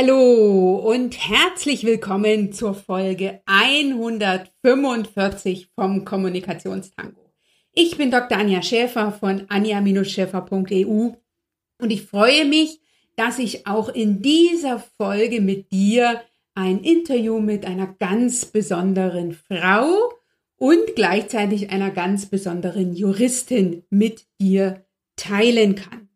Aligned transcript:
Hallo 0.00 0.76
und 0.76 1.28
herzlich 1.28 1.82
willkommen 1.82 2.52
zur 2.52 2.74
Folge 2.74 3.42
145 3.46 5.70
vom 5.74 6.04
Kommunikationstango. 6.04 7.32
Ich 7.72 7.96
bin 7.96 8.12
Dr. 8.12 8.38
Anja 8.38 8.62
Schäfer 8.62 9.10
von 9.10 9.46
anja-schäfer.eu 9.48 11.14
und 11.78 11.90
ich 11.90 12.02
freue 12.02 12.44
mich, 12.44 12.80
dass 13.16 13.40
ich 13.40 13.66
auch 13.66 13.88
in 13.88 14.22
dieser 14.22 14.78
Folge 14.78 15.40
mit 15.40 15.72
dir 15.72 16.22
ein 16.54 16.84
Interview 16.84 17.40
mit 17.40 17.66
einer 17.66 17.88
ganz 17.88 18.44
besonderen 18.44 19.32
Frau 19.32 20.12
und 20.58 20.94
gleichzeitig 20.94 21.70
einer 21.70 21.90
ganz 21.90 22.26
besonderen 22.26 22.94
Juristin 22.94 23.82
mit 23.90 24.28
dir 24.40 24.86
teilen 25.16 25.74
kann. 25.74 26.08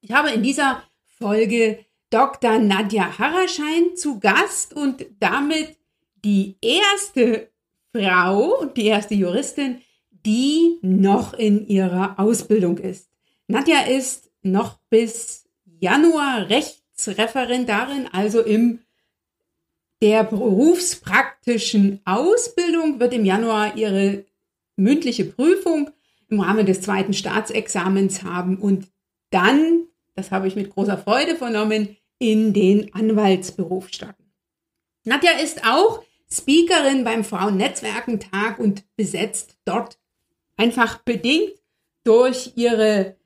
Ich 0.00 0.12
habe 0.12 0.30
in 0.30 0.42
dieser 0.42 0.82
Folge 1.18 1.84
Dr. 2.10 2.58
Nadja 2.58 3.18
Harraschein 3.18 3.96
zu 3.96 4.18
Gast 4.18 4.74
und 4.74 5.06
damit 5.20 5.76
die 6.24 6.56
erste 6.60 7.50
Frau 7.94 8.60
und 8.60 8.76
die 8.76 8.86
erste 8.86 9.14
Juristin, 9.14 9.80
die 10.26 10.78
noch 10.82 11.34
in 11.34 11.66
ihrer 11.66 12.18
Ausbildung 12.18 12.78
ist. 12.78 13.08
Nadja 13.46 13.82
ist 13.82 14.30
noch 14.42 14.78
bis 14.90 15.48
Januar 15.80 16.48
Rechtsreferendarin, 16.50 18.08
also 18.12 18.40
im 18.40 18.80
der 20.02 20.24
berufspraktischen 20.24 22.00
Ausbildung 22.06 23.00
wird 23.00 23.12
im 23.12 23.24
Januar 23.24 23.76
ihre 23.76 24.24
mündliche 24.76 25.26
Prüfung 25.26 25.90
im 26.28 26.40
Rahmen 26.40 26.64
des 26.64 26.80
zweiten 26.80 27.12
Staatsexamens 27.12 28.22
haben 28.22 28.56
und 28.56 28.88
dann, 29.30 29.84
das 30.14 30.30
habe 30.30 30.48
ich 30.48 30.56
mit 30.56 30.70
großer 30.70 30.96
Freude 30.96 31.36
vernommen, 31.36 31.96
in 32.20 32.52
den 32.52 32.94
Anwaltsberuf 32.94 33.88
starten. 33.88 34.30
Nadja 35.04 35.32
ist 35.42 35.64
auch 35.64 36.04
Speakerin 36.32 37.02
beim 37.02 37.24
Frauennetzwerkentag 37.24 38.60
und 38.60 38.84
besetzt 38.96 39.56
dort 39.64 39.98
einfach 40.56 40.98
bedingt 40.98 41.54
durch 42.04 42.52
ihre 42.54 43.16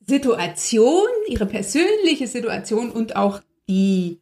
Situation, 0.00 1.06
ihre 1.28 1.46
persönliche 1.46 2.26
Situation 2.26 2.90
und 2.90 3.16
auch 3.16 3.40
die 3.68 4.20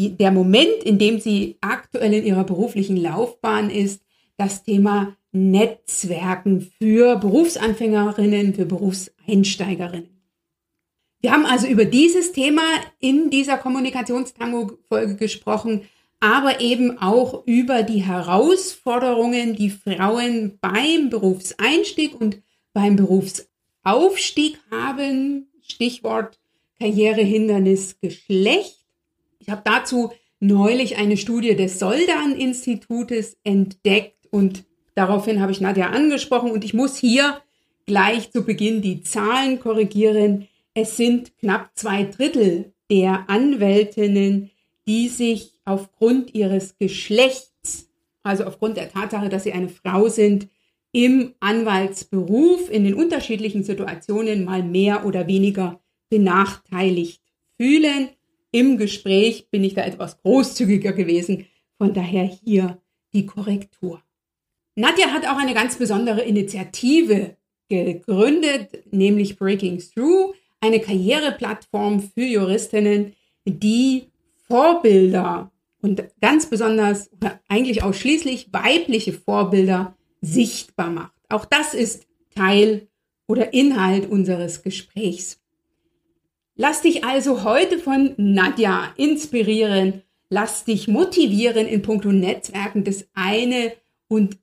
der 0.00 0.30
Moment, 0.30 0.84
in 0.84 0.98
dem 0.98 1.18
sie 1.18 1.56
aktuell 1.60 2.12
in 2.14 2.24
ihrer 2.24 2.44
beruflichen 2.44 2.96
Laufbahn 2.96 3.68
ist, 3.68 4.02
das 4.36 4.62
Thema 4.62 5.16
Netzwerken 5.32 6.70
für 6.78 7.16
Berufsanfängerinnen, 7.16 8.54
für 8.54 8.64
Berufseinsteigerinnen. 8.64 10.17
Wir 11.20 11.32
haben 11.32 11.46
also 11.46 11.66
über 11.66 11.84
dieses 11.84 12.32
Thema 12.32 12.62
in 13.00 13.30
dieser 13.30 13.58
Kommunikationstango-Folge 13.58 15.16
gesprochen, 15.16 15.82
aber 16.20 16.60
eben 16.60 16.98
auch 16.98 17.46
über 17.46 17.82
die 17.82 18.02
Herausforderungen, 18.02 19.54
die 19.54 19.70
Frauen 19.70 20.58
beim 20.60 21.10
Berufseinstieg 21.10 22.20
und 22.20 22.40
beim 22.72 22.96
Berufsaufstieg 22.96 24.58
haben. 24.70 25.48
Stichwort 25.62 26.38
Karrierehindernis 26.78 28.00
Geschlecht. 28.00 28.78
Ich 29.40 29.48
habe 29.48 29.62
dazu 29.64 30.12
neulich 30.40 30.96
eine 30.96 31.16
Studie 31.16 31.56
des 31.56 31.78
Soldan-Institutes 31.78 33.36
entdeckt 33.42 34.26
und 34.30 34.64
daraufhin 34.94 35.40
habe 35.40 35.52
ich 35.52 35.60
Nadja 35.60 35.90
angesprochen 35.90 36.52
und 36.52 36.64
ich 36.64 36.74
muss 36.74 36.96
hier 36.96 37.40
gleich 37.86 38.30
zu 38.30 38.44
Beginn 38.44 38.82
die 38.82 39.02
Zahlen 39.02 39.58
korrigieren. 39.60 40.46
Es 40.80 40.96
sind 40.96 41.36
knapp 41.38 41.72
zwei 41.74 42.04
Drittel 42.04 42.72
der 42.88 43.28
Anwältinnen, 43.28 44.52
die 44.86 45.08
sich 45.08 45.58
aufgrund 45.64 46.36
ihres 46.36 46.78
Geschlechts, 46.78 47.90
also 48.22 48.44
aufgrund 48.44 48.76
der 48.76 48.88
Tatsache, 48.88 49.28
dass 49.28 49.42
sie 49.42 49.52
eine 49.52 49.70
Frau 49.70 50.08
sind, 50.08 50.46
im 50.92 51.34
Anwaltsberuf 51.40 52.70
in 52.70 52.84
den 52.84 52.94
unterschiedlichen 52.94 53.64
Situationen 53.64 54.44
mal 54.44 54.62
mehr 54.62 55.04
oder 55.04 55.26
weniger 55.26 55.80
benachteiligt 56.10 57.22
fühlen. 57.60 58.10
Im 58.52 58.78
Gespräch 58.78 59.50
bin 59.50 59.64
ich 59.64 59.74
da 59.74 59.84
etwas 59.84 60.22
großzügiger 60.22 60.92
gewesen. 60.92 61.46
Von 61.76 61.92
daher 61.92 62.22
hier 62.22 62.80
die 63.12 63.26
Korrektur. 63.26 64.00
Nadja 64.76 65.08
hat 65.08 65.26
auch 65.26 65.38
eine 65.38 65.54
ganz 65.54 65.74
besondere 65.74 66.22
Initiative 66.22 67.36
gegründet, 67.68 68.84
nämlich 68.92 69.36
Breaking 69.36 69.80
Through, 69.80 70.34
eine 70.60 70.80
Karriereplattform 70.80 72.00
für 72.00 72.24
Juristinnen, 72.24 73.14
die 73.44 74.08
Vorbilder 74.46 75.50
und 75.80 76.02
ganz 76.20 76.46
besonders 76.46 77.10
eigentlich 77.48 77.82
ausschließlich 77.82 78.48
weibliche 78.52 79.12
Vorbilder 79.12 79.96
sichtbar 80.20 80.90
macht. 80.90 81.12
Auch 81.28 81.44
das 81.44 81.74
ist 81.74 82.06
Teil 82.34 82.88
oder 83.26 83.52
Inhalt 83.52 84.10
unseres 84.10 84.62
Gesprächs. 84.62 85.40
Lass 86.56 86.82
dich 86.82 87.04
also 87.04 87.44
heute 87.44 87.78
von 87.78 88.14
Nadja 88.16 88.92
inspirieren. 88.96 90.02
Lass 90.30 90.64
dich 90.64 90.88
motivieren, 90.88 91.66
in 91.66 91.82
puncto 91.82 92.10
Netzwerken 92.10 92.84
das 92.84 93.06
eine 93.14 93.72
und 94.08 94.38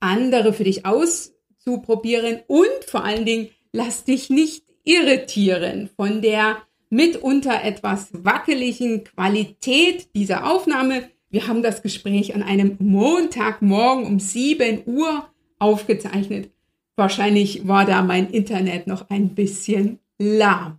andere 0.00 0.52
für 0.52 0.64
dich 0.64 0.86
auszuprobieren 0.86 2.40
und 2.46 2.84
vor 2.86 3.04
allen 3.04 3.26
Dingen 3.26 3.50
lass 3.72 4.04
dich 4.04 4.30
nicht 4.30 4.64
irritieren 4.88 5.90
von 5.96 6.22
der 6.22 6.62
mitunter 6.88 7.62
etwas 7.62 8.08
wackeligen 8.12 9.04
Qualität 9.04 10.08
dieser 10.14 10.50
Aufnahme. 10.50 11.10
Wir 11.28 11.46
haben 11.46 11.62
das 11.62 11.82
Gespräch 11.82 12.34
an 12.34 12.42
einem 12.42 12.76
Montagmorgen 12.78 14.06
um 14.06 14.18
7 14.18 14.84
Uhr 14.86 15.28
aufgezeichnet. 15.58 16.50
Wahrscheinlich 16.96 17.68
war 17.68 17.84
da 17.84 18.02
mein 18.02 18.30
Internet 18.30 18.86
noch 18.86 19.10
ein 19.10 19.34
bisschen 19.34 19.98
lahm. 20.18 20.78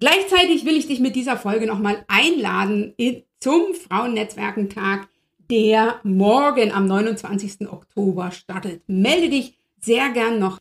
Gleichzeitig 0.00 0.64
will 0.64 0.78
ich 0.78 0.86
dich 0.86 1.00
mit 1.00 1.14
dieser 1.14 1.36
Folge 1.36 1.66
nochmal 1.66 2.02
einladen 2.08 2.94
zum 3.40 3.74
Frauennetzwerkentag, 3.74 5.06
der 5.50 6.00
morgen 6.02 6.72
am 6.72 6.86
29. 6.86 7.68
Oktober 7.70 8.30
startet. 8.30 8.82
Melde 8.86 9.28
dich 9.28 9.58
sehr 9.78 10.08
gern 10.08 10.38
noch, 10.38 10.58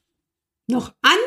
noch 0.68 0.94
an 1.02 1.18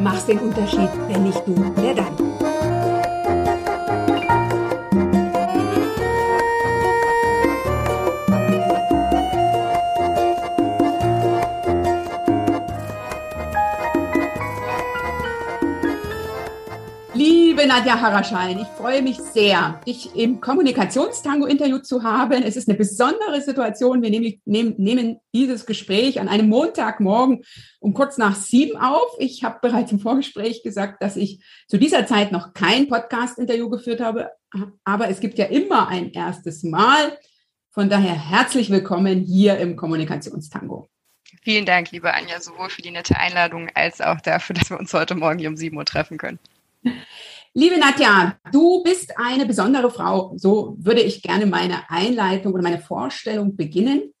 machst 0.00 0.26
den 0.28 0.38
Unterschied, 0.38 0.90
wenn 1.08 1.22
nicht 1.24 1.46
du, 1.46 1.54
wer 1.76 1.94
dann? 1.94 2.29
Liebe 17.50 17.66
Nadja 17.66 18.00
Haraschein, 18.00 18.60
ich 18.60 18.68
freue 18.68 19.02
mich 19.02 19.18
sehr, 19.18 19.80
dich 19.84 20.14
im 20.14 20.40
Kommunikationstango-Interview 20.40 21.78
zu 21.78 22.04
haben. 22.04 22.44
Es 22.44 22.54
ist 22.54 22.68
eine 22.68 22.78
besondere 22.78 23.40
Situation. 23.40 24.02
Wir 24.02 24.10
nehmen, 24.10 24.40
nehmen, 24.44 24.74
nehmen, 24.78 25.16
dieses 25.34 25.66
Gespräch 25.66 26.20
an 26.20 26.28
einem 26.28 26.48
Montagmorgen 26.48 27.42
um 27.80 27.92
kurz 27.92 28.18
nach 28.18 28.36
sieben 28.36 28.76
auf. 28.76 29.16
Ich 29.18 29.42
habe 29.42 29.58
bereits 29.62 29.90
im 29.90 29.98
Vorgespräch 29.98 30.62
gesagt, 30.62 31.02
dass 31.02 31.16
ich 31.16 31.42
zu 31.66 31.76
dieser 31.76 32.06
Zeit 32.06 32.30
noch 32.30 32.54
kein 32.54 32.86
Podcast-Interview 32.86 33.68
geführt 33.68 34.00
habe, 34.00 34.30
aber 34.84 35.08
es 35.08 35.18
gibt 35.18 35.36
ja 35.36 35.46
immer 35.46 35.88
ein 35.88 36.12
erstes 36.12 36.62
Mal. 36.62 37.18
Von 37.72 37.90
daher 37.90 38.14
herzlich 38.14 38.70
willkommen 38.70 39.24
hier 39.24 39.58
im 39.58 39.74
Kommunikationstango. 39.74 40.88
Vielen 41.42 41.66
Dank, 41.66 41.90
liebe 41.90 42.14
Anja, 42.14 42.40
sowohl 42.40 42.70
für 42.70 42.82
die 42.82 42.92
nette 42.92 43.16
Einladung 43.16 43.70
als 43.74 44.00
auch 44.00 44.20
dafür, 44.20 44.54
dass 44.54 44.70
wir 44.70 44.78
uns 44.78 44.94
heute 44.94 45.16
Morgen 45.16 45.40
hier 45.40 45.48
um 45.48 45.56
sieben 45.56 45.78
Uhr 45.78 45.84
treffen 45.84 46.16
können. 46.16 46.38
Liebe 47.52 47.78
Nadja, 47.78 48.36
du 48.52 48.80
bist 48.84 49.18
eine 49.18 49.44
besondere 49.44 49.90
Frau. 49.90 50.34
So 50.36 50.76
würde 50.78 51.00
ich 51.00 51.20
gerne 51.20 51.46
meine 51.46 51.90
Einleitung 51.90 52.52
oder 52.52 52.62
meine 52.62 52.80
Vorstellung 52.80 53.56
beginnen. 53.56 54.14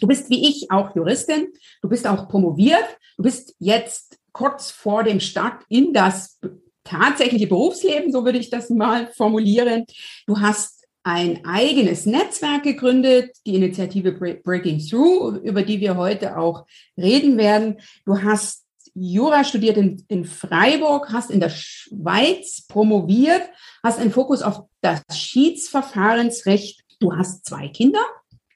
Du 0.00 0.06
bist 0.06 0.28
wie 0.28 0.46
ich 0.48 0.70
auch 0.70 0.94
Juristin. 0.94 1.48
Du 1.80 1.88
bist 1.88 2.06
auch 2.06 2.28
promoviert. 2.28 2.84
Du 3.16 3.22
bist 3.22 3.54
jetzt 3.58 4.18
kurz 4.32 4.70
vor 4.70 5.02
dem 5.02 5.20
Start 5.20 5.62
in 5.70 5.94
das 5.94 6.38
tatsächliche 6.84 7.46
Berufsleben, 7.46 8.12
so 8.12 8.26
würde 8.26 8.38
ich 8.38 8.50
das 8.50 8.68
mal 8.68 9.06
formulieren. 9.16 9.86
Du 10.26 10.40
hast 10.40 10.84
ein 11.04 11.44
eigenes 11.46 12.04
Netzwerk 12.04 12.64
gegründet, 12.64 13.30
die 13.46 13.54
Initiative 13.54 14.12
Breaking 14.12 14.78
Through, 14.78 15.36
über 15.42 15.62
die 15.62 15.80
wir 15.80 15.96
heute 15.96 16.36
auch 16.36 16.66
reden 16.98 17.38
werden. 17.38 17.78
Du 18.04 18.22
hast 18.22 18.63
Jura 18.94 19.42
studiert 19.44 19.76
in, 19.76 20.04
in 20.08 20.24
Freiburg, 20.24 21.12
hast 21.12 21.30
in 21.30 21.40
der 21.40 21.50
Schweiz 21.50 22.66
promoviert, 22.66 23.42
hast 23.82 23.98
einen 23.98 24.12
Fokus 24.12 24.42
auf 24.42 24.62
das 24.80 25.02
Schiedsverfahrensrecht. 25.12 26.82
Du 27.00 27.12
hast 27.14 27.44
zwei 27.44 27.68
Kinder, 27.68 28.04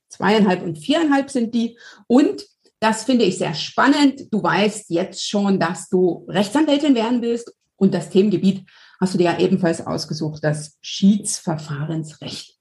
zweieinhalb 0.08 0.62
und 0.62 0.78
viereinhalb 0.78 1.30
sind 1.30 1.54
die. 1.54 1.76
Und 2.06 2.46
das 2.80 3.04
finde 3.04 3.24
ich 3.24 3.38
sehr 3.38 3.54
spannend. 3.54 4.32
Du 4.32 4.42
weißt 4.42 4.90
jetzt 4.90 5.28
schon, 5.28 5.58
dass 5.58 5.88
du 5.88 6.24
Rechtsanwältin 6.28 6.94
werden 6.94 7.20
willst 7.20 7.52
und 7.76 7.92
das 7.92 8.10
Themengebiet 8.10 8.64
hast 9.00 9.14
du 9.14 9.18
dir 9.18 9.24
ja 9.24 9.38
ebenfalls 9.38 9.84
ausgesucht, 9.84 10.42
das 10.44 10.76
Schiedsverfahrensrecht. 10.80 12.56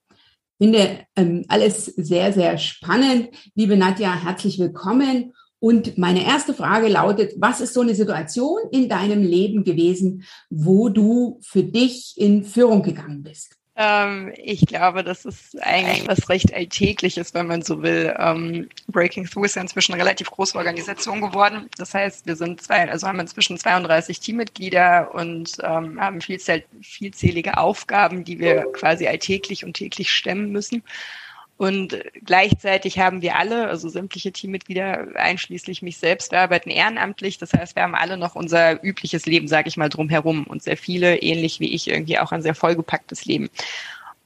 Finde 0.60 1.06
ähm, 1.16 1.46
alles 1.50 1.86
sehr, 1.86 2.34
sehr 2.34 2.58
spannend. 2.58 3.30
Liebe 3.54 3.78
Nadja, 3.78 4.16
herzlich 4.16 4.58
willkommen. 4.58 5.34
Und 5.60 5.98
meine 5.98 6.24
erste 6.24 6.54
Frage 6.54 6.88
lautet, 6.88 7.34
was 7.38 7.62
ist 7.62 7.74
so 7.74 7.82
eine 7.82 7.96
Situation 7.96 8.60
in 8.72 8.90
deinem 8.90 9.24
Leben 9.24 9.64
gewesen, 9.64 10.24
wo 10.50 10.90
du 10.90 11.40
für 11.42 11.64
dich 11.64 12.14
in 12.16 12.44
Führung 12.44 12.84
gegangen 12.84 13.24
bist? 13.24 13.58
Ähm, 13.80 14.34
ich 14.36 14.66
glaube, 14.66 15.04
das 15.04 15.24
ist 15.26 15.56
eigentlich 15.62 16.08
was 16.08 16.30
recht 16.30 16.52
Alltägliches, 16.52 17.36
wenn 17.36 17.46
man 17.46 17.62
so 17.62 17.84
will. 17.84 18.14
Ähm, 18.18 18.70
Breaking 18.88 19.26
Through 19.26 19.46
ist 19.46 19.56
ja 19.56 19.62
inzwischen 19.62 19.94
eine 19.94 20.02
relativ 20.02 20.32
große 20.32 20.58
Organisation 20.58 21.22
geworden. 21.22 21.70
Das 21.78 21.94
heißt, 21.94 22.26
wir 22.26 22.36
sind 22.36 22.60
zwei, 22.62 22.90
also 22.90 23.08
haben 23.08 23.20
inzwischen 23.20 23.58
32 23.58 24.20
Teammitglieder 24.20 25.14
und 25.14 25.58
ähm, 25.62 26.02
haben 26.02 26.22
vielzählige 26.22 27.58
Aufgaben, 27.58 28.24
die 28.24 28.40
wir 28.40 28.66
quasi 28.74 29.08
alltäglich 29.08 29.64
und 29.64 29.76
täglich 29.76 30.12
stemmen 30.12 30.52
müssen. 30.52 30.84
Und 31.58 31.98
gleichzeitig 32.24 33.00
haben 33.00 33.24
wir 33.24 33.36
alle, 33.36 33.68
also 33.68 33.90
sämtliche 33.90 34.32
Teammitglieder, 34.32 35.08
einschließlich 35.16 35.82
mich 35.82 35.98
selbst, 35.98 36.32
wir 36.32 36.40
arbeiten 36.40 36.70
ehrenamtlich. 36.70 37.40
Das 37.40 37.54
heißt, 37.54 37.76
wir 37.76 37.82
haben 37.82 37.96
alle 37.96 38.16
noch 38.16 38.36
unser 38.36 38.84
übliches 38.84 39.26
Leben, 39.26 39.48
sage 39.48 39.68
ich 39.68 39.76
mal, 39.76 39.90
drumherum. 39.90 40.44
Und 40.44 40.62
sehr 40.62 40.78
viele, 40.78 41.18
ähnlich 41.18 41.60
wie 41.60 41.74
ich, 41.74 41.88
irgendwie 41.88 42.20
auch 42.20 42.32
ein 42.32 42.44
sehr 42.44 42.54
vollgepacktes 42.54 43.26
Leben. 43.26 43.50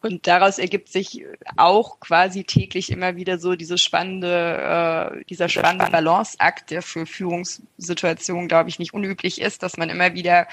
Und 0.02 0.26
daraus 0.28 0.58
ergibt 0.58 0.90
sich 0.90 1.26
auch 1.58 2.00
quasi 2.00 2.44
täglich 2.44 2.92
immer 2.92 3.16
wieder 3.16 3.38
so 3.38 3.56
dieses 3.56 3.82
spannende, 3.82 5.14
äh, 5.22 5.26
dieser 5.26 5.48
spannende 5.48 5.92
Balanceakt, 5.92 6.72
der 6.72 6.82
für 6.82 7.06
Führungssituationen, 7.06 8.48
glaube 8.48 8.70
ich, 8.70 8.80
nicht 8.80 8.94
unüblich 8.96 9.40
ist, 9.40 9.62
dass 9.62 9.78
man 9.78 9.90
immer 9.90 10.16
wieder 10.16 10.48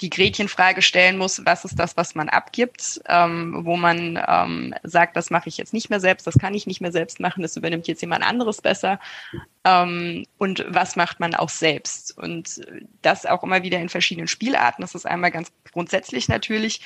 die 0.00 0.10
Gretchenfrage 0.10 0.82
stellen 0.82 1.18
muss, 1.18 1.44
was 1.44 1.64
ist 1.64 1.78
das, 1.78 1.96
was 1.96 2.14
man 2.14 2.28
abgibt, 2.28 3.00
ähm, 3.08 3.64
wo 3.64 3.76
man 3.76 4.22
ähm, 4.26 4.74
sagt, 4.82 5.16
das 5.16 5.30
mache 5.30 5.48
ich 5.48 5.56
jetzt 5.56 5.72
nicht 5.72 5.90
mehr 5.90 6.00
selbst, 6.00 6.26
das 6.26 6.38
kann 6.38 6.54
ich 6.54 6.66
nicht 6.66 6.80
mehr 6.80 6.92
selbst 6.92 7.20
machen, 7.20 7.42
das 7.42 7.56
übernimmt 7.56 7.86
jetzt 7.88 8.00
jemand 8.00 8.24
anderes 8.24 8.60
besser. 8.60 8.98
Ähm, 9.64 10.26
und 10.38 10.64
was 10.68 10.96
macht 10.96 11.20
man 11.20 11.34
auch 11.34 11.48
selbst? 11.48 12.16
Und 12.18 12.60
das 13.02 13.26
auch 13.26 13.42
immer 13.42 13.62
wieder 13.62 13.78
in 13.78 13.88
verschiedenen 13.88 14.28
Spielarten. 14.28 14.82
Das 14.82 14.94
ist 14.94 15.06
einmal 15.06 15.30
ganz 15.30 15.50
grundsätzlich 15.72 16.28
natürlich, 16.28 16.80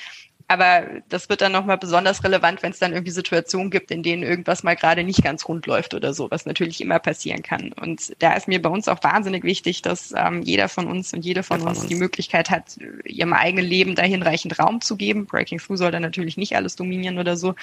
aber 0.49 0.87
das 1.09 1.29
wird 1.29 1.41
dann 1.41 1.51
nochmal 1.51 1.77
besonders 1.77 2.23
relevant, 2.23 2.63
wenn 2.63 2.71
es 2.71 2.79
dann 2.79 2.91
irgendwie 2.91 3.11
Situationen 3.11 3.69
gibt, 3.69 3.91
in 3.91 4.01
denen 4.01 4.23
irgendwas 4.23 4.63
mal 4.63 4.75
gerade 4.75 5.03
nicht 5.03 5.23
ganz 5.23 5.47
rund 5.47 5.67
läuft 5.67 5.93
oder 5.93 6.11
so, 6.11 6.31
was 6.31 6.47
natürlich 6.47 6.81
immer 6.81 6.97
passieren 6.97 7.43
kann. 7.43 7.71
Und 7.73 8.15
da 8.17 8.33
ist 8.33 8.47
mir 8.47 8.59
bei 8.59 8.69
uns 8.69 8.87
auch 8.87 9.03
wahnsinnig 9.03 9.43
wichtig, 9.43 9.83
dass 9.83 10.11
ähm, 10.17 10.41
jeder 10.41 10.67
von 10.67 10.87
uns 10.87 11.13
und 11.13 11.23
jede 11.23 11.43
von 11.43 11.61
uns 11.61 11.85
die 11.85 11.93
Möglichkeit 11.93 12.49
hat, 12.49 12.77
ihrem 13.05 13.33
eigenen 13.33 13.63
Leben 13.63 13.93
da 13.93 14.01
hinreichend 14.01 14.57
Raum 14.57 14.81
zu 14.81 14.95
geben. 14.97 15.27
Breaking 15.27 15.59
Through 15.59 15.77
soll 15.77 15.91
da 15.91 15.99
natürlich 15.99 16.35
nicht 16.35 16.55
alles 16.55 16.75
dominieren 16.75 17.19
oder 17.19 17.37
so 17.37 17.53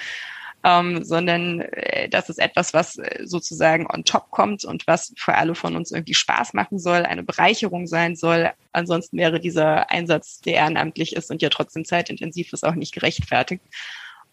ähm, 0.63 1.03
sondern 1.03 1.61
äh, 1.61 2.09
das 2.09 2.29
ist 2.29 2.39
etwas, 2.39 2.73
was 2.73 2.97
äh, 2.97 3.25
sozusagen 3.25 3.87
on 3.87 4.03
top 4.03 4.31
kommt 4.31 4.65
und 4.65 4.87
was 4.87 5.13
für 5.17 5.35
alle 5.35 5.55
von 5.55 5.75
uns 5.75 5.91
irgendwie 5.91 6.13
Spaß 6.13 6.53
machen 6.53 6.79
soll, 6.79 7.03
eine 7.03 7.23
Bereicherung 7.23 7.87
sein 7.87 8.15
soll. 8.15 8.51
Ansonsten 8.71 9.17
wäre 9.17 9.39
dieser 9.39 9.89
Einsatz, 9.91 10.41
der 10.41 10.55
ehrenamtlich 10.55 11.15
ist 11.15 11.31
und 11.31 11.41
ja 11.41 11.49
trotzdem 11.49 11.85
zeitintensiv 11.85 12.53
ist, 12.53 12.65
auch 12.65 12.75
nicht 12.75 12.93
gerechtfertigt. 12.93 13.63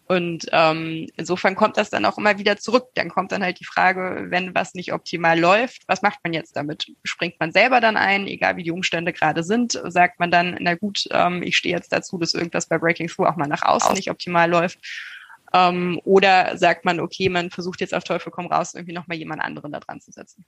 Und 0.07 0.45
ähm, 0.51 1.07
insofern 1.17 1.55
kommt 1.55 1.77
das 1.77 1.89
dann 1.89 2.05
auch 2.05 2.19
immer 2.19 2.37
wieder 2.37 2.57
zurück. 2.57 2.89
Dann 2.93 3.09
kommt 3.09 3.31
dann 3.31 3.41
halt 3.41 3.59
die 3.59 3.65
Frage, 3.65 4.27
wenn 4.29 4.53
was 4.53 4.75
nicht 4.75 4.93
optimal 4.93 5.39
läuft, 5.39 5.81
was 5.87 6.03
macht 6.03 6.19
man 6.23 6.31
jetzt 6.31 6.55
damit? 6.55 6.91
Springt 7.03 7.39
man 7.39 7.51
selber 7.51 7.81
dann 7.81 7.97
ein, 7.97 8.27
egal 8.27 8.55
wie 8.55 8.63
die 8.63 8.71
Umstände 8.71 9.13
gerade 9.13 9.43
sind? 9.43 9.81
Sagt 9.85 10.19
man 10.19 10.29
dann, 10.29 10.57
na 10.59 10.75
gut, 10.75 11.07
ähm, 11.11 11.41
ich 11.41 11.57
stehe 11.57 11.75
jetzt 11.75 11.91
dazu, 11.91 12.19
dass 12.19 12.35
irgendwas 12.35 12.67
bei 12.67 12.77
Breaking 12.77 13.07
Through 13.07 13.27
auch 13.27 13.35
mal 13.35 13.47
nach 13.47 13.63
außen 13.63 13.95
nicht 13.95 14.11
optimal 14.11 14.49
läuft? 14.49 14.79
Ähm, 15.55 16.01
oder 16.03 16.57
sagt 16.57 16.83
man, 16.83 16.99
okay, 16.99 17.29
man 17.29 17.49
versucht 17.49 17.79
jetzt 17.79 17.93
auf 17.93 18.03
Teufel 18.03 18.29
komm 18.29 18.47
raus, 18.47 18.73
irgendwie 18.73 18.93
nochmal 18.93 19.17
jemand 19.17 19.41
anderen 19.41 19.71
da 19.71 19.79
dran 19.79 20.01
zu 20.01 20.11
setzen? 20.11 20.45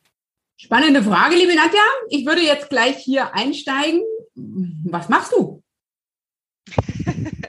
Spannende 0.58 1.02
Frage, 1.02 1.36
liebe 1.36 1.56
Nadja. 1.56 1.80
Ich 2.10 2.26
würde 2.26 2.42
jetzt 2.42 2.70
gleich 2.70 2.98
hier 2.98 3.34
einsteigen. 3.34 4.02
Was 4.36 5.08
machst 5.08 5.32
du? 5.32 5.64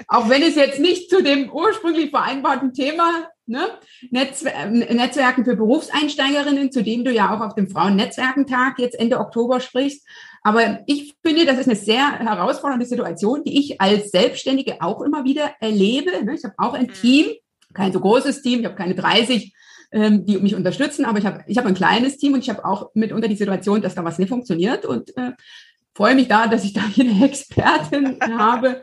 Auch 0.08 0.28
wenn 0.28 0.43
es 0.43 0.55
jetzt 0.55 0.78
nicht 0.78 1.10
zu 1.10 1.22
dem 1.22 1.50
ursprünglich 1.50 2.10
vereinbarten 2.10 2.72
Thema 2.72 3.28
ne, 3.46 3.66
Netzwer 4.11 4.66
Netzwerken 4.66 5.44
für 5.44 5.56
Berufseinsteigerinnen, 5.56 6.70
zu 6.70 6.82
dem 6.82 7.04
du 7.04 7.11
ja 7.11 7.34
auch 7.34 7.40
auf 7.40 7.54
dem 7.54 7.69
Frauennetzwerkentag 7.69 8.78
jetzt 8.78 8.99
Ende 8.99 9.19
Oktober 9.19 9.61
sprichst. 9.61 10.06
Aber 10.43 10.81
ich 10.87 11.16
finde, 11.22 11.44
das 11.44 11.58
ist 11.58 11.66
eine 11.66 11.76
sehr 11.76 12.20
herausfordernde 12.20 12.87
Situation, 12.87 13.43
die 13.44 13.58
ich 13.58 13.81
als 13.81 14.11
Selbstständige 14.11 14.81
auch 14.81 15.02
immer 15.02 15.25
wieder 15.25 15.52
erlebe. 15.61 16.25
Ne. 16.25 16.34
Ich 16.34 16.44
habe 16.44 16.54
auch 16.58 16.75
ein 16.75 16.87
mhm. 16.87 16.94
Team, 16.94 17.26
kein 17.74 17.92
so 17.92 18.00
großes 18.00 18.42
Team, 18.42 18.60
ich 18.60 18.66
habe 18.66 18.76
keine 18.76 18.94
30, 18.94 19.54
ähm, 19.92 20.26
die 20.26 20.38
mich 20.38 20.54
unterstützen, 20.54 21.04
aber 21.04 21.18
ich 21.18 21.26
habe 21.26 21.44
ich 21.46 21.58
hab 21.58 21.66
ein 21.66 21.74
kleines 21.74 22.18
Team 22.18 22.34
und 22.34 22.40
ich 22.40 22.50
habe 22.50 22.64
auch 22.64 22.90
mitunter 22.94 23.28
die 23.28 23.36
Situation, 23.36 23.80
dass 23.80 23.94
da 23.94 24.04
was 24.04 24.18
nicht 24.18 24.28
funktioniert 24.28 24.84
und 24.84 25.16
äh, 25.16 25.32
freue 25.94 26.14
mich 26.14 26.28
da, 26.28 26.46
dass 26.46 26.64
ich 26.64 26.72
da 26.72 26.82
hier 26.94 27.10
eine 27.10 27.24
Expertin 27.24 28.18
habe. 28.38 28.82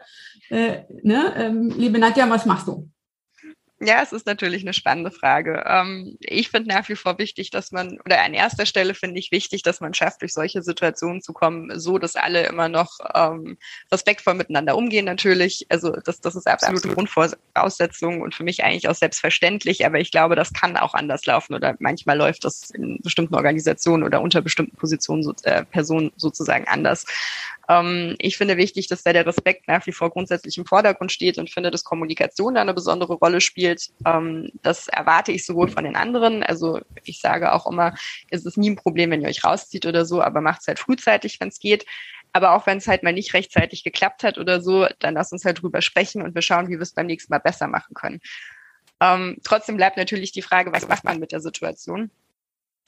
Äh, 0.49 0.83
ne? 1.03 1.33
ähm, 1.37 1.73
liebe 1.77 1.99
Nadja, 1.99 2.29
was 2.29 2.45
machst 2.45 2.67
du? 2.67 2.89
Ja, 3.81 4.01
es 4.01 4.13
ist 4.13 4.25
natürlich 4.25 4.61
eine 4.61 4.73
spannende 4.73 5.11
Frage. 5.11 5.61
Ähm, 5.67 6.15
ich 6.21 6.49
finde 6.49 6.69
nach 6.69 6.87
wie 6.87 6.95
vor 6.95 7.17
wichtig, 7.17 7.49
dass 7.49 7.73
man, 7.73 7.99
oder 8.05 8.23
an 8.23 8.33
erster 8.33 8.65
Stelle 8.65 8.93
finde 8.93 9.19
ich 9.19 9.33
wichtig, 9.33 9.63
dass 9.63 9.81
man 9.81 9.93
schafft, 9.93 10.21
durch 10.21 10.31
solche 10.31 10.61
Situationen 10.61 11.21
zu 11.21 11.33
kommen, 11.33 11.77
so 11.77 11.97
dass 11.97 12.15
alle 12.15 12.45
immer 12.45 12.69
noch 12.69 12.99
ähm, 13.13 13.57
respektvoll 13.91 14.35
miteinander 14.35 14.77
umgehen 14.77 15.03
natürlich. 15.03 15.65
Also 15.67 15.91
das, 15.91 16.21
das 16.21 16.35
ist 16.35 16.47
absolute 16.47 16.87
Absolut. 16.87 16.95
Grundvoraussetzung 16.95 18.21
und 18.21 18.33
für 18.33 18.45
mich 18.45 18.63
eigentlich 18.63 18.87
auch 18.87 18.95
selbstverständlich, 18.95 19.85
aber 19.85 19.99
ich 19.99 20.09
glaube, 20.09 20.37
das 20.37 20.53
kann 20.53 20.77
auch 20.77 20.93
anders 20.93 21.25
laufen 21.25 21.53
oder 21.53 21.75
manchmal 21.79 22.17
läuft 22.17 22.45
das 22.45 22.69
in 22.69 22.99
bestimmten 23.03 23.35
Organisationen 23.35 24.03
oder 24.03 24.21
unter 24.21 24.41
bestimmten 24.41 24.77
Positionen, 24.77 25.35
äh, 25.43 25.65
Personen 25.65 26.13
sozusagen 26.15 26.65
anders. 26.69 27.05
Ähm, 27.67 28.15
ich 28.19 28.37
finde 28.37 28.57
wichtig, 28.57 28.87
dass 28.87 29.03
da 29.03 29.13
der 29.13 29.25
Respekt 29.25 29.67
nach 29.67 29.85
wie 29.87 29.91
vor 29.91 30.09
grundsätzlich 30.09 30.57
im 30.57 30.65
Vordergrund 30.65 31.11
steht 31.11 31.37
und 31.37 31.49
finde, 31.49 31.71
dass 31.71 31.83
Kommunikation 31.83 32.55
da 32.55 32.61
eine 32.61 32.73
besondere 32.73 33.13
Rolle 33.13 33.41
spielt. 33.41 33.89
Ähm, 34.05 34.51
das 34.61 34.87
erwarte 34.87 35.31
ich 35.31 35.45
sowohl 35.45 35.69
von 35.69 35.83
den 35.83 35.95
anderen. 35.95 36.43
Also 36.43 36.79
ich 37.03 37.19
sage 37.19 37.53
auch 37.53 37.65
immer, 37.67 37.95
es 38.29 38.45
ist 38.45 38.57
nie 38.57 38.71
ein 38.71 38.75
Problem, 38.75 39.11
wenn 39.11 39.21
ihr 39.21 39.29
euch 39.29 39.43
rauszieht 39.43 39.85
oder 39.85 40.05
so, 40.05 40.21
aber 40.21 40.41
macht 40.41 40.61
es 40.61 40.67
halt 40.67 40.79
frühzeitig, 40.79 41.39
wenn 41.39 41.49
es 41.49 41.59
geht. 41.59 41.85
Aber 42.33 42.53
auch 42.53 42.67
wenn 42.67 42.79
es 42.79 42.87
halt 42.87 43.01
mal 43.01 43.13
nicht 43.13 43.33
rechtzeitig 43.33 43.83
geklappt 43.83 44.23
hat 44.23 44.37
oder 44.37 44.61
so, 44.61 44.87
dann 44.99 45.13
lass 45.13 45.31
uns 45.31 45.45
halt 45.45 45.61
drüber 45.61 45.81
sprechen 45.81 46.21
und 46.21 46.35
wir 46.35 46.41
schauen, 46.41 46.67
wie 46.67 46.73
wir 46.73 46.81
es 46.81 46.93
beim 46.93 47.05
nächsten 47.07 47.31
Mal 47.31 47.39
besser 47.39 47.67
machen 47.67 47.93
können. 47.93 48.19
Ähm, 48.99 49.37
trotzdem 49.43 49.77
bleibt 49.77 49.97
natürlich 49.97 50.31
die 50.31 50.41
Frage, 50.41 50.71
was 50.71 50.87
macht 50.87 51.03
man 51.03 51.19
mit 51.19 51.31
der 51.31 51.39
Situation? 51.39 52.11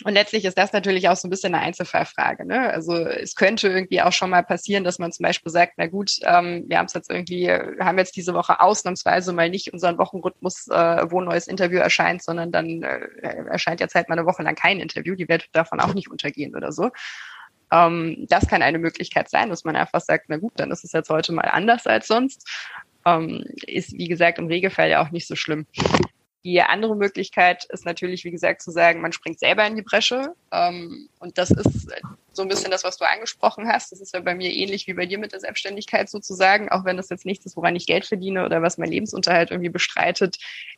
Und 0.03 0.13
letztlich 0.13 0.45
ist 0.45 0.57
das 0.57 0.73
natürlich 0.73 1.09
auch 1.09 1.15
so 1.15 1.27
ein 1.27 1.31
bisschen 1.31 1.55
eine 1.55 1.63
Einzelfallfrage. 1.63 2.45
Ne? 2.45 2.69
Also 2.71 2.95
es 2.95 3.33
könnte 3.33 3.67
irgendwie 3.67 4.01
auch 4.01 4.11
schon 4.11 4.29
mal 4.29 4.43
passieren, 4.43 4.83
dass 4.83 4.99
man 4.99 5.11
zum 5.11 5.23
Beispiel 5.23 5.51
sagt, 5.51 5.73
na 5.77 5.87
gut, 5.87 6.11
ähm, 6.23 6.65
wir 6.67 6.77
haben 6.77 6.85
es 6.85 6.93
jetzt 6.93 7.09
irgendwie, 7.09 7.49
haben 7.49 7.97
jetzt 7.97 8.15
diese 8.15 8.35
Woche 8.35 8.61
ausnahmsweise 8.61 9.33
mal 9.33 9.49
nicht 9.49 9.73
unseren 9.73 9.97
Wochenrhythmus, 9.97 10.67
äh, 10.67 11.09
wo 11.09 11.19
ein 11.19 11.25
neues 11.25 11.47
Interview 11.47 11.79
erscheint, 11.79 12.21
sondern 12.21 12.51
dann 12.51 12.83
äh, 12.83 13.07
erscheint 13.49 13.79
jetzt 13.79 13.95
halt 13.95 14.07
mal 14.07 14.19
eine 14.19 14.27
Woche 14.27 14.43
lang 14.43 14.53
kein 14.53 14.79
Interview. 14.79 15.15
Die 15.15 15.27
wird 15.27 15.47
davon 15.53 15.79
auch 15.79 15.95
nicht 15.95 16.11
untergehen 16.11 16.55
oder 16.55 16.71
so. 16.71 16.91
Ähm, 17.71 18.27
das 18.29 18.47
kann 18.47 18.61
eine 18.61 18.77
Möglichkeit 18.77 19.31
sein, 19.31 19.49
dass 19.49 19.63
man 19.63 19.75
einfach 19.75 20.01
sagt, 20.01 20.25
na 20.27 20.37
gut, 20.37 20.53
dann 20.57 20.69
ist 20.71 20.83
es 20.83 20.91
jetzt 20.91 21.09
heute 21.09 21.33
mal 21.33 21.49
anders 21.49 21.87
als 21.87 22.05
sonst. 22.05 22.47
Ähm, 23.03 23.45
ist, 23.65 23.93
wie 23.93 24.07
gesagt, 24.07 24.37
im 24.37 24.47
Regelfall 24.47 24.91
ja 24.91 25.01
auch 25.01 25.09
nicht 25.09 25.27
so 25.27 25.35
schlimm. 25.35 25.65
Die 26.47 26.61
andere 26.61 26.95
Möglichkeit 26.95 27.65
ist 27.65 27.83
natürlich, 27.83 28.23
wie 28.23 28.31
gesagt, 28.31 28.61
zu 28.61 28.71
sagen, 28.71 29.01
man 29.01 29.11
springt 29.11 29.37
selber 29.37 29.67
in 29.67 29.75
die 29.75 29.81
Bresche. 29.81 30.33
Ähm, 30.53 31.09
und 31.19 31.37
das 31.37 31.51
ist 31.51 31.91
so 32.31 32.41
ein 32.41 32.47
bisschen 32.47 32.71
das, 32.71 32.85
was 32.85 32.97
du 32.97 33.03
angesprochen 33.03 33.67
hast. 33.67 33.91
Das 33.91 33.99
ist 33.99 34.13
ja 34.13 34.21
bei 34.21 34.33
mir 34.33 34.49
ähnlich 34.49 34.87
wie 34.87 34.93
bei 34.93 35.05
dir 35.05 35.17
mit 35.17 35.33
der 35.33 35.41
Selbstständigkeit 35.41 36.09
sozusagen. 36.09 36.69
Auch 36.69 36.85
wenn 36.85 36.95
das 36.95 37.09
jetzt 37.09 37.25
nichts 37.25 37.45
ist, 37.45 37.57
woran 37.57 37.75
ich 37.75 37.85
Geld 37.85 38.05
verdiene 38.05 38.45
oder 38.45 38.61
was 38.61 38.77
mein 38.77 38.91
Lebensunterhalt 38.91 39.51
irgendwie 39.51 39.71
bestreitet, 39.71 40.37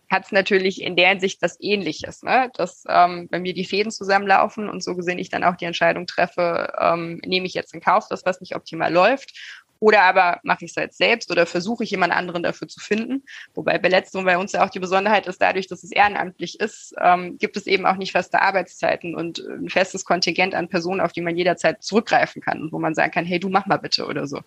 hat 0.10 0.26
es 0.26 0.32
natürlich 0.32 0.82
in 0.82 0.96
der 0.96 1.10
Hinsicht 1.10 1.40
was 1.44 1.62
Ähnliches, 1.62 2.24
ne? 2.24 2.50
dass 2.56 2.84
ähm, 2.90 3.28
bei 3.30 3.40
mir 3.40 3.54
die 3.54 3.64
Fäden 3.64 3.92
zusammenlaufen 3.92 4.70
und 4.70 4.84
so 4.84 4.96
gesehen 4.96 5.20
ich 5.20 5.30
dann 5.30 5.44
auch 5.44 5.56
die 5.56 5.66
Entscheidung 5.66 6.08
treffe, 6.08 6.74
ähm, 6.80 7.22
nehme 7.24 7.46
ich 7.46 7.54
jetzt 7.54 7.76
in 7.76 7.82
Kauf, 7.82 8.08
dass 8.08 8.26
was 8.26 8.42
nicht 8.42 8.56
optimal 8.56 8.92
läuft 8.92 9.34
Oder 9.80 10.02
aber 10.04 10.40
mache 10.44 10.66
ich 10.66 10.72
es 10.72 10.78
halt 10.78 10.94
selbst 10.94 11.32
oder 11.32 11.46
versuche 11.46 11.84
ich 11.84 11.92
jemand 11.92 12.14
anderen 12.14 12.44
dafür 12.44 12.68
zu 12.68 12.80
finden. 12.80 13.24
Wobei 13.54 13.78
bei 13.78 13.90
letzterem 13.90 14.26
bei 14.26 14.38
uns 14.38 14.52
ja 14.52 14.66
auch 14.66 14.70
die 14.70 14.80
Besonderheit 14.80 15.28
ist, 15.28 15.42
dadurch, 15.42 15.68
dass 15.68 15.84
es 15.84 15.92
ehrenamtlich 15.92 16.60
ist, 16.60 16.94
ähm, 17.02 17.38
gibt 17.38 17.56
es 17.56 17.66
eben 17.66 17.86
auch 17.86 17.96
nicht 17.96 18.12
feste 18.12 18.42
Arbeitszeiten 18.42 19.16
und 19.16 19.40
ein 19.40 19.70
festes 19.70 20.04
Kontingent 20.04 20.54
an 20.54 20.68
Personen, 20.68 21.02
auf 21.02 21.14
die 21.14 21.22
man 21.22 21.38
jederzeit 21.38 21.82
zurückgreifen 21.82 22.42
kann 22.42 22.62
und 22.62 22.72
wo 22.72 22.80
man 22.80 22.94
sagen 22.94 23.12
kann, 23.12 23.26
hey, 23.26 23.40
du 23.40 23.50
mach 23.50 23.66
mal 23.66 23.78
bitte 23.78 24.06
oder 24.06 24.28
so 24.28 24.42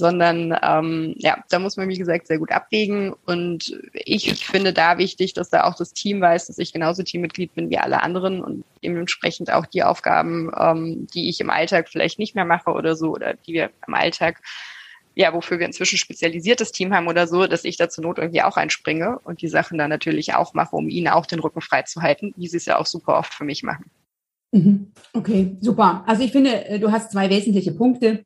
sondern 0.00 0.58
ähm, 0.62 1.14
ja, 1.18 1.44
da 1.50 1.60
muss 1.60 1.76
man, 1.76 1.88
wie 1.88 1.98
gesagt, 1.98 2.26
sehr 2.26 2.38
gut 2.38 2.50
abwägen. 2.50 3.14
Und 3.26 3.78
ich 3.92 4.44
finde 4.44 4.72
da 4.72 4.98
wichtig, 4.98 5.34
dass 5.34 5.50
da 5.50 5.64
auch 5.64 5.76
das 5.76 5.92
Team 5.92 6.20
weiß, 6.20 6.48
dass 6.48 6.58
ich 6.58 6.72
genauso 6.72 7.04
Teammitglied 7.04 7.54
bin 7.54 7.70
wie 7.70 7.78
alle 7.78 8.02
anderen 8.02 8.42
und 8.42 8.64
dementsprechend 8.82 9.52
auch 9.52 9.66
die 9.66 9.84
Aufgaben, 9.84 10.50
ähm, 10.58 11.06
die 11.14 11.28
ich 11.28 11.40
im 11.40 11.50
Alltag 11.50 11.88
vielleicht 11.88 12.18
nicht 12.18 12.34
mehr 12.34 12.44
mache 12.44 12.72
oder 12.72 12.96
so, 12.96 13.12
oder 13.12 13.34
die 13.34 13.52
wir 13.52 13.70
im 13.86 13.94
Alltag 13.94 14.40
ja, 15.14 15.34
wofür 15.34 15.58
wir 15.58 15.66
inzwischen 15.66 15.98
spezialisiertes 15.98 16.72
Team 16.72 16.94
haben 16.94 17.08
oder 17.08 17.26
so, 17.26 17.46
dass 17.46 17.64
ich 17.64 17.76
da 17.76 17.88
zur 17.88 18.04
Not 18.04 18.18
irgendwie 18.18 18.42
auch 18.42 18.56
einspringe 18.56 19.18
und 19.18 19.42
die 19.42 19.48
Sachen 19.48 19.76
dann 19.76 19.90
natürlich 19.90 20.34
auch 20.34 20.54
mache, 20.54 20.76
um 20.76 20.88
ihnen 20.88 21.08
auch 21.08 21.26
den 21.26 21.40
Rücken 21.40 21.60
frei 21.60 21.82
zu 21.82 22.00
halten, 22.00 22.32
wie 22.36 22.46
sie 22.46 22.56
es 22.56 22.66
ja 22.66 22.78
auch 22.78 22.86
super 22.86 23.18
oft 23.18 23.34
für 23.34 23.44
mich 23.44 23.62
machen. 23.62 23.90
Mhm. 24.52 24.92
Okay, 25.12 25.56
super. 25.60 26.04
Also 26.06 26.22
ich 26.22 26.32
finde, 26.32 26.64
äh, 26.66 26.78
du 26.78 26.90
hast 26.90 27.12
zwei 27.12 27.30
wesentliche 27.30 27.72
Punkte 27.72 28.24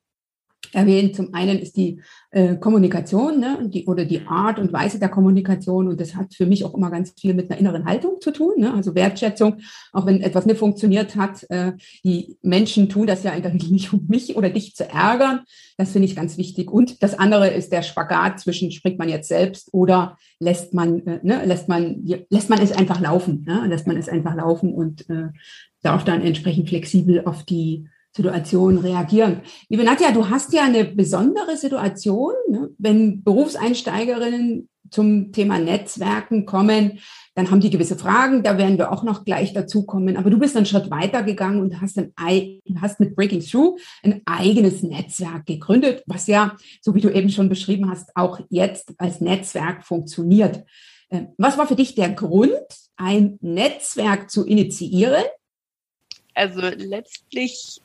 erwähnt. 0.75 1.17
Zum 1.17 1.33
einen 1.35 1.59
ist 1.59 1.77
die 1.77 2.01
äh, 2.31 2.57
Kommunikation 2.57 3.41
ne, 3.41 3.59
die, 3.69 3.87
oder 3.87 4.05
die 4.05 4.27
Art 4.27 4.59
und 4.59 4.73
Weise 4.73 4.99
der 4.99 5.09
Kommunikation 5.09 5.89
und 5.89 6.01
das 6.01 6.15
hat 6.15 6.35
für 6.35 6.47
mich 6.47 6.65
auch 6.65 6.75
immer 6.75 6.91
ganz 6.91 7.15
viel 7.19 7.35
mit 7.35 7.51
einer 7.51 7.61
inneren 7.61 7.85
Haltung 7.85 8.21
zu 8.21 8.33
tun, 8.33 8.55
ne? 8.59 8.75
also 8.75 8.95
Wertschätzung, 8.95 9.59
auch 9.93 10.07
wenn 10.07 10.21
etwas 10.21 10.47
nicht 10.47 10.59
funktioniert 10.59 11.17
hat. 11.17 11.49
Äh, 11.51 11.73
die 12.05 12.37
Menschen 12.43 12.89
tun 12.89 13.07
das 13.07 13.23
ja 13.23 13.33
eigentlich 13.33 13.71
nicht, 13.71 13.93
um 13.93 14.07
mich 14.09 14.37
oder 14.37 14.51
dich 14.51 14.75
zu 14.75 14.89
ärgern. 14.89 15.41
Das 15.77 15.93
finde 15.93 16.07
ich 16.07 16.17
ganz 16.17 16.39
wichtig. 16.39 16.71
Und 16.71 17.03
das 17.03 17.19
andere 17.19 17.49
ist 17.49 17.73
der 17.73 17.83
Spagat 17.83 18.41
zwischen 18.41 18.71
springt 18.71 18.99
man 18.99 19.09
jetzt 19.09 19.29
selbst 19.29 19.73
oder 19.73 20.19
lässt 20.41 20.75
man, 20.75 21.07
äh, 21.07 21.21
ne, 21.23 21.45
lässt 21.45 21.69
man, 21.69 22.05
lässt 22.29 22.51
man 22.51 22.61
es 22.61 22.73
einfach 22.73 23.01
laufen, 23.01 23.45
ne? 23.47 23.67
lässt 23.69 23.87
man 23.87 23.97
es 23.97 24.09
einfach 24.09 24.35
laufen 24.35 24.75
und 24.75 25.09
äh, 25.09 25.29
darf 25.83 26.05
dann 26.05 26.23
entsprechend 26.23 26.69
flexibel 26.69 27.25
auf 27.25 27.45
die 27.45 27.87
Situation 28.15 28.79
reagieren. 28.79 29.43
Liebe 29.69 29.85
Nadja, 29.85 30.13
du 30.13 30.29
hast 30.29 30.53
ja 30.53 30.65
eine 30.65 30.85
besondere 30.85 31.57
Situation, 31.57 32.33
ne? 32.49 32.71
wenn 32.79 33.25
Berufseinsteigerinnen 33.25 34.69
zum 34.91 35.33
Thema 35.33 35.59
Netzwerken 35.59 36.47
kommen, 36.47 37.01
dann 37.35 37.51
haben 37.51 37.61
die 37.61 37.71
gewisse 37.71 37.97
Fragen, 37.97 38.45
da 38.45 38.57
werden 38.59 38.79
wir 38.79 38.93
auch 38.93 39.03
noch 39.03 39.25
gleich 39.25 39.53
dazu 39.53 39.85
kommen. 39.85 40.17
Aber 40.17 40.31
du 40.31 40.39
bist 40.39 40.57
einen 40.57 40.67
Schritt 40.67 40.91
weiter 40.91 41.25
gegangen 41.25 41.61
und 41.61 41.81
hast, 41.81 41.99
ein, 41.99 42.61
hast 42.81 43.01
mit 43.01 43.17
Breaking 43.17 43.41
Through 43.41 43.79
ein 44.05 44.23
eigenes 44.25 44.85
Netzwerk 44.85 45.47
gegründet, 45.47 46.05
was 46.07 46.29
ja, 46.29 46.57
so 46.81 46.95
wie 46.95 47.01
du 47.01 47.11
eben 47.11 47.31
schon 47.31 47.49
beschrieben 47.49 47.91
hast, 47.91 48.11
auch 48.15 48.39
jetzt 48.51 48.93
als 48.99 49.21
Netzwerk 49.21 49.85
funktioniert. 49.85 50.65
Äh, 51.09 51.25
was 51.37 51.59
war 51.59 51.67
für 51.67 51.77
dich 51.77 51.97
der 51.97 52.11
Grund, 52.11 52.55
ein 52.97 53.39
Netzwerk 53.41 54.31
zu 54.31 54.47
initiieren? 54.47 55.25
Also 56.35 56.61
letztlich 56.61 57.81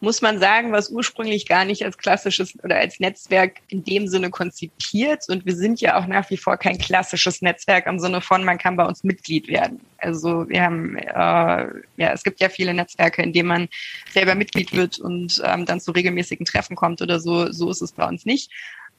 muss 0.00 0.20
man 0.20 0.38
sagen, 0.38 0.72
was 0.72 0.90
ursprünglich 0.90 1.46
gar 1.46 1.64
nicht 1.64 1.84
als 1.84 1.96
klassisches 1.96 2.52
oder 2.62 2.76
als 2.76 3.00
Netzwerk 3.00 3.60
in 3.68 3.82
dem 3.82 4.08
Sinne 4.08 4.30
konzipiert. 4.30 5.24
Und 5.28 5.46
wir 5.46 5.56
sind 5.56 5.80
ja 5.80 5.98
auch 5.98 6.06
nach 6.06 6.28
wie 6.30 6.36
vor 6.36 6.58
kein 6.58 6.76
klassisches 6.78 7.40
Netzwerk 7.40 7.86
im 7.86 7.98
Sinne 7.98 8.20
von, 8.20 8.44
man 8.44 8.58
kann 8.58 8.76
bei 8.76 8.84
uns 8.84 9.04
Mitglied 9.04 9.48
werden. 9.48 9.80
Also 9.98 10.48
wir 10.48 10.62
haben, 10.62 10.98
äh, 10.98 11.12
ja, 11.12 12.12
es 12.12 12.22
gibt 12.22 12.40
ja 12.40 12.50
viele 12.50 12.74
Netzwerke, 12.74 13.22
in 13.22 13.32
denen 13.32 13.48
man 13.48 13.68
selber 14.10 14.34
Mitglied 14.34 14.74
wird 14.74 14.98
und 14.98 15.40
ähm, 15.44 15.64
dann 15.64 15.80
zu 15.80 15.92
regelmäßigen 15.92 16.44
Treffen 16.44 16.76
kommt 16.76 17.00
oder 17.00 17.18
so. 17.18 17.50
So 17.50 17.70
ist 17.70 17.80
es 17.80 17.92
bei 17.92 18.06
uns 18.06 18.26
nicht. 18.26 18.50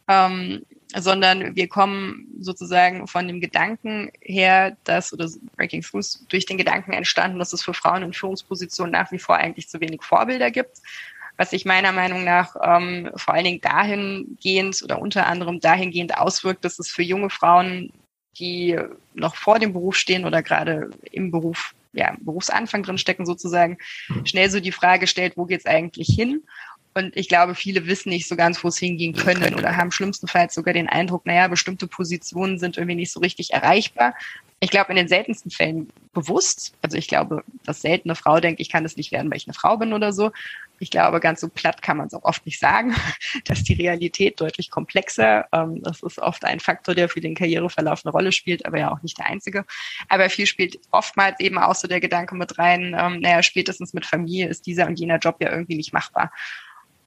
Ähm, 0.08 0.66
sondern 0.96 1.56
wir 1.56 1.68
kommen 1.68 2.28
sozusagen 2.40 3.08
von 3.08 3.28
dem 3.28 3.42
Gedanken 3.42 4.10
her, 4.22 4.78
dass, 4.86 5.12
oder 5.12 5.30
Breaking 5.58 5.82
Throughs 5.82 6.26
durch 6.30 6.46
den 6.46 6.58
Gedanken 6.58 6.94
entstanden, 6.94 7.40
dass 7.40 7.54
es 7.54 7.64
für 7.64 7.74
Frauen 7.74 8.04
in 8.04 8.14
Führungspositionen 8.14 8.92
nach 8.92 9.12
wie 9.12 9.20
vor 9.20 9.36
eigentlich 9.36 9.68
zu 9.68 9.82
wenig 9.82 10.02
Vorbilder 10.04 10.50
gibt, 10.50 10.78
was 11.36 11.52
sich 11.52 11.66
meiner 11.66 11.92
Meinung 11.92 12.24
nach 12.24 12.56
ähm, 12.64 13.12
vor 13.16 13.34
allen 13.34 13.44
Dingen 13.44 13.62
dahingehend 13.62 14.82
oder 14.82 15.00
unter 15.00 15.28
anderem 15.28 15.60
dahingehend 15.60 16.18
auswirkt, 16.18 16.64
dass 16.64 16.80
es 16.80 16.90
für 16.90 17.04
junge 17.04 17.30
Frauen, 17.30 17.92
die 18.40 18.80
noch 19.14 19.36
vor 19.36 19.60
dem 19.60 19.74
Beruf 19.74 19.96
stehen 19.96 20.26
oder 20.26 20.42
gerade 20.42 20.90
im 21.12 21.32
Beruf, 21.32 21.74
ja, 21.94 22.10
im 22.10 22.24
Berufsanfang 22.24 22.84
drin 22.84 22.98
stecken 22.98 23.26
sozusagen, 23.26 23.78
schnell 24.24 24.50
so 24.50 24.60
die 24.60 24.72
Frage 24.72 25.06
stellt, 25.06 25.38
wo 25.38 25.46
geht's 25.46 25.66
eigentlich 25.66 26.08
hin? 26.08 26.44
Und 26.98 27.16
ich 27.16 27.30
glaube, 27.30 27.54
viele 27.54 27.86
wissen 27.86 28.10
nicht 28.10 28.27
so 28.27 28.36
ganz, 28.36 28.63
wo 28.63 28.70
es 28.70 28.77
hingehen 28.80 29.13
können 29.13 29.54
oder 29.54 29.77
haben 29.77 29.92
schlimmstenfalls 29.92 30.56
sogar 30.56 30.74
den 30.74 30.89
Eindruck, 30.89 31.27
naja, 31.27 31.48
bestimmte 31.48 31.86
Positionen 31.86 32.58
sind 32.58 32.75
irgendwie 32.77 32.96
nicht 32.96 33.12
so 33.12 33.20
richtig 33.20 33.54
erreichbar. 33.54 34.16
Ich 34.60 34.72
glaube, 34.72 34.89
in 34.89 34.96
den 34.96 35.08
seltensten 35.08 35.51
Fällen 35.51 35.92
bewusst. 36.13 36.74
Also 36.82 36.98
ich 36.98 37.08
glaube, 37.08 37.44
dass 37.63 37.82
selten 37.82 38.10
eine 38.10 38.16
Frau 38.16 38.39
denkt, 38.39 38.60
ich 38.60 38.72
kann 38.72 38.82
das 38.82 38.98
nicht 38.98 39.12
werden, 39.12 39.30
weil 39.30 39.38
ich 39.38 39.46
eine 39.46 39.54
Frau 39.54 39.77
bin 39.77 39.94
oder 39.94 40.12
so. 40.12 40.32
Ich 40.80 40.89
glaube, 40.89 41.20
ganz 41.20 41.39
so 41.42 41.50
platt 41.50 41.84
kann 41.84 41.98
man 41.98 42.08
es 42.08 42.16
auch 42.16 42.24
oft 42.24 42.44
nicht 42.48 42.60
sagen, 42.60 42.96
dass 43.46 43.63
die 43.63 43.75
Realität 43.75 44.42
deutlich 44.42 44.72
komplexer. 44.72 45.46
Ähm, 45.51 45.84
das 45.84 46.01
ist 46.01 46.18
oft 46.18 46.46
ein 46.46 46.60
Faktor, 46.60 46.96
der 46.96 47.10
für 47.10 47.22
den 47.22 47.36
Karriereverlauf 47.36 48.04
eine 48.04 48.12
Rolle 48.12 48.32
spielt, 48.32 48.66
aber 48.66 48.80
ja 48.80 48.92
auch 48.92 49.04
nicht 49.04 49.20
der 49.20 49.27
einzige. 49.27 49.66
Aber 50.10 50.32
viel 50.32 50.48
spielt 50.48 50.80
oftmals 50.89 51.39
eben 51.42 51.60
auch 51.60 51.75
so 51.75 51.88
der 51.88 52.00
Gedanke 52.00 52.34
mit 52.34 52.58
rein, 52.58 52.96
ähm, 53.00 53.20
naja, 53.20 53.44
spätestens 53.44 53.94
mit 53.94 54.08
Familie 54.08 54.48
ist 54.48 54.66
dieser 54.66 54.88
und 54.88 55.00
jener 55.00 55.20
Job 55.20 55.38
ja 55.39 55.51
irgendwie 55.51 55.77
nicht 55.77 55.94
machbar. 55.94 56.32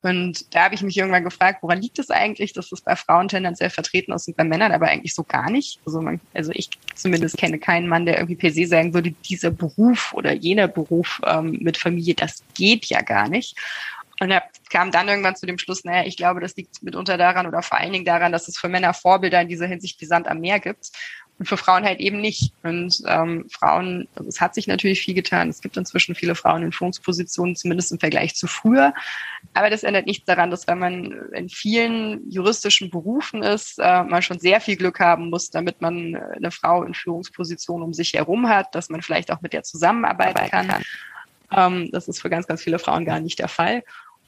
Und 0.03 0.55
da 0.55 0.65
habe 0.65 0.75
ich 0.75 0.83
mich 0.83 0.97
irgendwann 0.97 1.25
gefragt, 1.25 1.63
woran 1.63 1.83
liegt 1.83 1.99
es 1.99 2.11
eigentlich, 2.11 2.55
dass 2.55 2.73
es 2.73 2.81
bei 2.81 2.97
Frauen 2.97 3.29
tendenziell 3.29 3.69
vertreten 3.69 4.13
ist 4.13 4.29
und 4.29 4.37
bei 4.37 4.45
Männern 4.45 4.73
aber 4.73 4.89
eigentlich 4.89 5.15
so 5.15 5.25
gar 5.25 5.51
nicht. 5.51 5.79
Also, 5.85 6.01
man, 6.01 6.21
also 6.33 6.53
ich 6.55 6.71
zumindest 6.95 7.37
kenne 7.37 7.59
keinen 7.59 7.87
Mann, 7.87 8.07
der 8.07 8.17
irgendwie 8.17 8.37
per 8.37 8.51
se 8.51 8.67
sagen 8.67 8.95
würde, 8.95 9.11
dieser 9.11 9.51
Beruf 9.51 10.15
oder 10.15 10.33
jener 10.33 10.69
Beruf 10.69 11.21
ähm, 11.27 11.59
mit 11.61 11.77
Familie, 11.77 12.15
das 12.15 12.43
geht 12.55 12.87
ja 12.87 13.03
gar 13.03 13.29
nicht. 13.29 13.57
Und 14.21 14.31
er 14.31 14.43
kam 14.69 14.91
dann 14.91 15.09
irgendwann 15.09 15.37
zu 15.37 15.47
dem 15.47 15.59
Schluss, 15.59 15.83
naja, 15.85 16.07
ich 16.07 16.17
glaube, 16.17 16.41
das 16.41 16.55
liegt 16.55 16.83
mitunter 16.83 17.17
daran 17.17 17.47
oder 17.47 17.63
vor 17.63 17.79
allen 17.79 17.93
Dingen 17.93 18.05
daran, 18.05 18.33
dass 18.33 18.49
es 18.49 18.59
für 18.59 18.69
Männer 18.69 18.93
Vorbilder 18.93 19.41
in 19.41 19.49
dieser 19.49 19.67
Hinsicht 19.67 19.99
wie 20.01 20.05
Sand 20.05 20.29
am 20.29 20.41
Meer 20.41 20.61
gibt 20.61 20.91
und 21.41 21.47
für 21.47 21.57
Frauen 21.57 21.85
halt 21.85 22.01
eben 22.01 22.21
nicht. 22.21 22.53
Und 22.63 23.03
ähm, 23.07 23.47
Frauen, 23.51 24.07
also 24.15 24.29
es 24.29 24.43
hat 24.43 24.55
sich 24.55 24.67
natürlich 24.67 25.01
viel 25.01 25.15
getan. 25.15 25.49
Es 25.49 25.63
gibt 25.63 25.75
inzwischen 25.79 26.15
viele 26.15 26.35
Frauen 26.35 26.63
in 26.63 26.71
Führungspositionen, 26.71 27.57
zumindest 27.57 27.91
im 27.93 27.99
Vergleich 27.99 28.35
zu 28.35 28.47
früher. 28.47 28.93
Aber 29.55 29.71
das 29.71 29.83
ändert 29.83 30.05
nichts 30.05 30.27
daran, 30.27 30.51
dass 30.51 30.69
wenn 30.69 30.79
man 30.79 31.13
in 31.33 31.49
vielen 31.49 32.31
juristischen 32.31 32.91
Berufen 32.91 33.43
ist, 33.43 33.79
äh, 33.79 34.05
man 34.05 34.21
schon 34.21 34.39
sehr 34.39 34.61
viel 34.61 34.77
Glück 34.77 35.01
haben 35.01 35.31
muss, 35.31 35.49
damit 35.49 35.81
man 35.81 36.15
eine 36.15 36.51
Frau 36.51 36.83
in 36.83 36.93
Führungspositionen 36.93 37.87
um 37.87 37.95
sich 37.95 38.13
herum 38.13 38.47
hat, 38.47 38.75
dass 38.75 38.91
man 38.91 39.01
vielleicht 39.01 39.33
auch 39.33 39.41
mit 39.41 39.55
der 39.55 39.63
zusammenarbeiten 39.63 40.51
kann. 40.51 40.83
Ähm, 41.57 41.89
das 41.91 42.07
ist 42.07 42.21
für 42.21 42.29
ganz, 42.29 42.49
ganz 42.49 42.63
viele 42.63 42.79
Frauen 42.79 43.07
gar 43.07 43.19
nicht 43.19 43.39
der 43.39 43.49
Fall. 43.49 43.83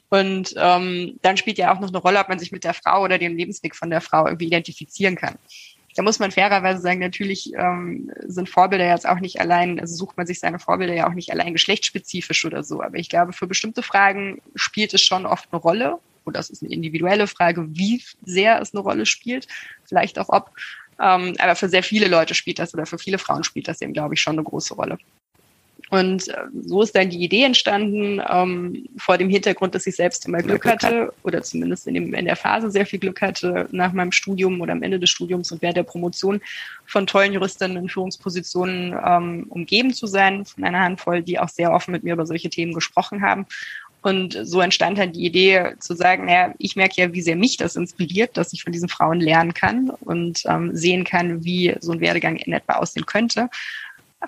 Und 0.09 0.55
ähm, 0.57 1.19
dann 1.21 1.37
spielt 1.37 1.59
ja 1.59 1.75
auch 1.75 1.81
noch 1.81 1.89
eine 1.89 1.99
Rolle, 1.99 2.21
ob 2.21 2.31
man 2.31 2.39
sich 2.39 2.53
mit 2.53 2.65
der 2.65 2.75
Frau 2.75 3.03
oder 3.03 3.19
dem 3.19 3.37
Lebensweg 3.37 3.77
von 3.77 3.91
der 3.91 4.01
Frau 4.01 4.27
irgendwie 4.27 4.47
identifizieren 4.47 5.17
kann 5.17 5.37
da 5.95 6.03
muss 6.03 6.19
man 6.19 6.31
fairerweise 6.31 6.81
sagen, 6.81 7.01
natürlich 7.01 7.53
ähm, 7.55 8.11
sind 8.27 8.49
Vorbilder 8.49 8.89
jetzt 8.89 9.07
auch 9.07 9.21
nicht 9.21 9.41
allein, 9.41 9.79
also 9.79 9.95
sucht 9.95 10.17
man 10.17 10.27
sich 10.27 10.41
seine 10.41 10.59
Vorbilder 10.59 10.95
ja 10.95 11.09
auch 11.09 11.15
nicht 11.15 11.31
allein 11.31 11.53
geschlechtsspezifisch 11.53 12.45
oder 12.45 12.63
so. 12.63 12.83
Aber 12.83 12.97
ich 12.97 13.09
glaube, 13.09 13.33
für 13.33 13.47
bestimmte 13.47 13.83
Fragen 13.83 14.41
spielt 14.55 14.95
es 14.95 15.03
schon 15.03 15.27
oft 15.27 15.49
eine 15.53 15.61
Rolle. 15.61 15.99
Und 16.25 16.37
das 16.37 16.51
ist 16.51 16.63
eine 16.63 16.73
individuelle 16.73 17.27
Frage, 17.27 17.67
wie 17.71 18.03
sehr 18.25 18.61
es 18.61 18.73
eine 18.73 18.83
Rolle 18.83 19.07
spielt, 19.07 19.49
vielleicht 19.85 20.19
auch 20.19 20.29
ob. 20.29 20.51
Ähm, 21.01 21.35
aber 21.39 21.57
für 21.57 21.69
sehr 21.69 21.83
viele 21.83 22.07
Leute 22.07 22.35
spielt 22.35 22.59
das 22.59 22.73
oder 22.75 22.87
für 22.87 22.99
viele 22.99 23.19
Frauen 23.19 23.45
spielt 23.45 23.67
das 23.67 23.81
eben, 23.83 23.93
glaube 23.93 24.15
ich, 24.15 24.21
schon 24.21 24.35
eine 24.35 24.45
große 24.45 24.75
Rolle. 24.75 24.99
Und 25.93 26.29
äh, 26.29 26.37
so 26.63 26.81
ist 26.81 26.97
dann 26.97 27.11
die 27.11 27.23
Idee 27.23 27.43
entstanden, 27.43 28.19
ähm, 28.27 28.87
vor 28.97 29.19
dem 29.19 29.29
Hintergrund, 29.29 29.75
dass 29.75 29.87
ich 29.87 29.95
selbst 29.95 30.25
immer 30.25 30.39
Glück 30.39 30.65
hatte 30.65 31.13
oder 31.23 31.43
zumindest 31.43 31.87
in, 31.87 31.93
dem, 31.93 32.15
in 32.15 32.25
der 32.25 32.37
Phase 32.37 32.71
sehr 32.71 32.87
viel 32.87 32.99
Glück 32.99 33.21
hatte 33.21 33.69
nach 33.73 33.93
meinem 33.93 34.11
Studium 34.11 34.63
oder 34.63 34.73
am 34.73 34.83
Ende 34.83 34.99
des 34.99 35.11
Studiums 35.11 35.53
und 35.53 35.61
während 35.61 35.77
der 35.77 35.83
Promotion 35.83 36.41
von 36.87 37.07
tollen 37.07 37.35
Juristinnen 37.35 37.77
in 37.77 37.89
Führungspositionen 37.91 38.99
ähm, 39.05 39.47
umgeben 39.51 39.93
zu 39.93 40.07
sein, 40.07 40.47
von 40.47 40.65
einer 40.65 40.81
Handvoll, 40.81 41.21
die 41.21 41.39
auch 41.39 41.51
sehr 41.51 41.71
offen 41.71 41.93
mit 41.93 42.05
mir 42.05 42.15
über 42.15 42.25
solche 42.25 42.49
Themen 42.49 42.73
gesprochen 42.73 43.21
haben. 43.21 43.45
Und 44.01 44.39
so 44.45 44.63
entstand 44.63 44.97
dann 44.97 45.13
die 45.13 45.27
Idee 45.27 45.75
zu 45.79 45.95
sagen, 45.95 46.25
naja, 46.25 46.55
ich 46.57 46.75
merke 46.75 47.03
ja, 47.03 47.13
wie 47.13 47.21
sehr 47.21 47.37
mich 47.37 47.59
das 47.59 47.77
inspiriert, 47.77 48.39
dass 48.39 48.55
ich 48.55 48.63
von 48.63 48.73
diesen 48.73 48.89
Frauen 48.89 49.21
lernen 49.21 49.53
kann 49.53 49.91
und 49.91 50.43
ähm, 50.47 50.75
sehen 50.75 51.05
kann, 51.05 51.45
wie 51.45 51.77
so 51.81 51.93
ein 51.93 52.01
Werdegang 52.01 52.37
in 52.37 52.55
etwa 52.55 52.77
aussehen 52.77 53.05
könnte 53.05 53.51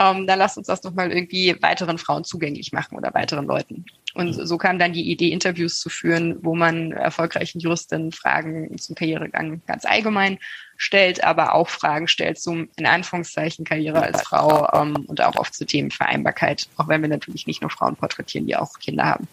ähm, 0.01 0.27
dann 0.27 0.39
lasst 0.39 0.59
uns 0.59 0.67
das 0.67 0.81
doch 0.81 0.93
mal 0.93 1.11
irgendwie 1.11 1.57
weiteren 1.61 1.99
Frauen 1.99 2.25
zugänglich 2.25 2.73
machen 2.73 2.97
oder 2.97 3.15
weiteren 3.15 3.47
Leuten. 3.47 3.85
Und 4.15 4.33
so 4.33 4.59
kam 4.59 4.79
dann 4.79 4.93
die 4.93 5.11
Idee, 5.11 5.31
Interviews 5.31 5.81
zu 5.81 5.89
führen, 5.89 6.39
wo 6.43 6.55
man 6.55 6.93
erfolgreichen 6.93 7.59
Juristinnen 7.59 8.13
Fragen 8.13 8.77
zum 8.79 8.95
Karrieregang 8.95 9.61
ganz 9.67 9.85
allgemein 9.85 10.39
stellt, 10.77 11.25
aber 11.25 11.55
auch 11.55 11.69
Fragen 11.69 12.07
stellt 12.07 12.39
zum, 12.39 12.69
in 12.77 12.87
Anführungszeichen, 12.87 13.65
Karriere 13.65 14.03
als 14.03 14.23
Frau 14.23 14.69
ähm, 14.73 15.05
und 15.09 15.21
auch 15.21 15.37
oft 15.37 15.55
zu 15.55 15.67
Themen 15.67 15.91
Vereinbarkeit, 15.91 16.69
auch 16.77 16.89
wenn 16.89 17.03
wir 17.03 17.09
natürlich 17.09 17.47
nicht 17.47 17.61
nur 17.61 17.71
Frauen 17.71 17.97
porträtieren, 17.97 18.47
die 18.47 18.57
auch 18.57 18.79
Kinder 18.79 19.05
haben. 19.05 19.29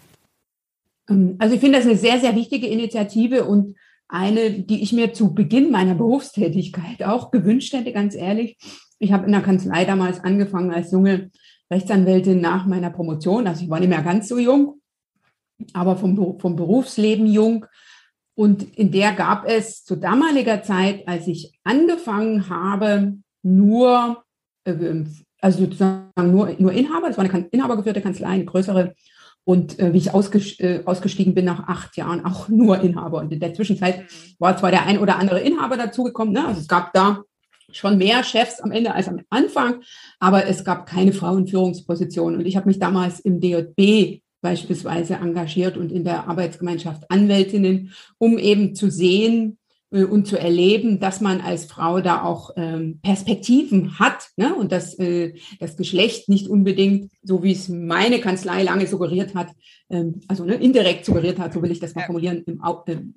Ähm, 1.08 1.36
also 1.38 1.54
ich 1.54 1.60
finde 1.60 1.78
das 1.78 1.86
eine 1.86 1.96
sehr, 1.96 2.18
sehr 2.18 2.34
wichtige 2.34 2.66
Initiative 2.66 3.44
und 3.44 3.76
eine, 4.08 4.50
die 4.50 4.82
ich 4.82 4.92
mir 4.92 5.14
zu 5.14 5.32
Beginn 5.32 5.70
meiner 5.70 5.94
Berufstätigkeit 5.94 7.02
auch 7.02 7.30
gewünscht 7.30 7.72
hätte, 7.72 7.92
ganz 7.92 8.14
ehrlich. 8.14 8.56
Ich 9.02 9.12
habe 9.12 9.26
in 9.26 9.32
der 9.32 9.40
Kanzlei 9.40 9.84
damals 9.84 10.22
angefangen 10.22 10.72
als 10.72 10.92
junge 10.92 11.32
Rechtsanwältin 11.72 12.40
nach 12.40 12.66
meiner 12.66 12.90
Promotion. 12.90 13.48
Also 13.48 13.64
ich 13.64 13.68
war 13.68 13.80
nicht 13.80 13.88
mehr 13.88 14.02
ganz 14.02 14.28
so 14.28 14.38
jung, 14.38 14.80
aber 15.72 15.96
vom, 15.96 16.38
vom 16.38 16.54
Berufsleben 16.54 17.26
jung. 17.26 17.66
Und 18.34 18.62
in 18.78 18.92
der 18.92 19.12
gab 19.12 19.44
es 19.44 19.84
zu 19.84 19.96
damaliger 19.96 20.62
Zeit, 20.62 21.08
als 21.08 21.26
ich 21.26 21.52
angefangen 21.64 22.48
habe, 22.48 23.14
nur, 23.42 24.22
äh, 24.64 25.04
also 25.40 25.64
sozusagen 25.64 26.30
nur, 26.30 26.54
nur 26.60 26.72
Inhaber, 26.72 27.10
es 27.10 27.18
war 27.18 27.24
eine 27.24 27.48
inhabergeführte 27.50 28.02
Kanzlei, 28.02 28.28
eine 28.28 28.44
größere. 28.44 28.94
Und 29.42 29.80
äh, 29.80 29.92
wie 29.92 29.98
ich 29.98 30.14
äh, 30.60 30.82
ausgestiegen 30.84 31.34
bin 31.34 31.46
nach 31.46 31.66
acht 31.66 31.96
Jahren, 31.96 32.24
auch 32.24 32.48
nur 32.48 32.80
Inhaber. 32.80 33.18
Und 33.18 33.32
in 33.32 33.40
der 33.40 33.52
Zwischenzeit 33.52 34.02
mhm. 34.02 34.06
war 34.38 34.56
zwar 34.56 34.70
der 34.70 34.86
ein 34.86 35.00
oder 35.00 35.18
andere 35.18 35.40
Inhaber 35.40 35.76
dazugekommen, 35.76 36.34
ne? 36.34 36.46
also 36.46 36.60
es 36.60 36.68
gab 36.68 36.92
da 36.92 37.24
schon 37.72 37.98
mehr 37.98 38.22
Chefs 38.24 38.60
am 38.60 38.70
Ende 38.70 38.94
als 38.94 39.08
am 39.08 39.20
Anfang, 39.30 39.82
aber 40.18 40.46
es 40.46 40.64
gab 40.64 40.86
keine 40.86 41.12
Frauenführungsposition. 41.12 42.36
Und 42.36 42.46
ich 42.46 42.56
habe 42.56 42.68
mich 42.68 42.78
damals 42.78 43.20
im 43.20 43.40
DJB 43.40 44.22
beispielsweise 44.40 45.14
engagiert 45.14 45.76
und 45.76 45.92
in 45.92 46.04
der 46.04 46.28
Arbeitsgemeinschaft 46.28 47.10
Anwältinnen, 47.10 47.92
um 48.18 48.38
eben 48.38 48.74
zu 48.74 48.90
sehen 48.90 49.58
äh, 49.92 50.04
und 50.04 50.26
zu 50.26 50.38
erleben, 50.38 50.98
dass 50.98 51.20
man 51.20 51.40
als 51.40 51.66
Frau 51.66 52.00
da 52.00 52.22
auch 52.24 52.50
ähm, 52.56 52.98
Perspektiven 53.02 53.98
hat 53.98 54.30
ne? 54.36 54.54
und 54.54 54.72
dass 54.72 54.98
äh, 54.98 55.34
das 55.60 55.76
Geschlecht 55.76 56.28
nicht 56.28 56.48
unbedingt, 56.48 57.10
so 57.22 57.42
wie 57.42 57.52
es 57.52 57.68
meine 57.68 58.20
Kanzlei 58.20 58.64
lange 58.64 58.86
suggeriert 58.86 59.34
hat, 59.34 59.48
ähm, 59.90 60.20
also 60.28 60.44
ne, 60.44 60.54
indirekt 60.54 61.04
suggeriert 61.04 61.38
hat, 61.38 61.52
so 61.52 61.62
will 61.62 61.70
ich 61.70 61.80
das 61.80 61.94
mal 61.94 62.04
formulieren, 62.04 62.42
im, 62.46 62.60
im 62.86 63.14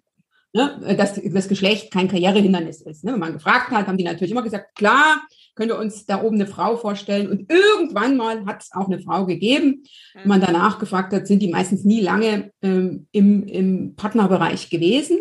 ne, 0.56 0.96
dass 0.98 1.20
das 1.22 1.48
Geschlecht 1.50 1.92
kein 1.92 2.08
Karrierehindernis 2.08 2.82
ist. 2.82 3.04
Ne? 3.04 3.14
Wenn 3.14 3.20
man 3.20 3.34
gefragt 3.34 3.72
hat, 3.72 3.88
haben 3.88 3.98
die 3.98 4.06
natürlich 4.06 4.32
immer 4.32 4.42
gesagt, 4.42 4.76
klar, 4.76 5.22
können 5.54 5.70
wir 5.70 5.78
uns 5.78 6.06
da 6.06 6.24
oben 6.24 6.36
eine 6.36 6.48
Frau 6.48 6.78
vorstellen. 6.78 7.30
Und 7.30 7.52
irgendwann 7.52 8.16
mal 8.16 8.46
hat 8.46 8.64
es 8.64 8.72
auch 8.72 8.88
eine 8.88 9.00
Frau 9.00 9.26
gegeben. 9.26 9.84
Wenn 10.14 10.28
man 10.28 10.42
danach 10.42 10.80
gefragt 10.80 11.14
hat, 11.14 11.28
sind 11.28 11.42
die 11.42 11.50
meistens 11.50 11.84
nie 11.84 12.02
lange 12.02 12.52
ähm, 12.62 13.08
im, 13.12 13.44
im 13.48 13.96
Partnerbereich 13.96 14.70
gewesen. 14.70 15.20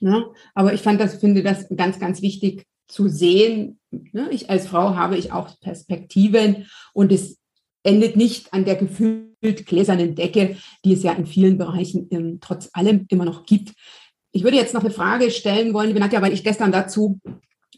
Ne? 0.00 0.26
Aber 0.54 0.74
ich 0.74 0.82
fand 0.82 1.00
das, 1.00 1.14
finde 1.14 1.42
das 1.42 1.68
ganz, 1.74 2.00
ganz 2.00 2.20
wichtig 2.20 2.66
zu 2.88 3.08
sehen. 3.08 3.78
Ne? 3.90 4.28
Ich 4.30 4.50
als 4.50 4.66
Frau 4.66 4.96
habe 4.96 5.16
ich 5.16 5.32
auch 5.32 5.60
Perspektiven 5.60 6.66
und 6.92 7.12
es 7.12 7.38
endet 7.84 8.16
nicht 8.16 8.52
an 8.52 8.64
der 8.64 8.76
gefühlt 8.76 9.66
gläsernen 9.66 10.14
Decke, 10.16 10.56
die 10.84 10.94
es 10.94 11.02
ja 11.02 11.12
in 11.12 11.26
vielen 11.26 11.58
Bereichen 11.58 12.08
ähm, 12.10 12.38
trotz 12.40 12.70
allem 12.72 13.06
immer 13.10 13.24
noch 13.24 13.46
gibt. 13.46 13.74
Ich 14.34 14.42
würde 14.42 14.56
jetzt 14.56 14.74
noch 14.74 14.82
eine 14.82 14.92
Frage 14.92 15.30
stellen 15.30 15.72
wollen, 15.72 15.86
liebe 15.86 16.00
Nadja, 16.00 16.20
weil 16.20 16.32
ich 16.32 16.42
gestern 16.42 16.72
dazu 16.72 17.20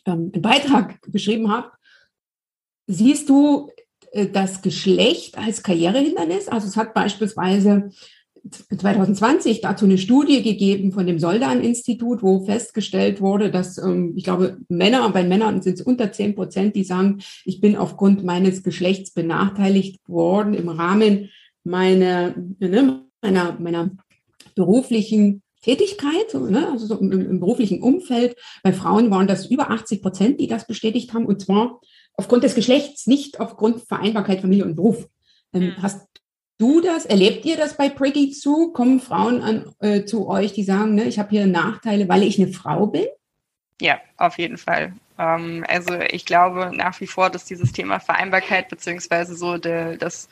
ähm, 0.06 0.30
einen 0.32 0.42
Beitrag 0.42 1.02
geschrieben 1.02 1.50
habe. 1.50 1.70
Siehst 2.86 3.28
du 3.28 3.68
äh, 4.12 4.26
das 4.26 4.62
Geschlecht 4.62 5.36
als 5.36 5.62
Karrierehindernis? 5.62 6.48
Also 6.48 6.66
es 6.66 6.78
hat 6.78 6.94
beispielsweise 6.94 7.90
2020 8.50 9.60
dazu 9.60 9.84
eine 9.84 9.98
Studie 9.98 10.42
gegeben 10.42 10.92
von 10.92 11.06
dem 11.06 11.18
Soldan-Institut, 11.18 12.22
wo 12.22 12.46
festgestellt 12.46 13.20
wurde, 13.20 13.50
dass 13.50 13.76
ähm, 13.76 14.14
ich 14.16 14.24
glaube, 14.24 14.56
Männer, 14.68 15.10
bei 15.10 15.24
Männern 15.24 15.60
sind 15.60 15.74
es 15.74 15.82
unter 15.82 16.10
10 16.10 16.36
Prozent, 16.36 16.74
die 16.74 16.84
sagen, 16.84 17.18
ich 17.44 17.60
bin 17.60 17.76
aufgrund 17.76 18.24
meines 18.24 18.62
Geschlechts 18.62 19.10
benachteiligt 19.10 20.00
worden 20.08 20.54
im 20.54 20.70
Rahmen 20.70 21.28
meiner, 21.64 22.34
ne, 22.60 23.02
meiner, 23.20 23.60
meiner 23.60 23.90
beruflichen 24.54 25.42
Tätigkeit, 25.66 26.32
ne, 26.34 26.68
also 26.70 26.86
so 26.86 26.98
im, 27.00 27.10
im, 27.10 27.40
beruflichen 27.40 27.82
Umfeld. 27.82 28.36
Bei 28.62 28.72
Frauen 28.72 29.10
waren 29.10 29.26
das 29.26 29.46
über 29.46 29.68
80 29.70 30.00
Prozent, 30.00 30.40
die 30.40 30.46
das 30.46 30.68
bestätigt 30.68 31.12
haben, 31.12 31.26
und 31.26 31.40
zwar 31.40 31.80
aufgrund 32.14 32.44
des 32.44 32.54
Geschlechts, 32.54 33.08
nicht 33.08 33.40
aufgrund 33.40 33.82
Vereinbarkeit 33.82 34.42
Familie 34.42 34.64
und 34.64 34.76
Beruf. 34.76 35.08
Ähm, 35.52 35.64
mhm. 35.64 35.82
Hast 35.82 36.06
du 36.58 36.80
das? 36.80 37.04
Erlebt 37.04 37.44
ihr 37.44 37.56
das 37.56 37.76
bei 37.76 37.88
Priggy 37.88 38.30
zu? 38.30 38.72
Kommen 38.72 39.00
Frauen 39.00 39.42
an, 39.42 39.72
äh, 39.80 40.04
zu 40.04 40.28
euch, 40.28 40.52
die 40.52 40.62
sagen, 40.62 40.94
ne, 40.94 41.06
ich 41.06 41.18
habe 41.18 41.30
hier 41.30 41.48
Nachteile, 41.48 42.08
weil 42.08 42.22
ich 42.22 42.40
eine 42.40 42.52
Frau 42.52 42.86
bin? 42.86 43.06
Ja, 43.80 43.98
auf 44.18 44.38
jeden 44.38 44.58
Fall. 44.58 44.94
Ähm, 45.18 45.64
also 45.66 45.94
ich 45.94 46.26
glaube 46.26 46.70
nach 46.76 47.00
wie 47.00 47.08
vor, 47.08 47.28
dass 47.28 47.44
dieses 47.44 47.72
Thema 47.72 47.98
Vereinbarkeit 47.98 48.68
beziehungsweise 48.68 49.34
so 49.34 49.58
de, 49.58 49.96
das 49.96 50.28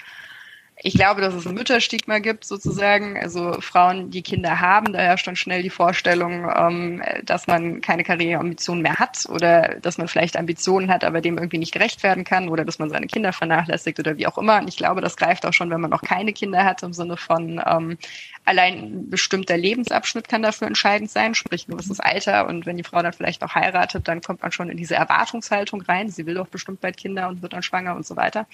ich 0.82 0.94
glaube, 0.94 1.20
dass 1.20 1.34
es 1.34 1.46
ein 1.46 1.54
Mütterstigma 1.54 2.18
gibt 2.18 2.44
sozusagen. 2.44 3.16
Also 3.16 3.60
Frauen, 3.60 4.10
die 4.10 4.22
Kinder 4.22 4.60
haben, 4.60 4.92
da 4.92 4.98
herrscht 4.98 5.26
dann 5.26 5.36
schnell 5.36 5.62
die 5.62 5.70
Vorstellung, 5.70 6.50
ähm, 6.54 7.02
dass 7.24 7.46
man 7.46 7.80
keine 7.80 8.02
Karriereambitionen 8.02 8.82
mehr 8.82 8.98
hat 8.98 9.26
oder 9.28 9.76
dass 9.80 9.98
man 9.98 10.08
vielleicht 10.08 10.36
Ambitionen 10.36 10.90
hat, 10.90 11.04
aber 11.04 11.20
dem 11.20 11.38
irgendwie 11.38 11.58
nicht 11.58 11.72
gerecht 11.72 12.02
werden 12.02 12.24
kann 12.24 12.48
oder 12.48 12.64
dass 12.64 12.78
man 12.78 12.90
seine 12.90 13.06
Kinder 13.06 13.32
vernachlässigt 13.32 14.00
oder 14.00 14.16
wie 14.16 14.26
auch 14.26 14.36
immer. 14.36 14.58
Und 14.58 14.68
ich 14.68 14.76
glaube, 14.76 15.00
das 15.00 15.16
greift 15.16 15.46
auch 15.46 15.52
schon, 15.52 15.70
wenn 15.70 15.80
man 15.80 15.90
noch 15.90 16.02
keine 16.02 16.32
Kinder 16.32 16.64
hat, 16.64 16.82
im 16.82 16.92
Sinne 16.92 17.16
von 17.16 17.62
ähm, 17.64 17.96
allein 18.44 18.74
ein 18.74 19.10
bestimmter 19.10 19.56
Lebensabschnitt 19.56 20.28
kann 20.28 20.42
dafür 20.42 20.66
entscheidend 20.66 21.10
sein, 21.10 21.34
sprich 21.34 21.66
ein 21.66 21.72
gewisses 21.72 22.00
Alter. 22.00 22.46
Und 22.46 22.66
wenn 22.66 22.76
die 22.76 22.84
Frau 22.84 23.02
dann 23.02 23.12
vielleicht 23.12 23.40
noch 23.40 23.54
heiratet, 23.54 24.06
dann 24.06 24.20
kommt 24.20 24.42
man 24.42 24.52
schon 24.52 24.68
in 24.68 24.76
diese 24.76 24.94
Erwartungshaltung 24.94 25.80
rein. 25.82 26.10
Sie 26.10 26.26
will 26.26 26.34
doch 26.34 26.48
bestimmt 26.48 26.80
bald 26.80 26.96
Kinder 26.96 27.28
und 27.28 27.42
wird 27.42 27.54
dann 27.54 27.62
schwanger 27.62 27.96
und 27.96 28.06
so 28.06 28.16
weiter. 28.16 28.46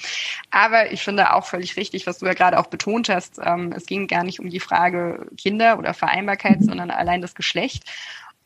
Aber 0.50 0.92
ich 0.92 1.02
finde 1.02 1.34
auch 1.34 1.44
völlig 1.44 1.76
richtig, 1.76 2.06
was 2.06 2.18
du 2.18 2.26
ja 2.26 2.34
gerade 2.34 2.58
auch 2.58 2.68
betont 2.68 3.08
hast. 3.08 3.40
Ähm, 3.42 3.72
es 3.76 3.86
ging 3.86 4.06
gar 4.06 4.22
nicht 4.22 4.40
um 4.40 4.48
die 4.48 4.60
Frage 4.60 5.26
Kinder 5.36 5.78
oder 5.78 5.94
Vereinbarkeit, 5.94 6.62
sondern 6.62 6.90
allein 6.90 7.20
das 7.20 7.34
Geschlecht. 7.34 7.84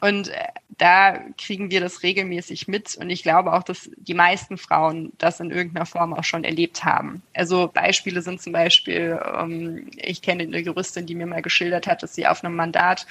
Und 0.05 0.29
äh, 0.29 0.49
da 0.69 1.19
kriegen 1.38 1.71
wir 1.71 1.81
das 1.81 2.03
regelmäßig 2.03 2.69
mit. 2.69 2.95
Und 2.97 3.09
ich 3.09 3.23
glaube 3.23 3.55
auch, 3.55 3.62
dass 3.62 3.90
die 3.97 4.12
meisten 4.12 4.59
Frauen 4.59 5.14
das 5.17 5.40
in 5.40 5.51
irgendeiner 5.51 5.87
Form 5.87 6.12
auch 6.12 6.25
schon 6.25 6.45
erlebt 6.45 6.85
haben. 6.85 7.23
Also 7.33 7.71
Beispiele 7.73 8.21
sind 8.21 8.43
zum 8.43 8.53
Beispiel, 8.53 9.19
ähm, 9.35 9.88
ich 9.97 10.21
kenne 10.21 10.43
eine 10.43 10.59
Juristin, 10.59 11.07
die 11.07 11.14
mir 11.14 11.25
mal 11.25 11.40
geschildert 11.40 11.87
hat, 11.87 12.03
dass 12.03 12.14
sie 12.14 12.27
auf 12.27 12.45
einem 12.45 12.55
Mandat 12.55 13.07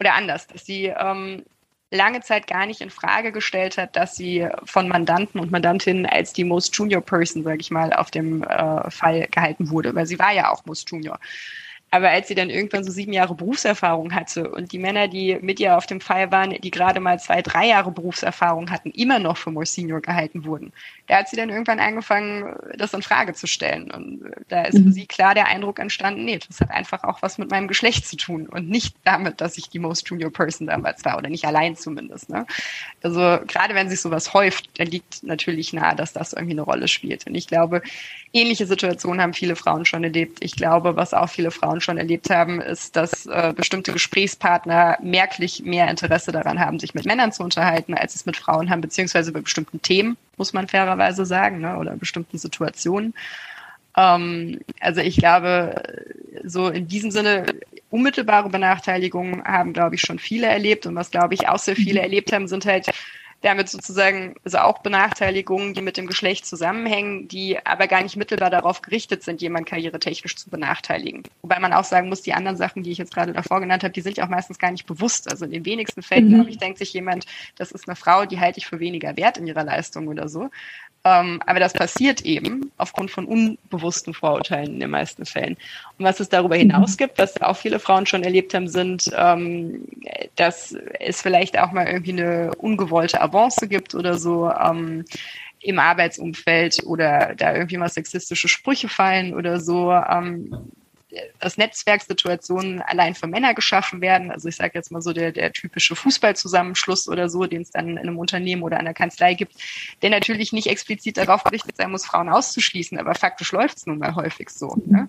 oder 0.00 0.14
anders, 0.14 0.46
dass 0.46 0.64
sie 0.64 0.86
ähm, 0.86 1.42
lange 1.90 2.22
Zeit 2.22 2.46
gar 2.46 2.64
nicht 2.64 2.80
in 2.80 2.88
Frage 2.88 3.30
gestellt 3.30 3.76
hat, 3.76 3.94
dass 3.94 4.16
sie 4.16 4.48
von 4.64 4.88
Mandanten 4.88 5.40
und 5.40 5.50
Mandantinnen 5.50 6.06
als 6.06 6.32
die 6.32 6.44
Most 6.44 6.74
Junior 6.74 7.02
Person, 7.02 7.42
sage 7.42 7.60
ich 7.60 7.70
mal, 7.70 7.92
auf 7.92 8.10
dem 8.10 8.42
äh, 8.42 8.90
Fall 8.90 9.26
gehalten 9.30 9.68
wurde, 9.68 9.94
weil 9.94 10.06
sie 10.06 10.18
war 10.18 10.32
ja 10.32 10.50
auch 10.50 10.64
Most 10.64 10.90
Junior. 10.90 11.20
Aber 11.90 12.10
als 12.10 12.28
sie 12.28 12.34
dann 12.34 12.50
irgendwann 12.50 12.84
so 12.84 12.90
sieben 12.90 13.12
Jahre 13.12 13.34
Berufserfahrung 13.34 14.14
hatte 14.14 14.50
und 14.50 14.72
die 14.72 14.78
Männer, 14.78 15.08
die 15.08 15.38
mit 15.40 15.58
ihr 15.58 15.76
auf 15.76 15.86
dem 15.86 16.00
Fall 16.00 16.30
waren, 16.30 16.50
die 16.50 16.70
gerade 16.70 17.00
mal 17.00 17.18
zwei, 17.18 17.40
drei 17.40 17.68
Jahre 17.68 17.90
Berufserfahrung 17.90 18.70
hatten, 18.70 18.90
immer 18.90 19.18
noch 19.18 19.38
für 19.38 19.50
More 19.50 19.64
Senior 19.64 20.02
gehalten 20.02 20.44
wurden, 20.44 20.72
da 21.06 21.16
hat 21.16 21.28
sie 21.28 21.36
dann 21.36 21.48
irgendwann 21.48 21.80
angefangen, 21.80 22.54
das 22.76 22.92
in 22.92 23.00
Frage 23.00 23.32
zu 23.32 23.46
stellen. 23.46 23.90
Und 23.90 24.20
da 24.48 24.62
ist 24.62 24.76
für 24.76 24.84
mhm. 24.84 24.92
sie 24.92 25.06
klar 25.06 25.34
der 25.34 25.48
Eindruck 25.48 25.78
entstanden, 25.78 26.26
nee, 26.26 26.38
das 26.46 26.60
hat 26.60 26.70
einfach 26.70 27.04
auch 27.04 27.22
was 27.22 27.38
mit 27.38 27.50
meinem 27.50 27.68
Geschlecht 27.68 28.06
zu 28.06 28.16
tun 28.16 28.46
und 28.46 28.68
nicht 28.68 28.94
damit, 29.04 29.40
dass 29.40 29.56
ich 29.56 29.70
die 29.70 29.78
Most 29.78 30.08
Junior 30.08 30.30
Person 30.30 30.66
damals 30.66 31.04
war 31.06 31.16
oder 31.16 31.30
nicht 31.30 31.46
allein 31.46 31.76
zumindest. 31.76 32.28
Ne? 32.28 32.46
Also 33.02 33.38
gerade 33.46 33.74
wenn 33.74 33.88
sich 33.88 34.02
sowas 34.02 34.34
häuft, 34.34 34.68
dann 34.78 34.88
liegt 34.88 35.22
natürlich 35.22 35.72
nahe, 35.72 35.96
dass 35.96 36.12
das 36.12 36.34
irgendwie 36.34 36.52
eine 36.52 36.62
Rolle 36.62 36.88
spielt. 36.88 37.26
Und 37.26 37.34
ich 37.34 37.46
glaube, 37.46 37.80
ähnliche 38.32 38.66
Situationen 38.66 39.22
haben 39.22 39.32
viele 39.32 39.56
Frauen 39.56 39.86
schon 39.86 40.04
erlebt. 40.04 40.38
Ich 40.44 40.54
glaube, 40.54 40.96
was 40.96 41.14
auch 41.14 41.30
viele 41.30 41.50
Frauen 41.50 41.77
schon 41.80 41.98
erlebt 41.98 42.30
haben, 42.30 42.60
ist, 42.60 42.96
dass 42.96 43.26
äh, 43.26 43.52
bestimmte 43.56 43.92
Gesprächspartner 43.92 44.98
merklich 45.02 45.62
mehr 45.64 45.88
Interesse 45.88 46.32
daran 46.32 46.58
haben, 46.58 46.78
sich 46.78 46.94
mit 46.94 47.06
Männern 47.06 47.32
zu 47.32 47.42
unterhalten, 47.42 47.94
als 47.94 48.14
es 48.14 48.26
mit 48.26 48.36
Frauen 48.36 48.70
haben, 48.70 48.80
beziehungsweise 48.80 49.32
bei 49.32 49.40
bestimmten 49.40 49.82
Themen, 49.82 50.16
muss 50.36 50.52
man 50.52 50.68
fairerweise 50.68 51.26
sagen, 51.26 51.60
ne, 51.60 51.76
oder 51.76 51.96
bestimmten 51.96 52.38
Situationen. 52.38 53.14
Ähm, 53.96 54.60
also 54.80 55.00
ich 55.00 55.16
glaube, 55.16 55.82
so 56.44 56.68
in 56.68 56.88
diesem 56.88 57.10
Sinne, 57.10 57.46
unmittelbare 57.90 58.48
Benachteiligungen 58.48 59.44
haben, 59.44 59.72
glaube 59.72 59.94
ich, 59.94 60.02
schon 60.02 60.18
viele 60.18 60.46
erlebt. 60.46 60.86
Und 60.86 60.94
was, 60.94 61.10
glaube 61.10 61.34
ich, 61.34 61.48
auch 61.48 61.58
sehr 61.58 61.76
viele 61.76 62.00
erlebt 62.00 62.32
haben, 62.32 62.48
sind 62.48 62.66
halt 62.66 62.86
damit 63.40 63.68
sozusagen 63.68 64.34
also 64.44 64.58
auch 64.58 64.78
Benachteiligungen, 64.78 65.72
die 65.72 65.82
mit 65.82 65.96
dem 65.96 66.08
Geschlecht 66.08 66.44
zusammenhängen, 66.44 67.28
die 67.28 67.64
aber 67.64 67.86
gar 67.86 68.02
nicht 68.02 68.16
mittelbar 68.16 68.50
darauf 68.50 68.82
gerichtet 68.82 69.22
sind, 69.22 69.40
jemand 69.40 69.66
karrieretechnisch 69.66 70.36
zu 70.36 70.50
benachteiligen. 70.50 71.22
Wobei 71.42 71.60
man 71.60 71.72
auch 71.72 71.84
sagen 71.84 72.08
muss, 72.08 72.22
die 72.22 72.34
anderen 72.34 72.56
Sachen, 72.56 72.82
die 72.82 72.90
ich 72.90 72.98
jetzt 72.98 73.14
gerade 73.14 73.32
davor 73.32 73.60
genannt 73.60 73.84
habe, 73.84 73.92
die 73.92 74.00
sind 74.00 74.16
ja 74.16 74.24
auch 74.24 74.28
meistens 74.28 74.58
gar 74.58 74.72
nicht 74.72 74.86
bewusst. 74.86 75.30
Also 75.30 75.44
in 75.44 75.52
den 75.52 75.64
wenigsten 75.64 76.02
Fällen, 76.02 76.28
mhm. 76.28 76.34
glaube 76.34 76.50
ich, 76.50 76.58
denkt 76.58 76.78
sich 76.78 76.92
jemand, 76.92 77.26
das 77.56 77.70
ist 77.70 77.88
eine 77.88 77.94
Frau, 77.94 78.24
die 78.24 78.40
halte 78.40 78.58
ich 78.58 78.66
für 78.66 78.80
weniger 78.80 79.16
wert 79.16 79.38
in 79.38 79.46
ihrer 79.46 79.64
Leistung 79.64 80.08
oder 80.08 80.28
so. 80.28 80.50
Ähm, 81.08 81.40
aber 81.46 81.60
das 81.60 81.72
passiert 81.72 82.22
eben 82.22 82.70
aufgrund 82.76 83.10
von 83.10 83.24
unbewussten 83.24 84.12
Vorurteilen 84.12 84.74
in 84.74 84.80
den 84.80 84.90
meisten 84.90 85.24
Fällen. 85.24 85.56
Und 85.98 86.04
was 86.04 86.20
es 86.20 86.28
darüber 86.28 86.56
hinaus 86.56 86.96
gibt, 86.96 87.18
was 87.18 87.40
auch 87.40 87.56
viele 87.56 87.78
Frauen 87.78 88.06
schon 88.06 88.24
erlebt 88.24 88.52
haben, 88.54 88.68
sind, 88.68 89.10
ähm, 89.16 89.86
dass 90.36 90.76
es 91.00 91.22
vielleicht 91.22 91.58
auch 91.58 91.72
mal 91.72 91.86
irgendwie 91.86 92.12
eine 92.12 92.54
ungewollte 92.56 93.20
Avance 93.20 93.68
gibt 93.68 93.94
oder 93.94 94.18
so. 94.18 94.50
Ähm, 94.50 95.04
im 95.60 95.80
Arbeitsumfeld 95.80 96.84
oder 96.86 97.34
da 97.36 97.52
irgendwie 97.52 97.78
mal 97.78 97.88
sexistische 97.88 98.46
Sprüche 98.46 98.88
fallen 98.88 99.34
oder 99.34 99.58
so. 99.58 99.92
Ähm, 99.92 100.70
dass 101.38 101.56
Netzwerksituationen 101.56 102.82
allein 102.82 103.14
für 103.14 103.26
Männer 103.26 103.54
geschaffen 103.54 104.00
werden. 104.00 104.30
Also 104.30 104.48
ich 104.48 104.56
sage 104.56 104.72
jetzt 104.74 104.90
mal 104.90 105.02
so 105.02 105.12
der, 105.12 105.32
der 105.32 105.52
typische 105.52 105.96
Fußballzusammenschluss 105.96 107.08
oder 107.08 107.28
so, 107.28 107.46
den 107.46 107.62
es 107.62 107.70
dann 107.70 107.88
in 107.88 107.98
einem 107.98 108.18
Unternehmen 108.18 108.62
oder 108.62 108.78
einer 108.78 108.94
Kanzlei 108.94 109.34
gibt, 109.34 109.54
der 110.02 110.10
natürlich 110.10 110.52
nicht 110.52 110.68
explizit 110.68 111.16
darauf 111.16 111.44
gerichtet 111.44 111.76
sein 111.76 111.90
muss, 111.90 112.06
Frauen 112.06 112.28
auszuschließen, 112.28 112.98
aber 112.98 113.14
faktisch 113.14 113.52
läuft 113.52 113.78
es 113.78 113.86
nun 113.86 113.98
mal 113.98 114.14
häufig 114.14 114.50
so. 114.50 114.76
Ne? 114.86 115.08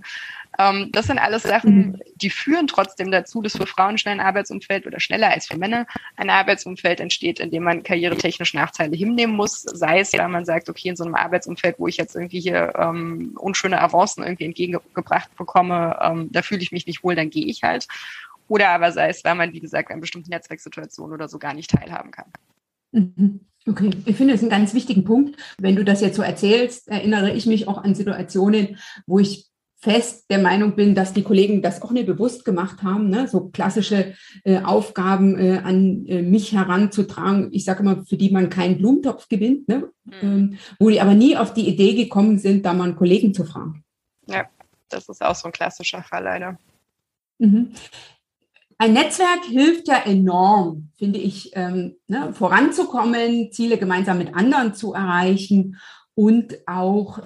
Ähm, 0.59 0.89
das 0.91 1.07
sind 1.07 1.19
alles 1.19 1.43
Sachen, 1.43 1.77
mhm. 1.77 2.01
die 2.15 2.29
führen 2.29 2.67
trotzdem 2.67 3.11
dazu, 3.11 3.41
dass 3.41 3.55
für 3.55 3.65
Frauen 3.65 3.97
schnell 3.97 4.19
ein 4.19 4.25
Arbeitsumfeld 4.25 4.85
oder 4.85 4.99
schneller 4.99 5.29
als 5.29 5.47
für 5.47 5.57
Männer 5.57 5.87
ein 6.17 6.29
Arbeitsumfeld 6.29 6.99
entsteht, 6.99 7.39
in 7.39 7.49
dem 7.49 7.63
man 7.63 7.81
karrieretechnisch 7.81 8.53
Nachteile 8.53 8.95
hinnehmen 8.95 9.35
muss. 9.35 9.61
Sei 9.61 10.01
es, 10.01 10.11
weil 10.11 10.27
man 10.27 10.43
sagt, 10.43 10.69
okay, 10.69 10.89
in 10.89 10.97
so 10.97 11.05
einem 11.05 11.15
Arbeitsumfeld, 11.15 11.79
wo 11.79 11.87
ich 11.87 11.95
jetzt 11.95 12.15
irgendwie 12.15 12.41
hier 12.41 12.73
ähm, 12.77 13.37
unschöne 13.39 13.81
Avancen 13.81 14.23
irgendwie 14.23 14.45
entgegengebracht 14.45 15.33
bekomme, 15.37 15.97
ähm, 16.01 16.29
da 16.29 16.41
fühle 16.41 16.61
ich 16.61 16.73
mich 16.73 16.85
nicht 16.85 17.05
wohl, 17.05 17.15
dann 17.15 17.29
gehe 17.29 17.45
ich 17.45 17.63
halt. 17.63 17.87
Oder 18.49 18.69
aber 18.69 18.91
sei 18.91 19.09
es, 19.09 19.23
weil 19.23 19.35
man, 19.35 19.53
wie 19.53 19.61
gesagt, 19.61 19.91
an 19.91 20.01
bestimmten 20.01 20.31
Netzwerksituationen 20.31 21.13
oder 21.13 21.29
so 21.29 21.39
gar 21.39 21.53
nicht 21.53 21.71
teilhaben 21.71 22.11
kann. 22.11 22.25
Mhm. 22.91 23.41
Okay, 23.67 23.91
ich 24.05 24.15
finde 24.15 24.33
es 24.33 24.41
einen 24.41 24.49
ganz 24.49 24.73
wichtigen 24.73 25.03
Punkt. 25.03 25.39
Wenn 25.57 25.75
du 25.75 25.85
das 25.85 26.01
jetzt 26.01 26.15
so 26.15 26.21
erzählst, 26.21 26.87
erinnere 26.87 27.31
ich 27.31 27.45
mich 27.45 27.67
auch 27.67 27.83
an 27.83 27.93
Situationen, 27.93 28.77
wo 29.05 29.19
ich 29.19 29.48
fest 29.81 30.29
der 30.29 30.39
Meinung 30.39 30.75
bin, 30.75 30.93
dass 30.93 31.13
die 31.13 31.23
Kollegen 31.23 31.61
das 31.61 31.81
auch 31.81 31.91
nicht 31.91 32.05
bewusst 32.05 32.43
gemacht 32.43 32.83
haben, 32.83 33.09
ne? 33.09 33.29
so 33.29 33.47
klassische 33.49 34.13
äh, 34.43 34.61
Aufgaben 34.61 35.39
äh, 35.39 35.61
an 35.63 36.05
äh, 36.05 36.21
mich 36.21 36.51
heranzutragen, 36.51 37.49
ich 37.51 37.63
sage 37.63 37.79
immer, 37.81 38.03
für 38.05 38.17
die 38.17 38.29
man 38.29 38.49
keinen 38.49 38.77
Blumentopf 38.77 39.29
gewinnt, 39.29 39.69
ne? 39.69 39.89
Mhm. 40.03 40.13
Ähm, 40.21 40.57
wo 40.79 40.89
die 40.89 40.99
aber 40.99 41.13
nie 41.13 41.37
auf 41.37 41.53
die 41.53 41.67
Idee 41.67 41.95
gekommen 41.95 42.39
sind, 42.39 42.65
da 42.65 42.73
mal 42.73 42.85
einen 42.85 42.97
Kollegen 42.97 43.33
zu 43.33 43.45
fragen. 43.45 43.83
Ja, 44.27 44.47
das 44.89 45.07
ist 45.07 45.23
auch 45.23 45.35
so 45.35 45.47
ein 45.47 45.53
klassischer 45.53 46.03
Fall 46.03 46.23
leider. 46.23 46.59
Mhm. 47.37 47.71
Ein 48.77 48.93
Netzwerk 48.93 49.45
hilft 49.45 49.87
ja 49.87 49.99
enorm, 50.05 50.89
finde 50.97 51.19
ich, 51.19 51.51
ähm, 51.53 51.95
ne, 52.07 52.33
voranzukommen, 52.33 53.51
Ziele 53.51 53.77
gemeinsam 53.77 54.17
mit 54.17 54.35
anderen 54.35 54.73
zu 54.73 54.93
erreichen 54.93 55.77
und 56.15 56.57
auch 56.67 57.19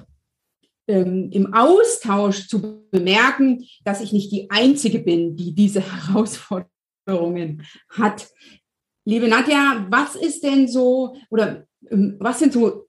ähm, 0.88 1.30
im 1.32 1.54
Austausch 1.54 2.48
zu 2.48 2.86
bemerken, 2.92 3.66
dass 3.84 4.02
ich 4.02 4.12
nicht 4.12 4.32
die 4.32 4.50
Einzige 4.50 5.00
bin, 5.00 5.36
die 5.36 5.54
diese 5.54 5.82
Herausforderungen 6.08 7.66
hat. 7.90 8.30
Liebe 9.06 9.28
Nadja, 9.28 9.86
was 9.90 10.16
ist 10.16 10.44
denn 10.44 10.68
so 10.68 11.16
oder 11.30 11.66
ähm, 11.90 12.18
was 12.20 12.40
sind 12.40 12.54
so 12.54 12.88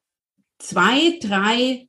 zwei, 0.58 1.18
drei 1.20 1.88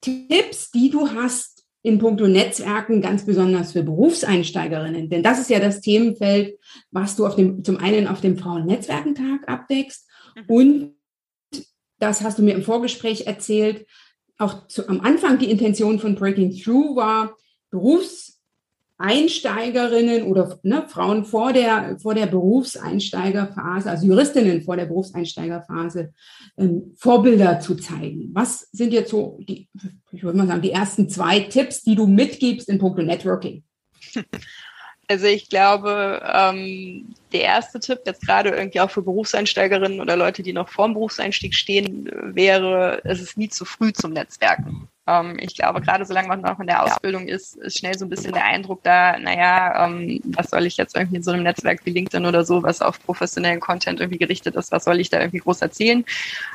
Tipps, 0.00 0.70
die 0.70 0.90
du 0.90 1.10
hast 1.10 1.64
in 1.82 1.98
puncto 1.98 2.26
Netzwerken, 2.26 3.02
ganz 3.02 3.26
besonders 3.26 3.72
für 3.72 3.82
Berufseinsteigerinnen? 3.82 5.10
Denn 5.10 5.22
das 5.22 5.40
ist 5.40 5.50
ja 5.50 5.58
das 5.58 5.80
Themenfeld, 5.80 6.58
was 6.90 7.16
du 7.16 7.26
auf 7.26 7.36
dem, 7.36 7.64
zum 7.64 7.76
einen 7.76 8.06
auf 8.06 8.20
dem 8.20 8.38
Frauennetzwerkentag 8.38 9.48
abdeckst 9.48 10.08
mhm. 10.34 10.44
und 10.46 10.94
das 11.98 12.22
hast 12.22 12.38
du 12.38 12.42
mir 12.42 12.54
im 12.54 12.62
Vorgespräch 12.62 13.26
erzählt, 13.26 13.86
auch 14.38 14.68
zu, 14.68 14.88
am 14.88 15.00
Anfang 15.00 15.38
die 15.38 15.50
Intention 15.50 15.98
von 15.98 16.14
Breaking 16.14 16.56
Through 16.56 16.96
war, 16.96 17.36
Berufseinsteigerinnen 17.70 20.22
oder 20.24 20.58
ne, 20.62 20.84
Frauen 20.88 21.24
vor 21.24 21.52
der, 21.52 21.98
vor 22.00 22.14
der 22.14 22.26
Berufseinsteigerphase, 22.26 23.90
also 23.90 24.06
Juristinnen 24.06 24.62
vor 24.62 24.76
der 24.76 24.86
Berufseinsteigerphase, 24.86 26.12
ähm, 26.56 26.94
Vorbilder 26.96 27.60
zu 27.60 27.76
zeigen. 27.76 28.30
Was 28.32 28.68
sind 28.72 28.92
jetzt 28.92 29.10
so 29.10 29.38
die, 29.40 29.68
ich 30.12 30.22
würde 30.22 30.38
mal 30.38 30.46
sagen, 30.46 30.62
die 30.62 30.72
ersten 30.72 31.08
zwei 31.08 31.40
Tipps, 31.40 31.82
die 31.82 31.94
du 31.94 32.06
mitgibst 32.06 32.68
in 32.68 32.78
puncto 32.78 33.02
Networking? 33.02 33.64
Also 35.08 35.26
ich 35.26 35.48
glaube, 35.48 36.22
ähm, 36.32 37.14
der 37.32 37.42
erste 37.42 37.80
Tipp, 37.80 38.00
jetzt 38.06 38.26
gerade 38.26 38.50
irgendwie 38.50 38.80
auch 38.80 38.90
für 38.90 39.02
Berufseinsteigerinnen 39.02 40.00
oder 40.00 40.16
Leute, 40.16 40.42
die 40.42 40.52
noch 40.52 40.68
vorm 40.68 40.94
Berufseinstieg 40.94 41.54
stehen, 41.54 42.10
wäre, 42.34 43.02
es 43.04 43.20
ist 43.20 43.36
nie 43.36 43.48
zu 43.48 43.64
früh 43.64 43.92
zum 43.92 44.12
Netzwerken. 44.12 44.88
Ähm, 45.06 45.36
ich 45.40 45.54
glaube, 45.54 45.80
gerade 45.80 46.04
solange 46.04 46.28
man 46.28 46.40
noch 46.40 46.58
in 46.60 46.66
der 46.66 46.82
Ausbildung 46.82 47.28
ist, 47.28 47.56
ist 47.56 47.78
schnell 47.78 47.96
so 47.98 48.06
ein 48.06 48.08
bisschen 48.08 48.32
der 48.32 48.44
Eindruck 48.44 48.82
da, 48.82 49.18
naja, 49.18 49.86
ähm, 49.86 50.20
was 50.24 50.50
soll 50.50 50.64
ich 50.64 50.76
jetzt 50.76 50.96
irgendwie 50.96 51.16
in 51.16 51.22
so 51.22 51.30
einem 51.30 51.42
Netzwerk 51.42 51.80
wie 51.84 51.90
LinkedIn 51.90 52.24
oder 52.24 52.44
so, 52.44 52.62
was 52.62 52.80
auf 52.80 53.02
professionellen 53.04 53.60
Content 53.60 54.00
irgendwie 54.00 54.18
gerichtet 54.18 54.54
ist, 54.54 54.72
was 54.72 54.84
soll 54.84 55.00
ich 55.00 55.10
da 55.10 55.20
irgendwie 55.20 55.40
groß 55.40 55.60
erzählen? 55.60 56.04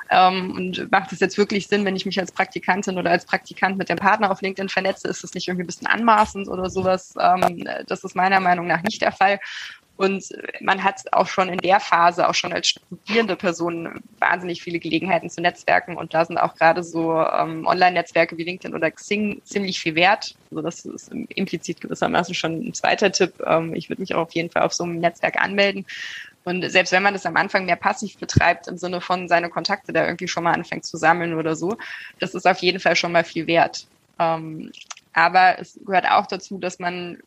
Ähm, 0.09 0.51
und 0.55 0.91
macht 0.91 1.11
es 1.11 1.19
jetzt 1.19 1.37
wirklich 1.37 1.67
Sinn, 1.67 1.85
wenn 1.85 1.95
ich 1.95 2.05
mich 2.05 2.19
als 2.19 2.31
Praktikantin 2.31 2.97
oder 2.97 3.11
als 3.11 3.25
Praktikant 3.25 3.77
mit 3.77 3.89
dem 3.89 3.97
Partner 3.97 4.31
auf 4.31 4.41
LinkedIn 4.41 4.69
vernetze, 4.69 5.07
ist 5.07 5.23
das 5.23 5.33
nicht 5.33 5.47
irgendwie 5.47 5.63
ein 5.63 5.67
bisschen 5.67 5.87
anmaßend 5.87 6.47
oder 6.47 6.69
sowas? 6.69 7.13
Ähm, 7.19 7.67
das 7.87 8.03
ist 8.03 8.15
meiner 8.15 8.39
Meinung 8.39 8.65
nach 8.65 8.81
nicht 8.81 9.01
der 9.01 9.11
Fall. 9.11 9.39
Und 9.99 10.29
man 10.61 10.81
hat 10.81 11.11
auch 11.11 11.27
schon 11.27 11.49
in 11.49 11.57
der 11.57 11.81
Phase, 11.81 12.29
auch 12.29 12.33
schon 12.33 12.53
als 12.53 12.69
studierende 12.69 13.35
Person, 13.35 14.01
wahnsinnig 14.19 14.61
viele 14.61 14.79
Gelegenheiten 14.79 15.29
zu 15.29 15.41
Netzwerken. 15.41 15.97
Und 15.97 16.13
da 16.13 16.23
sind 16.23 16.37
auch 16.37 16.55
gerade 16.55 16.83
so 16.83 17.19
ähm, 17.19 17.67
Online-Netzwerke 17.67 18.37
wie 18.37 18.45
LinkedIn 18.45 18.73
oder 18.73 18.91
Xing 18.91 19.41
ziemlich 19.43 19.77
viel 19.77 19.95
wert. 19.95 20.35
Also 20.51 20.61
das 20.61 20.85
ist 20.85 21.11
implizit 21.11 21.81
gewissermaßen 21.81 22.33
schon 22.33 22.69
ein 22.69 22.73
zweiter 22.73 23.11
Tipp. 23.11 23.33
Ähm, 23.45 23.75
ich 23.75 23.89
würde 23.89 24.01
mich 24.01 24.15
auch 24.15 24.21
auf 24.21 24.31
jeden 24.35 24.49
Fall 24.49 24.61
auf 24.61 24.73
so 24.73 24.85
einem 24.85 24.99
Netzwerk 24.99 25.35
anmelden. 25.35 25.85
Und 26.45 26.63
selbst 26.71 26.93
wenn 26.93 27.03
man 27.03 27.13
das 27.13 27.25
am 27.25 27.35
Anfang 27.35 27.65
mehr 27.65 27.75
passiv 27.75 28.17
betreibt, 28.17 28.69
im 28.69 28.77
Sinne 28.77 29.01
von 29.01 29.27
seine 29.27 29.49
Kontakte 29.49 29.91
da 29.91 30.05
irgendwie 30.05 30.29
schon 30.29 30.45
mal 30.45 30.53
anfängt 30.53 30.85
zu 30.85 30.95
sammeln 30.95 31.33
oder 31.33 31.57
so, 31.57 31.75
das 32.21 32.35
ist 32.35 32.47
auf 32.47 32.59
jeden 32.59 32.79
Fall 32.79 32.95
schon 32.95 33.11
mal 33.11 33.25
viel 33.25 33.47
wert. 33.47 33.85
Ähm, 34.17 34.71
aber 35.11 35.59
es 35.59 35.77
gehört 35.85 36.09
auch 36.09 36.25
dazu, 36.25 36.57
dass 36.57 36.79
man 36.79 37.17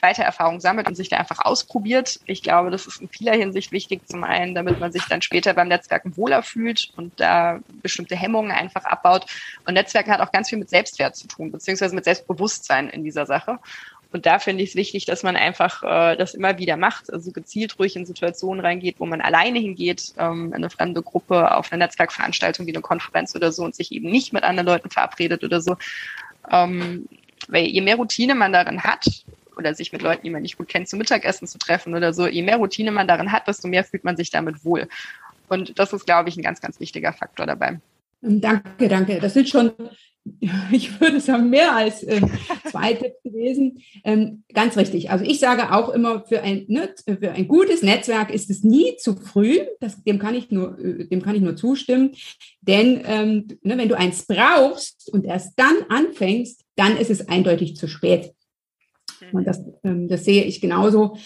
weiter 0.00 0.22
Erfahrung 0.22 0.60
sammelt 0.60 0.86
und 0.86 0.94
sich 0.94 1.08
da 1.08 1.16
einfach 1.16 1.44
ausprobiert. 1.44 2.20
Ich 2.26 2.42
glaube, 2.42 2.70
das 2.70 2.86
ist 2.86 3.00
in 3.00 3.08
vieler 3.08 3.34
Hinsicht 3.34 3.72
wichtig. 3.72 4.06
Zum 4.06 4.22
einen, 4.22 4.54
damit 4.54 4.78
man 4.80 4.92
sich 4.92 5.04
dann 5.06 5.22
später 5.22 5.54
beim 5.54 5.68
Netzwerken 5.68 6.16
wohler 6.16 6.42
fühlt 6.42 6.90
und 6.96 7.18
da 7.18 7.60
bestimmte 7.82 8.14
Hemmungen 8.14 8.52
einfach 8.52 8.84
abbaut. 8.84 9.26
Und 9.66 9.74
Netzwerken 9.74 10.12
hat 10.12 10.20
auch 10.20 10.32
ganz 10.32 10.50
viel 10.50 10.58
mit 10.58 10.70
Selbstwert 10.70 11.16
zu 11.16 11.26
tun, 11.26 11.50
beziehungsweise 11.50 11.94
mit 11.94 12.04
Selbstbewusstsein 12.04 12.88
in 12.90 13.02
dieser 13.02 13.26
Sache. 13.26 13.58
Und 14.10 14.24
da 14.24 14.38
finde 14.38 14.62
ich 14.62 14.70
es 14.70 14.76
wichtig, 14.76 15.04
dass 15.04 15.22
man 15.22 15.36
einfach 15.36 15.82
äh, 15.82 16.16
das 16.16 16.32
immer 16.32 16.58
wieder 16.58 16.76
macht, 16.76 17.12
also 17.12 17.30
gezielt 17.30 17.78
ruhig 17.78 17.94
in 17.94 18.06
Situationen 18.06 18.64
reingeht, 18.64 18.96
wo 18.98 19.06
man 19.06 19.20
alleine 19.20 19.58
hingeht, 19.58 20.14
ähm, 20.16 20.46
in 20.48 20.54
eine 20.54 20.70
fremde 20.70 21.02
Gruppe, 21.02 21.54
auf 21.54 21.70
eine 21.70 21.84
Netzwerkveranstaltung 21.84 22.66
wie 22.66 22.74
eine 22.74 22.80
Konferenz 22.80 23.34
oder 23.36 23.52
so 23.52 23.64
und 23.64 23.74
sich 23.74 23.92
eben 23.92 24.10
nicht 24.10 24.32
mit 24.32 24.44
anderen 24.44 24.66
Leuten 24.66 24.90
verabredet 24.90 25.44
oder 25.44 25.60
so. 25.60 25.76
Ähm, 26.50 27.06
weil 27.48 27.66
je 27.66 27.82
mehr 27.82 27.96
Routine 27.96 28.34
man 28.34 28.52
darin 28.52 28.82
hat, 28.82 29.06
oder 29.58 29.74
sich 29.74 29.92
mit 29.92 30.02
Leuten, 30.02 30.22
die 30.22 30.30
man 30.30 30.42
nicht 30.42 30.56
gut 30.56 30.68
kennt, 30.68 30.88
zum 30.88 30.98
Mittagessen 30.98 31.46
zu 31.46 31.58
treffen 31.58 31.94
oder 31.94 32.12
so, 32.12 32.26
je 32.26 32.42
mehr 32.42 32.56
Routine 32.56 32.92
man 32.92 33.08
darin 33.08 33.32
hat, 33.32 33.48
desto 33.48 33.68
mehr 33.68 33.84
fühlt 33.84 34.04
man 34.04 34.16
sich 34.16 34.30
damit 34.30 34.64
wohl. 34.64 34.88
Und 35.48 35.78
das 35.78 35.92
ist, 35.92 36.06
glaube 36.06 36.28
ich, 36.28 36.36
ein 36.36 36.42
ganz, 36.42 36.60
ganz 36.60 36.78
wichtiger 36.80 37.12
Faktor 37.12 37.46
dabei. 37.46 37.80
Danke, 38.20 38.88
danke. 38.88 39.18
Das 39.20 39.34
sind 39.34 39.48
schon, 39.48 39.72
ich 40.72 41.00
würde 41.00 41.20
sagen, 41.20 41.50
mehr 41.50 41.74
als 41.74 42.02
äh, 42.02 42.20
zwei 42.70 42.94
Tipps 42.94 43.22
gewesen. 43.22 43.82
Ähm, 44.04 44.42
ganz 44.52 44.76
richtig. 44.76 45.10
Also 45.10 45.24
ich 45.24 45.38
sage 45.38 45.72
auch 45.72 45.88
immer, 45.90 46.24
für 46.24 46.42
ein, 46.42 46.64
ne, 46.68 46.90
für 47.04 47.32
ein 47.32 47.48
gutes 47.48 47.82
Netzwerk 47.82 48.30
ist 48.30 48.50
es 48.50 48.64
nie 48.64 48.96
zu 48.96 49.16
früh. 49.16 49.60
Das, 49.80 50.02
dem, 50.02 50.18
kann 50.18 50.34
ich 50.34 50.50
nur, 50.50 50.78
äh, 50.78 51.06
dem 51.06 51.22
kann 51.22 51.34
ich 51.34 51.42
nur 51.42 51.56
zustimmen. 51.56 52.12
Denn 52.60 53.02
ähm, 53.06 53.48
ne, 53.62 53.78
wenn 53.78 53.88
du 53.88 53.96
eins 53.96 54.26
brauchst 54.26 55.10
und 55.12 55.24
erst 55.24 55.58
dann 55.58 55.76
anfängst, 55.88 56.64
dann 56.76 56.96
ist 56.96 57.10
es 57.10 57.28
eindeutig 57.28 57.76
zu 57.76 57.88
spät. 57.88 58.32
Und 59.32 59.46
das, 59.46 59.62
ähm, 59.84 60.08
das 60.08 60.24
sehe 60.24 60.44
ich 60.44 60.60
genauso. 60.60 61.16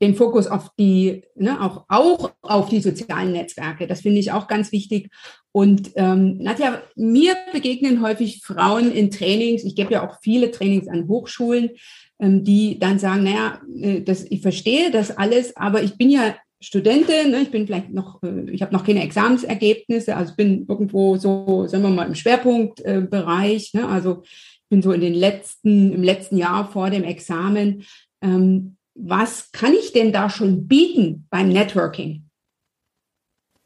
Den 0.00 0.14
Fokus 0.14 0.46
auf 0.46 0.70
die, 0.78 1.24
ne, 1.34 1.60
auch, 1.60 1.84
auch 1.88 2.32
auf 2.40 2.68
die 2.70 2.80
sozialen 2.80 3.32
Netzwerke, 3.32 3.86
das 3.86 4.00
finde 4.00 4.18
ich 4.18 4.32
auch 4.32 4.48
ganz 4.48 4.72
wichtig. 4.72 5.10
Und 5.52 5.92
ähm, 5.96 6.38
Nadja, 6.38 6.82
mir 6.96 7.36
begegnen 7.52 8.02
häufig 8.02 8.42
Frauen 8.42 8.90
in 8.90 9.10
Trainings, 9.10 9.62
ich 9.62 9.76
gebe 9.76 9.92
ja 9.92 10.08
auch 10.08 10.18
viele 10.22 10.50
Trainings 10.50 10.88
an 10.88 11.06
Hochschulen, 11.06 11.70
ähm, 12.18 12.44
die 12.44 12.78
dann 12.78 12.98
sagen, 12.98 13.24
naja, 13.24 13.60
äh, 13.80 14.00
das, 14.00 14.24
ich 14.24 14.40
verstehe 14.40 14.90
das 14.90 15.16
alles, 15.16 15.56
aber 15.56 15.82
ich 15.82 15.98
bin 15.98 16.10
ja 16.10 16.34
Studentin, 16.64 17.30
ne, 17.30 17.42
ich 17.42 17.50
bin 17.50 17.66
vielleicht 17.66 17.90
noch, 17.90 18.22
äh, 18.22 18.50
ich 18.50 18.62
habe 18.62 18.72
noch 18.72 18.84
keine 18.84 19.02
Examensergebnisse, 19.02 20.16
also 20.16 20.34
bin 20.34 20.64
irgendwo 20.66 21.16
so, 21.16 21.66
sagen 21.66 21.82
wir 21.82 21.90
mal, 21.90 22.06
im 22.06 22.14
Schwerpunktbereich, 22.14 23.74
ne, 23.74 23.86
also 23.86 24.22
bin 24.68 24.82
so 24.82 24.92
in 24.92 25.00
den 25.00 25.14
letzten, 25.14 25.92
im 25.92 26.02
letzten 26.02 26.36
Jahr 26.36 26.70
vor 26.70 26.90
dem 26.90 27.04
Examen. 27.04 27.84
Ähm, 28.22 28.76
was 28.94 29.50
kann 29.52 29.72
ich 29.72 29.92
denn 29.92 30.12
da 30.12 30.30
schon 30.30 30.68
bieten 30.68 31.26
beim 31.30 31.48
Networking? 31.48 32.24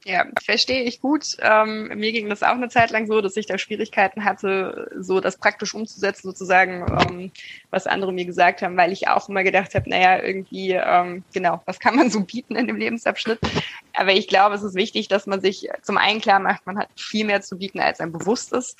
Ja, 0.05 0.25
verstehe 0.43 0.85
ich 0.85 1.03
gut. 1.03 1.37
Ähm, 1.41 1.89
mir 1.89 2.13
ging 2.13 2.31
das 2.31 2.43
auch 2.43 2.55
eine 2.55 2.71
Zeit 2.71 2.91
lang 2.91 3.07
so, 3.07 3.21
dass 3.21 3.37
ich 3.37 3.45
da 3.45 3.59
Schwierigkeiten 3.59 4.25
hatte, 4.25 4.91
so 4.99 5.21
das 5.21 5.37
praktisch 5.37 5.75
umzusetzen, 5.75 6.29
sozusagen, 6.29 6.87
ähm, 6.89 7.31
was 7.71 7.87
andere 7.87 8.13
mir 8.13 8.25
gesagt 8.25 8.63
haben, 8.63 8.77
weil 8.79 8.91
ich 8.91 9.09
auch 9.09 9.29
immer 9.29 9.43
gedacht 9.43 9.75
habe, 9.75 9.91
naja, 9.91 10.23
irgendwie, 10.23 10.71
ähm, 10.71 11.25
genau, 11.35 11.61
was 11.67 11.79
kann 11.79 11.97
man 11.97 12.11
so 12.11 12.21
bieten 12.21 12.57
in 12.57 12.67
dem 12.69 12.77
Lebensabschnitt? 12.77 13.39
Aber 13.93 14.13
ich 14.13 14.29
glaube, 14.29 14.55
es 14.55 14.63
ist 14.63 14.77
wichtig, 14.77 15.09
dass 15.09 15.27
man 15.27 15.43
sich 15.43 15.69
zum 15.83 15.99
einen 15.99 16.23
klar 16.23 16.41
macht, 16.41 16.65
man 16.65 16.79
hat 16.79 16.89
viel 16.97 17.27
mehr 17.27 17.43
zu 17.43 17.59
bieten, 17.59 17.81
als 17.81 18.01
einem 18.01 18.13
bewusst 18.13 18.55
ist. 18.55 18.79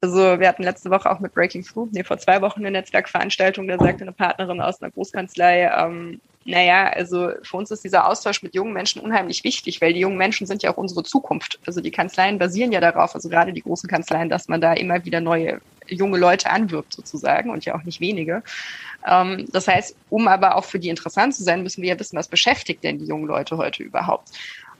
Also 0.00 0.38
wir 0.38 0.48
hatten 0.48 0.62
letzte 0.62 0.90
Woche 0.90 1.10
auch 1.10 1.20
mit 1.20 1.34
Breaking 1.34 1.64
Through, 1.64 1.88
nee, 1.92 2.04
vor 2.04 2.18
zwei 2.18 2.40
Wochen 2.42 2.60
eine 2.60 2.70
Netzwerkveranstaltung, 2.70 3.66
da 3.66 3.78
sagte 3.78 4.02
eine 4.02 4.12
Partnerin 4.12 4.60
aus 4.60 4.80
einer 4.82 4.90
Großkanzlei, 4.90 5.70
ähm, 5.74 6.20
naja, 6.46 6.90
also 6.90 7.32
für 7.42 7.56
uns 7.56 7.70
ist 7.72 7.82
dieser 7.82 8.08
Austausch 8.08 8.42
mit 8.42 8.54
jungen 8.54 8.72
Menschen 8.72 9.02
unheimlich 9.02 9.42
wichtig, 9.42 9.80
weil 9.80 9.92
die 9.92 10.00
jungen 10.00 10.16
Menschen 10.16 10.46
sind 10.46 10.62
ja 10.62 10.72
auch 10.72 10.76
unsere 10.76 11.02
Zukunft. 11.02 11.58
Also 11.66 11.80
die 11.80 11.90
Kanzleien 11.90 12.38
basieren 12.38 12.70
ja 12.70 12.80
darauf, 12.80 13.14
also 13.16 13.28
gerade 13.28 13.52
die 13.52 13.62
großen 13.62 13.90
Kanzleien, 13.90 14.28
dass 14.28 14.46
man 14.46 14.60
da 14.60 14.72
immer 14.72 15.04
wieder 15.04 15.20
neue 15.20 15.60
junge 15.88 16.18
Leute 16.18 16.50
anwirbt 16.50 16.92
sozusagen 16.92 17.50
und 17.50 17.64
ja 17.64 17.74
auch 17.74 17.82
nicht 17.82 18.00
wenige. 18.00 18.42
Ähm, 19.06 19.46
das 19.52 19.66
heißt, 19.66 19.96
um 20.08 20.28
aber 20.28 20.56
auch 20.56 20.64
für 20.64 20.78
die 20.78 20.88
interessant 20.88 21.34
zu 21.34 21.42
sein, 21.42 21.62
müssen 21.62 21.82
wir 21.82 21.90
ja 21.90 21.98
wissen, 21.98 22.16
was 22.16 22.28
beschäftigt 22.28 22.84
denn 22.84 22.98
die 22.98 23.06
jungen 23.06 23.26
Leute 23.26 23.56
heute 23.56 23.82
überhaupt. 23.82 24.28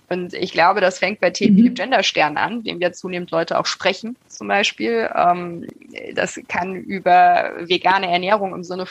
Und 0.09 0.35
ich 0.35 0.53
glaube, 0.53 0.81
das 0.81 0.99
fängt 0.99 1.21
bei 1.21 1.31
Themen 1.31 1.57
wie 1.57 1.63
dem 1.63 1.73
mhm. 1.73 1.75
Genderstern 1.75 2.37
an, 2.37 2.63
dem 2.63 2.81
ja 2.81 2.93
zunehmend 2.93 3.31
Leute 3.31 3.59
auch 3.59 3.67
sprechen, 3.67 4.17
zum 4.29 4.49
Beispiel. 4.49 5.11
Ähm, 5.15 5.67
das 6.15 6.41
kann 6.49 6.77
über 6.77 7.53
vegane 7.59 8.11
Ernährung 8.11 8.55
im 8.55 8.63
Sinne, 8.63 8.87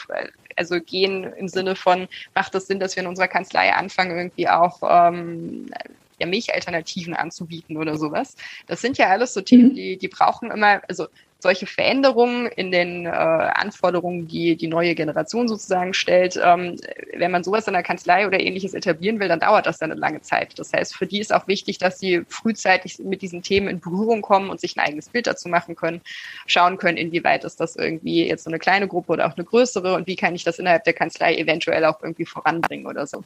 also 0.56 0.80
gehen 0.80 1.24
im 1.24 1.48
Sinne 1.48 1.74
von, 1.74 2.08
macht 2.34 2.54
es 2.54 2.66
Sinn, 2.66 2.80
dass 2.80 2.96
wir 2.96 3.02
in 3.02 3.08
unserer 3.08 3.28
Kanzlei 3.28 3.72
anfangen, 3.72 4.16
irgendwie 4.16 4.48
auch 4.48 4.80
ähm, 4.82 5.70
ja, 6.18 6.26
Milchalternativen 6.26 7.14
anzubieten 7.14 7.76
oder 7.76 7.96
sowas. 7.96 8.36
Das 8.66 8.80
sind 8.80 8.98
ja 8.98 9.08
alles 9.08 9.34
so 9.34 9.40
Themen, 9.40 9.70
mhm. 9.70 9.74
die, 9.74 9.96
die 9.96 10.08
brauchen 10.08 10.50
immer, 10.50 10.82
also 10.88 11.06
solche 11.38 11.66
Veränderungen 11.66 12.46
in 12.46 12.70
den 12.70 13.06
äh, 13.06 13.10
Anforderungen, 13.10 14.26
die 14.26 14.56
die 14.56 14.68
neue 14.68 14.94
Generation 14.94 15.48
sozusagen 15.48 15.92
stellt, 15.92 16.40
ähm, 16.42 16.76
wenn 17.14 17.30
man 17.30 17.44
sowas 17.44 17.66
in 17.66 17.74
der 17.74 17.82
Kanzlei 17.82 18.26
oder 18.26 18.40
ähnliches 18.40 18.74
etablieren 18.74 19.20
will, 19.20 19.28
dann 19.28 19.40
dauert 19.40 19.66
das 19.66 19.78
dann 19.78 19.90
eine 19.90 20.00
lange 20.00 20.22
Zeit. 20.22 20.58
Das 20.58 20.72
heißt, 20.72 20.96
für 20.96 21.06
die 21.06 21.20
ist 21.20 21.32
auch 21.32 21.46
wichtig, 21.46 21.78
dass 21.78 21.98
sie 21.98 22.22
frühzeitig 22.28 22.98
mit 23.00 23.22
diesen 23.22 23.42
Themen 23.42 23.68
in 23.68 23.80
Berührung 23.80 24.22
kommen 24.22 24.50
und 24.50 24.60
sich 24.60 24.76
ein 24.76 24.84
eigenes 24.86 25.10
Bild 25.10 25.26
dazu 25.26 25.48
machen 25.48 25.76
können, 25.76 26.00
schauen 26.46 26.78
können, 26.78 26.96
inwieweit 26.96 27.44
ist 27.44 27.60
das 27.60 27.76
irgendwie 27.76 28.26
jetzt 28.26 28.44
so 28.44 28.50
eine 28.50 28.58
kleine 28.58 28.88
Gruppe 28.88 29.12
oder 29.12 29.26
auch 29.26 29.36
eine 29.36 29.44
größere 29.44 29.94
und 29.94 30.06
wie 30.06 30.16
kann 30.16 30.34
ich 30.34 30.44
das 30.44 30.58
innerhalb 30.58 30.84
der 30.84 30.94
Kanzlei 30.94 31.36
eventuell 31.36 31.84
auch 31.84 32.02
irgendwie 32.02 32.26
voranbringen 32.26 32.86
oder 32.86 33.06
so. 33.06 33.24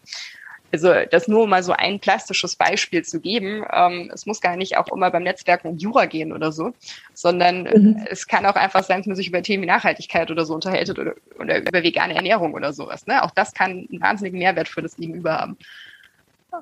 Also 0.73 0.93
das 1.11 1.27
nur 1.27 1.47
mal 1.47 1.63
so 1.63 1.73
ein 1.73 1.99
plastisches 1.99 2.57
Beispiel 2.57 3.05
zu 3.05 3.21
geben. 3.21 3.65
Ähm, 3.73 4.11
es 4.15 4.27
muss 4.27 4.41
gar 4.41 4.57
nicht 4.57 4.77
auch 4.77 4.89
immer 4.93 5.11
beim 5.11 5.25
Netzwerken 5.25 5.69
um 5.69 5.79
Jura 5.79 6.07
gehen 6.07 6.33
oder 6.33 6.53
so, 6.53 6.73
sondern 7.13 7.65
mhm. 7.65 8.07
es 8.09 8.27
kann 8.27 8.47
auch 8.47 8.55
einfach 8.55 8.85
sein, 8.85 8.99
dass 9.01 9.07
man 9.07 9.17
sich 9.17 9.29
über 9.29 9.43
Themen 9.43 9.63
wie 9.63 9.67
Nachhaltigkeit 9.67 10.31
oder 10.31 10.45
so 10.45 10.55
unterhält 10.55 10.91
oder, 10.91 11.15
oder 11.39 11.59
über 11.59 11.83
vegane 11.83 12.15
Ernährung 12.15 12.55
oder 12.55 12.73
sowas. 12.73 13.07
Ne? 13.07 13.23
Auch 13.23 13.33
das 13.33 13.53
kann 13.53 13.89
einen 13.91 14.01
wahnsinnigen 14.01 14.39
Mehrwert 14.39 14.69
für 14.69 14.83
das 14.83 14.97
Gegenüber 14.97 15.39
haben. 15.39 15.57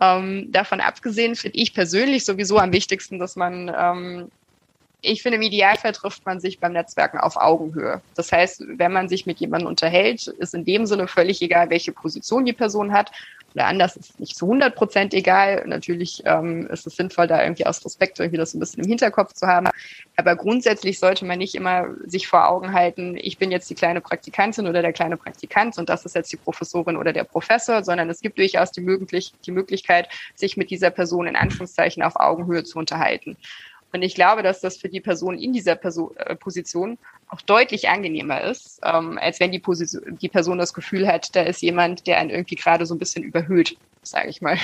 Ähm, 0.00 0.52
davon 0.52 0.80
abgesehen 0.80 1.34
finde 1.34 1.58
ich 1.58 1.74
persönlich 1.74 2.24
sowieso 2.24 2.58
am 2.58 2.72
wichtigsten, 2.72 3.18
dass 3.18 3.36
man 3.36 3.72
ähm, 3.76 4.30
ich 5.00 5.22
finde, 5.22 5.36
im 5.36 5.42
Idealfall 5.42 5.92
trifft 5.92 6.26
man 6.26 6.40
sich 6.40 6.58
beim 6.58 6.72
Netzwerken 6.72 7.18
auf 7.18 7.36
Augenhöhe. 7.36 8.00
Das 8.16 8.32
heißt, 8.32 8.64
wenn 8.66 8.92
man 8.92 9.08
sich 9.08 9.26
mit 9.26 9.38
jemandem 9.38 9.68
unterhält, 9.68 10.26
ist 10.26 10.54
in 10.54 10.64
dem 10.64 10.86
Sinne 10.86 11.06
völlig 11.06 11.40
egal, 11.40 11.70
welche 11.70 11.92
Position 11.92 12.44
die 12.44 12.52
Person 12.52 12.92
hat, 12.92 13.12
oder 13.54 13.66
anders 13.66 13.96
ist 13.96 14.20
nicht 14.20 14.36
zu 14.36 14.46
100 14.46 14.74
Prozent 14.74 15.14
egal. 15.14 15.64
Natürlich 15.66 16.22
ähm, 16.24 16.66
ist 16.68 16.86
es 16.86 16.96
sinnvoll, 16.96 17.26
da 17.26 17.42
irgendwie 17.42 17.66
aus 17.66 17.84
Respekt 17.84 18.18
irgendwie 18.20 18.36
das 18.36 18.54
ein 18.54 18.60
bisschen 18.60 18.84
im 18.84 18.88
Hinterkopf 18.88 19.32
zu 19.32 19.46
haben. 19.46 19.68
Aber 20.16 20.36
grundsätzlich 20.36 20.98
sollte 20.98 21.24
man 21.24 21.38
nicht 21.38 21.54
immer 21.54 21.88
sich 22.04 22.28
vor 22.28 22.48
Augen 22.48 22.72
halten, 22.72 23.16
ich 23.16 23.38
bin 23.38 23.50
jetzt 23.50 23.70
die 23.70 23.74
kleine 23.74 24.00
Praktikantin 24.00 24.66
oder 24.66 24.82
der 24.82 24.92
kleine 24.92 25.16
Praktikant 25.16 25.78
und 25.78 25.88
das 25.88 26.04
ist 26.04 26.14
jetzt 26.14 26.32
die 26.32 26.36
Professorin 26.36 26.96
oder 26.96 27.12
der 27.12 27.24
Professor, 27.24 27.82
sondern 27.82 28.10
es 28.10 28.20
gibt 28.20 28.38
durchaus 28.38 28.72
die, 28.72 28.80
möglich 28.80 29.32
die 29.46 29.52
Möglichkeit, 29.52 30.08
sich 30.34 30.56
mit 30.56 30.70
dieser 30.70 30.90
Person 30.90 31.26
in 31.26 31.36
Anführungszeichen 31.36 32.02
auf 32.02 32.16
Augenhöhe 32.16 32.64
zu 32.64 32.78
unterhalten. 32.78 33.36
Und 33.92 34.02
ich 34.02 34.14
glaube, 34.14 34.42
dass 34.42 34.60
das 34.60 34.76
für 34.76 34.88
die 34.88 35.00
Person 35.00 35.38
in 35.38 35.52
dieser 35.52 35.74
Person, 35.74 36.14
äh, 36.16 36.36
Position 36.36 36.98
auch 37.28 37.40
deutlich 37.40 37.88
angenehmer 37.88 38.42
ist, 38.42 38.80
ähm, 38.84 39.18
als 39.18 39.40
wenn 39.40 39.52
die, 39.52 39.58
Position, 39.58 40.18
die 40.18 40.28
Person 40.28 40.58
das 40.58 40.74
Gefühl 40.74 41.06
hat, 41.06 41.34
da 41.34 41.42
ist 41.42 41.62
jemand, 41.62 42.06
der 42.06 42.18
einen 42.18 42.30
irgendwie 42.30 42.56
gerade 42.56 42.86
so 42.86 42.94
ein 42.94 42.98
bisschen 42.98 43.22
überhöht 43.22 43.76
sage 44.02 44.28
ich 44.28 44.40
mal. 44.40 44.58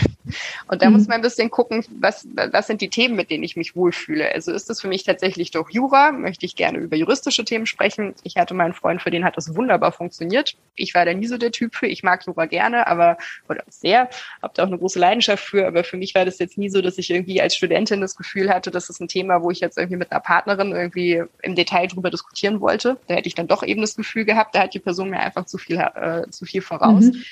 Und 0.68 0.82
da 0.82 0.86
mhm. 0.86 0.96
muss 0.96 1.06
man 1.06 1.16
ein 1.16 1.22
bisschen 1.22 1.50
gucken, 1.50 1.84
was, 2.00 2.26
was 2.34 2.66
sind 2.66 2.80
die 2.80 2.88
Themen, 2.88 3.16
mit 3.16 3.30
denen 3.30 3.44
ich 3.44 3.56
mich 3.56 3.76
wohlfühle. 3.76 4.32
Also 4.32 4.52
ist 4.52 4.70
es 4.70 4.80
für 4.80 4.88
mich 4.88 5.04
tatsächlich 5.04 5.50
doch 5.50 5.70
Jura? 5.70 6.12
Möchte 6.12 6.46
ich 6.46 6.56
gerne 6.56 6.78
über 6.78 6.96
juristische 6.96 7.44
Themen 7.44 7.66
sprechen? 7.66 8.14
Ich 8.22 8.36
hatte 8.36 8.54
meinen 8.54 8.72
Freund, 8.72 9.02
für 9.02 9.10
den 9.10 9.24
hat 9.24 9.36
das 9.36 9.54
wunderbar 9.54 9.92
funktioniert. 9.92 10.56
Ich 10.74 10.94
war 10.94 11.04
da 11.04 11.14
nie 11.14 11.26
so 11.26 11.38
der 11.38 11.52
Typ 11.52 11.74
für. 11.74 11.86
Ich 11.86 12.02
mag 12.02 12.26
Jura 12.26 12.46
gerne, 12.46 12.86
aber 12.86 13.18
oder 13.48 13.62
sehr, 13.68 14.08
habe 14.42 14.54
da 14.54 14.64
auch 14.64 14.68
eine 14.68 14.78
große 14.78 14.98
Leidenschaft 14.98 15.44
für. 15.44 15.66
Aber 15.66 15.84
für 15.84 15.96
mich 15.96 16.14
war 16.14 16.24
das 16.24 16.38
jetzt 16.38 16.58
nie 16.58 16.68
so, 16.68 16.80
dass 16.80 16.98
ich 16.98 17.10
irgendwie 17.10 17.40
als 17.40 17.56
Studentin 17.56 18.00
das 18.00 18.16
Gefühl 18.16 18.50
hatte, 18.50 18.70
das 18.70 18.90
ist 18.90 19.00
ein 19.00 19.08
Thema, 19.08 19.42
wo 19.42 19.50
ich 19.50 19.60
jetzt 19.60 19.78
irgendwie 19.78 19.98
mit 19.98 20.10
einer 20.10 20.20
Partnerin 20.20 20.72
irgendwie 20.72 21.22
im 21.42 21.54
Detail 21.54 21.86
drüber 21.86 22.10
diskutieren 22.10 22.60
wollte. 22.60 22.96
Da 23.06 23.14
hätte 23.14 23.28
ich 23.28 23.34
dann 23.34 23.46
doch 23.46 23.62
eben 23.62 23.80
das 23.80 23.96
Gefühl 23.96 24.24
gehabt, 24.24 24.54
da 24.54 24.62
hat 24.62 24.74
die 24.74 24.80
Person 24.80 25.10
mir 25.10 25.20
einfach 25.20 25.46
zu 25.46 25.58
viel, 25.58 25.76
äh, 25.78 26.28
zu 26.30 26.44
viel 26.44 26.62
voraus. 26.62 27.04
Mhm 27.04 27.24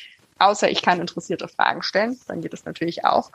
außer 0.42 0.70
ich 0.70 0.82
kann 0.82 1.00
interessierte 1.00 1.48
Fragen 1.48 1.82
stellen, 1.82 2.18
dann 2.26 2.40
geht 2.40 2.52
das 2.52 2.64
natürlich 2.64 3.04
auch. 3.04 3.30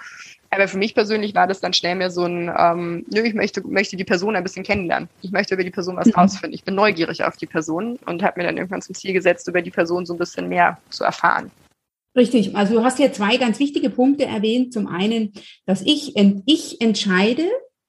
Aber 0.50 0.67
für 0.67 0.78
mich 0.78 0.93
persönlich 0.93 1.36
war 1.36 1.48
das 1.48 1.60
dann 1.60 1.74
schnell 1.74 1.96
mehr 1.96 2.12
so 2.12 2.24
ein, 2.24 2.52
ähm, 2.56 3.06
nö, 3.10 3.22
ich 3.22 3.34
möchte, 3.34 3.65
möchte 3.67 3.98
die 3.98 4.04
Person 4.04 4.36
ein 4.36 4.43
bisschen 4.43 4.63
kennenlernen. 4.63 5.10
Ich 5.22 5.32
möchte 5.32 5.54
über 5.54 5.63
die 5.63 5.72
Person 5.72 5.98
was 5.98 6.08
mhm. 6.08 6.13
rausfinden. 6.13 6.54
Ich 6.54 6.63
bin 6.63 6.76
neugierig 6.76 7.24
auf 7.24 7.38
die 7.38 7.46
Person 7.46 7.98
und 8.06 8.24
habe 8.24 8.39
mir 8.39 8.48
dann 8.48 8.58
irgendwann 8.58 8.82
zum 8.82 8.96
Ziel 8.96 9.13
gesetzt, 9.13 9.48
über 9.48 9.62
die 9.62 9.72
Person 9.72 10.06
so 10.06 10.13
ein 10.13 10.20
bisschen 10.20 10.48
mehr 10.48 10.78
zu 10.89 11.04
erfahren. 11.04 11.52
Richtig, 12.15 12.56
also 12.56 12.76
du 12.76 12.84
hast 12.84 12.98
ja 12.98 13.12
zwei 13.12 13.38
ganz 13.38 13.60
wichtige 13.60 13.91
Punkte 13.91 14.26
erwähnt. 14.26 14.74
Zum 14.74 14.88
einen, 14.88 15.34
dass 15.65 15.82
ich, 15.84 16.15
ich 16.46 16.82
entscheide, 16.82 17.43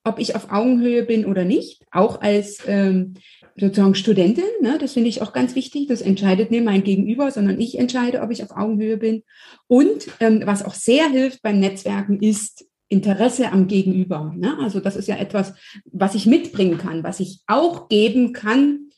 ob 0.08 0.18
ich 0.18 0.34
auf 0.34 0.50
Augenhöhe 0.50 1.02
bin 1.02 1.26
oder 1.26 1.44
nicht, 1.44 1.82
auch 1.90 2.20
als 2.20 2.58
ähm, 2.66 3.14
sozusagen 3.56 3.94
Studentin. 3.94 4.44
Ne? 4.60 4.78
Das 4.80 4.92
finde 4.94 5.08
ich 5.08 5.22
auch 5.22 5.32
ganz 5.32 5.54
wichtig. 5.54 5.88
Das 5.88 6.00
entscheidet 6.00 6.50
nicht 6.50 6.64
mein 6.64 6.84
Gegenüber, 6.84 7.30
sondern 7.30 7.60
ich 7.60 7.78
entscheide, 7.78 8.20
ob 8.22 8.30
ich 8.30 8.42
auf 8.42 8.56
Augenhöhe 8.56 8.96
bin. 8.96 9.22
Und 9.66 10.08
ähm, 10.20 10.42
was 10.44 10.64
auch 10.64 10.74
sehr 10.74 11.08
hilft 11.08 11.42
beim 11.42 11.60
Netzwerken 11.60 12.20
ist 12.20 12.66
Interesse 12.88 13.52
am 13.52 13.66
Gegenüber. 13.66 14.32
Ne? 14.36 14.56
Also 14.60 14.80
das 14.80 14.96
ist 14.96 15.08
ja 15.08 15.16
etwas, 15.16 15.54
was 15.84 16.14
ich 16.14 16.26
mitbringen 16.26 16.78
kann, 16.78 17.04
was 17.04 17.20
ich 17.20 17.40
auch 17.46 17.88
geben 17.88 18.32
kann. 18.32 18.88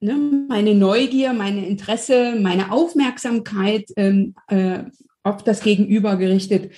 Ne? 0.00 0.46
Meine 0.48 0.74
Neugier, 0.74 1.32
meine 1.32 1.66
Interesse, 1.66 2.36
meine 2.40 2.72
Aufmerksamkeit 2.72 3.84
ähm, 3.96 4.34
äh, 4.48 4.84
auf 5.22 5.44
das 5.44 5.60
Gegenüber 5.60 6.16
gerichtet 6.16 6.72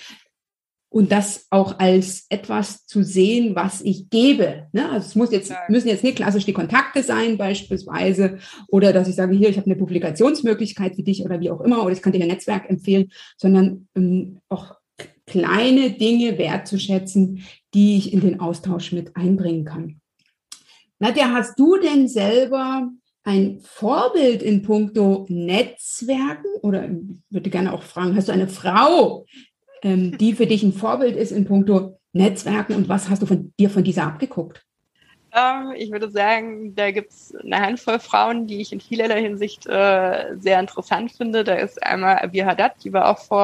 und 0.91 1.09
das 1.13 1.47
auch 1.51 1.79
als 1.79 2.25
etwas 2.27 2.85
zu 2.85 3.01
sehen, 3.01 3.55
was 3.55 3.79
ich 3.79 4.09
gebe. 4.09 4.67
Ne? 4.73 4.89
Also 4.89 5.07
es 5.07 5.15
muss 5.15 5.31
jetzt, 5.31 5.53
müssen 5.69 5.87
jetzt 5.87 6.03
nicht 6.03 6.17
klassisch 6.17 6.43
die 6.43 6.51
Kontakte 6.51 7.01
sein 7.01 7.37
beispielsweise 7.37 8.39
oder 8.67 8.91
dass 8.91 9.07
ich 9.07 9.15
sage, 9.15 9.33
hier, 9.33 9.49
ich 9.49 9.57
habe 9.57 9.67
eine 9.67 9.77
Publikationsmöglichkeit 9.77 10.95
für 10.95 11.03
dich 11.03 11.23
oder 11.23 11.39
wie 11.39 11.49
auch 11.49 11.61
immer 11.61 11.81
oder 11.83 11.93
ich 11.93 12.01
kann 12.01 12.11
dir 12.11 12.21
ein 12.21 12.27
Netzwerk 12.27 12.69
empfehlen, 12.69 13.09
sondern 13.37 13.87
ähm, 13.95 14.41
auch 14.49 14.75
kleine 15.25 15.91
Dinge 15.91 16.37
wertzuschätzen, 16.37 17.41
die 17.73 17.97
ich 17.97 18.11
in 18.11 18.19
den 18.19 18.41
Austausch 18.41 18.91
mit 18.91 19.15
einbringen 19.15 19.63
kann. 19.63 20.01
Nadja, 20.99 21.31
hast 21.31 21.57
du 21.57 21.77
denn 21.77 22.09
selber 22.09 22.89
ein 23.23 23.59
Vorbild 23.61 24.43
in 24.43 24.61
puncto 24.61 25.25
Netzwerken 25.29 26.49
oder 26.63 26.83
ich 26.83 26.97
würde 27.29 27.49
gerne 27.49 27.71
auch 27.71 27.83
fragen, 27.83 28.15
hast 28.15 28.27
du 28.27 28.33
eine 28.33 28.49
Frau, 28.49 29.25
ähm, 29.83 30.17
die 30.17 30.33
für 30.33 30.47
dich 30.47 30.63
ein 30.63 30.73
Vorbild 30.73 31.15
ist 31.15 31.31
in 31.31 31.45
puncto 31.45 31.97
Netzwerken 32.13 32.75
und 32.75 32.89
was 32.89 33.09
hast 33.09 33.21
du 33.21 33.25
von 33.25 33.53
dir 33.59 33.69
von 33.69 33.83
dieser 33.83 34.03
abgeguckt? 34.03 34.65
Ähm, 35.33 35.73
ich 35.77 35.91
würde 35.91 36.09
sagen, 36.11 36.75
da 36.75 36.91
gibt 36.91 37.11
es 37.11 37.33
eine 37.35 37.57
Handvoll 37.57 37.99
Frauen, 37.99 38.47
die 38.47 38.59
ich 38.59 38.73
in 38.73 38.81
vielerlei 38.81 39.21
Hinsicht 39.21 39.65
äh, 39.65 40.35
sehr 40.37 40.59
interessant 40.59 41.13
finde. 41.13 41.45
Da 41.45 41.55
ist 41.55 41.81
einmal 41.81 42.19
Abir 42.19 42.45
Haddad, 42.45 42.73
die 42.83 42.91
wir 42.91 43.07
auch 43.07 43.19
vor 43.19 43.41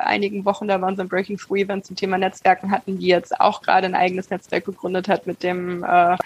einigen 0.00 0.44
Wochen 0.44 0.66
da 0.66 0.76
bei 0.78 0.88
unserem 0.88 1.08
Breaking 1.08 1.38
Through 1.38 1.58
Event 1.58 1.86
zum 1.86 1.94
Thema 1.94 2.18
Netzwerken 2.18 2.72
hatten, 2.72 2.98
die 2.98 3.06
jetzt 3.06 3.40
auch 3.40 3.62
gerade 3.62 3.86
ein 3.86 3.94
eigenes 3.94 4.30
Netzwerk 4.30 4.64
gegründet 4.64 5.08
hat 5.08 5.28
mit 5.28 5.44
dem 5.44 5.84
äh, 5.84 6.16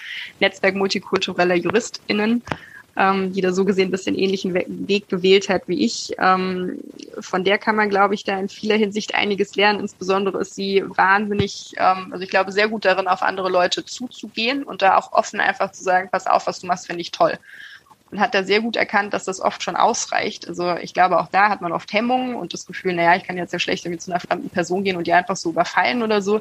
Netzwerk 0.40 0.74
multikultureller 0.74 1.56
JuristInnen 1.56 2.42
ähm, 2.96 3.32
die 3.32 3.40
da 3.40 3.52
so 3.52 3.64
gesehen 3.64 3.88
ein 3.88 3.90
bisschen 3.90 4.16
ähnlichen 4.16 4.54
Weg 4.54 5.08
gewählt 5.08 5.48
hat 5.48 5.62
wie 5.66 5.84
ich. 5.84 6.14
Ähm, 6.18 6.80
von 7.20 7.44
der 7.44 7.58
kann 7.58 7.76
man, 7.76 7.90
glaube 7.90 8.14
ich, 8.14 8.24
da 8.24 8.38
in 8.38 8.48
vieler 8.48 8.76
Hinsicht 8.76 9.14
einiges 9.14 9.56
lernen. 9.56 9.80
Insbesondere 9.80 10.40
ist 10.40 10.54
sie 10.54 10.84
wahnsinnig, 10.86 11.72
ähm, 11.76 12.08
also 12.12 12.22
ich 12.22 12.30
glaube, 12.30 12.52
sehr 12.52 12.68
gut 12.68 12.84
darin, 12.84 13.08
auf 13.08 13.22
andere 13.22 13.50
Leute 13.50 13.84
zuzugehen 13.84 14.62
und 14.64 14.82
da 14.82 14.96
auch 14.96 15.12
offen 15.12 15.40
einfach 15.40 15.72
zu 15.72 15.82
sagen, 15.82 16.08
pass 16.10 16.26
auf, 16.26 16.46
was 16.46 16.60
du 16.60 16.66
machst, 16.66 16.86
finde 16.86 17.02
ich 17.02 17.10
toll 17.10 17.38
und 18.14 18.20
hat 18.20 18.32
da 18.32 18.44
sehr 18.44 18.60
gut 18.60 18.76
erkannt, 18.76 19.12
dass 19.12 19.24
das 19.24 19.40
oft 19.40 19.62
schon 19.64 19.74
ausreicht. 19.74 20.48
Also 20.48 20.76
ich 20.76 20.94
glaube, 20.94 21.18
auch 21.18 21.28
da 21.28 21.48
hat 21.48 21.60
man 21.60 21.72
oft 21.72 21.92
Hemmungen 21.92 22.36
und 22.36 22.52
das 22.52 22.64
Gefühl, 22.64 22.94
naja, 22.94 23.16
ich 23.16 23.24
kann 23.24 23.36
jetzt 23.36 23.52
ja 23.52 23.58
schlecht 23.58 23.84
irgendwie 23.84 23.98
zu 23.98 24.12
einer 24.12 24.20
fremden 24.20 24.50
Person 24.50 24.84
gehen 24.84 24.96
und 24.96 25.08
die 25.08 25.12
einfach 25.12 25.34
so 25.34 25.50
überfallen 25.50 26.00
oder 26.00 26.22
so. 26.22 26.40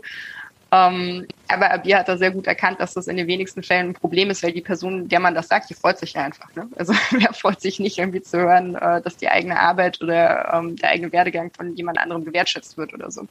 Ähm, 0.73 1.27
aber 1.47 1.71
Abir 1.71 1.99
hat 1.99 2.07
da 2.07 2.17
sehr 2.17 2.31
gut 2.31 2.47
erkannt, 2.47 2.79
dass 2.79 2.95
das 2.95 3.05
in 3.05 3.15
den 3.15 3.27
wenigsten 3.27 3.61
Fällen 3.61 3.89
ein 3.89 3.93
Problem 3.93 4.31
ist, 4.31 4.41
weil 4.41 4.53
die 4.53 4.61
Person, 4.61 5.07
der 5.07 5.19
man 5.19 5.35
das 5.35 5.47
sagt, 5.47 5.69
die 5.69 5.75
freut 5.75 5.99
sich 5.99 6.13
ja 6.13 6.23
einfach. 6.23 6.53
Ne? 6.55 6.67
Also 6.75 6.93
wer 7.11 7.31
freut 7.33 7.61
sich 7.61 7.79
nicht 7.79 7.99
irgendwie 7.99 8.23
zu 8.23 8.39
hören, 8.39 8.73
äh, 8.73 8.99
dass 9.01 9.15
die 9.15 9.29
eigene 9.29 9.59
Arbeit 9.59 10.01
oder 10.01 10.51
ähm, 10.51 10.75
der 10.77 10.89
eigene 10.89 11.11
Werdegang 11.11 11.51
von 11.55 11.75
jemand 11.75 11.99
anderem 11.99 12.25
gewertschätzt 12.25 12.75
wird 12.75 12.91
oder 12.93 13.11
so. 13.11 13.27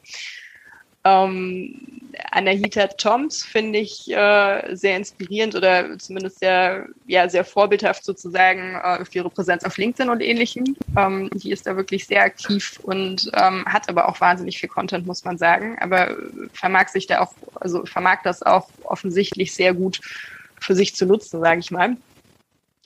Ähm, 1.04 2.02
Anahita 2.30 2.86
Toms 2.88 3.42
finde 3.42 3.78
ich 3.78 4.10
äh, 4.10 4.74
sehr 4.74 4.96
inspirierend 4.96 5.54
oder 5.54 5.98
zumindest 5.98 6.38
sehr, 6.40 6.86
ja, 7.06 7.28
sehr 7.28 7.44
vorbildhaft 7.44 8.04
sozusagen 8.04 8.74
äh, 8.76 9.04
für 9.04 9.18
ihre 9.18 9.30
Präsenz 9.30 9.64
auf 9.64 9.76
LinkedIn 9.76 10.10
und 10.10 10.20
ähnlichem. 10.20 10.76
Ähm, 10.96 11.30
die 11.34 11.50
ist 11.50 11.66
da 11.66 11.76
wirklich 11.76 12.06
sehr 12.06 12.22
aktiv 12.22 12.78
und 12.82 13.30
ähm, 13.34 13.64
hat 13.66 13.88
aber 13.88 14.08
auch 14.08 14.20
wahnsinnig 14.20 14.58
viel 14.58 14.68
Content, 14.68 15.06
muss 15.06 15.24
man 15.24 15.38
sagen. 15.38 15.76
Aber 15.80 16.16
vermag 16.52 16.88
sich 16.88 17.06
da 17.06 17.20
auch, 17.20 17.32
also 17.54 17.84
vermag 17.86 18.22
das 18.24 18.42
auch 18.42 18.68
offensichtlich 18.84 19.54
sehr 19.54 19.74
gut 19.74 20.00
für 20.60 20.74
sich 20.74 20.94
zu 20.94 21.06
nutzen, 21.06 21.40
sage 21.40 21.60
ich 21.60 21.70
mal. 21.70 21.96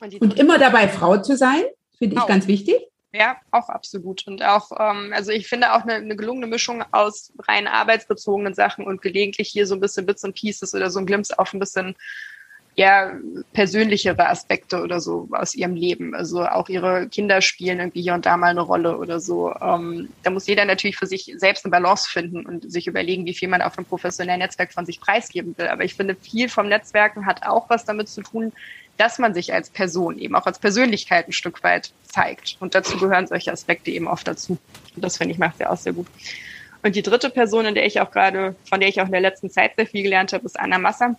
Und, 0.01 0.21
und 0.21 0.39
immer 0.39 0.59
dabei 0.59 0.89
Frau 0.89 1.19
zu 1.19 1.37
sein, 1.37 1.63
finde 1.99 2.17
ich 2.17 2.23
auch. 2.23 2.27
ganz 2.27 2.47
wichtig. 2.47 2.77
Ja, 3.19 3.39
auch 3.51 3.71
absolut. 3.71 4.27
Und 4.27 4.43
auch, 4.43 4.71
ähm, 4.79 5.13
also 5.15 5.31
ich 5.33 5.49
finde 5.49 5.73
auch 5.73 5.83
eine, 5.83 5.95
eine 5.95 6.17
gelungene 6.17 6.47
Mischung 6.47 6.85
aus 6.93 7.33
rein 7.49 7.67
arbeitsbezogenen 7.67 8.53
Sachen 8.53 8.85
und 8.85 9.01
gelegentlich 9.01 9.49
hier 9.49 9.67
so 9.67 9.75
ein 9.75 9.81
bisschen 9.81 10.05
Bits 10.05 10.23
and 10.23 10.35
Pieces 10.35 10.75
oder 10.75 10.91
so 10.91 10.99
ein 10.99 11.07
Glimpse 11.07 11.39
auf 11.39 11.55
ein 11.55 11.59
bisschen 11.59 11.97
ja, 12.79 13.11
persönlichere 13.55 14.29
Aspekte 14.29 14.83
oder 14.83 15.01
so 15.01 15.29
aus 15.33 15.55
ihrem 15.55 15.75
Leben. 15.75 16.15
Also 16.15 16.47
auch 16.47 16.69
ihre 16.69 17.09
Kinder 17.09 17.41
spielen 17.41 17.79
irgendwie 17.79 18.03
hier 18.03 18.13
und 18.13 18.27
da 18.27 18.37
mal 18.37 18.49
eine 18.49 18.61
Rolle 18.61 18.99
oder 18.99 19.19
so. 19.19 19.55
Ähm, 19.63 20.11
da 20.23 20.31
muss 20.31 20.47
jeder 20.47 20.67
natürlich 20.67 20.99
für 20.99 21.07
sich 21.07 21.33
selbst 21.39 21.65
eine 21.65 21.71
Balance 21.71 22.09
finden 22.09 22.45
und 22.45 22.71
sich 22.71 22.87
überlegen, 22.87 23.25
wie 23.25 23.33
viel 23.33 23.49
man 23.49 23.63
auf 23.63 23.79
einem 23.79 23.87
professionellen 23.87 24.41
Netzwerk 24.41 24.75
von 24.75 24.85
sich 24.85 25.01
preisgeben 25.01 25.57
will. 25.57 25.69
Aber 25.69 25.85
ich 25.85 25.95
finde, 25.95 26.15
viel 26.15 26.51
vom 26.51 26.69
Netzwerken 26.69 27.25
hat 27.25 27.47
auch 27.47 27.71
was 27.71 27.87
damit 27.87 28.11
zu 28.11 28.21
tun, 28.21 28.53
dass 28.99 29.19
man 29.19 29.33
sich 29.33 29.55
als 29.55 29.71
Person, 29.71 30.19
eben 30.19 30.35
auch 30.35 30.47
als 30.47 30.59
Persönlichkeit 30.59 31.29
ein 31.29 31.33
Stück 31.33 31.63
weit 31.63 31.93
zeigt. 32.03 32.59
Und 32.61 32.75
dazu 32.75 32.99
gehören 32.99 33.27
solche 33.27 33.53
Aspekte 33.53 33.91
eben 33.91 34.07
oft 34.07 34.29
dazu. 34.29 34.59
Und 34.95 35.03
das 35.03 35.17
finde 35.17 35.33
ich 35.33 35.39
macht 35.39 35.59
sie 35.59 35.67
auch 35.67 35.79
sehr 35.79 35.95
gut. 35.95 36.07
Und 36.83 36.95
die 36.95 37.03
dritte 37.03 37.31
Person, 37.31 37.65
in 37.65 37.75
der 37.75 37.87
ich 37.87 38.01
auch 38.01 38.11
gerade, 38.11 38.55
von 38.69 38.81
der 38.81 38.91
ich 38.91 39.01
auch 39.01 39.07
in 39.07 39.13
der 39.13 39.21
letzten 39.23 39.51
Zeit 39.51 39.73
sehr 39.77 39.87
viel 39.87 40.03
gelernt 40.03 40.35
habe, 40.35 40.45
ist 40.45 40.61
Anna 40.61 40.79
Masser. 40.79 41.17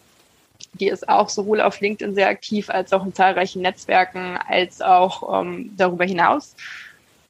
Die 0.80 0.88
ist 0.88 1.08
auch 1.10 1.30
sowohl 1.30 1.62
auf 1.62 1.80
LinkedIn 1.80 2.16
sehr 2.16 2.30
aktiv, 2.30 2.70
als 2.70 2.94
auch 2.94 3.06
in 3.06 3.14
zahlreichen 3.14 3.62
Netzwerken, 3.62 4.38
als 4.48 4.82
auch 4.82 5.42
ähm, 5.42 5.72
darüber 5.76 6.06
hinaus. 6.06 6.56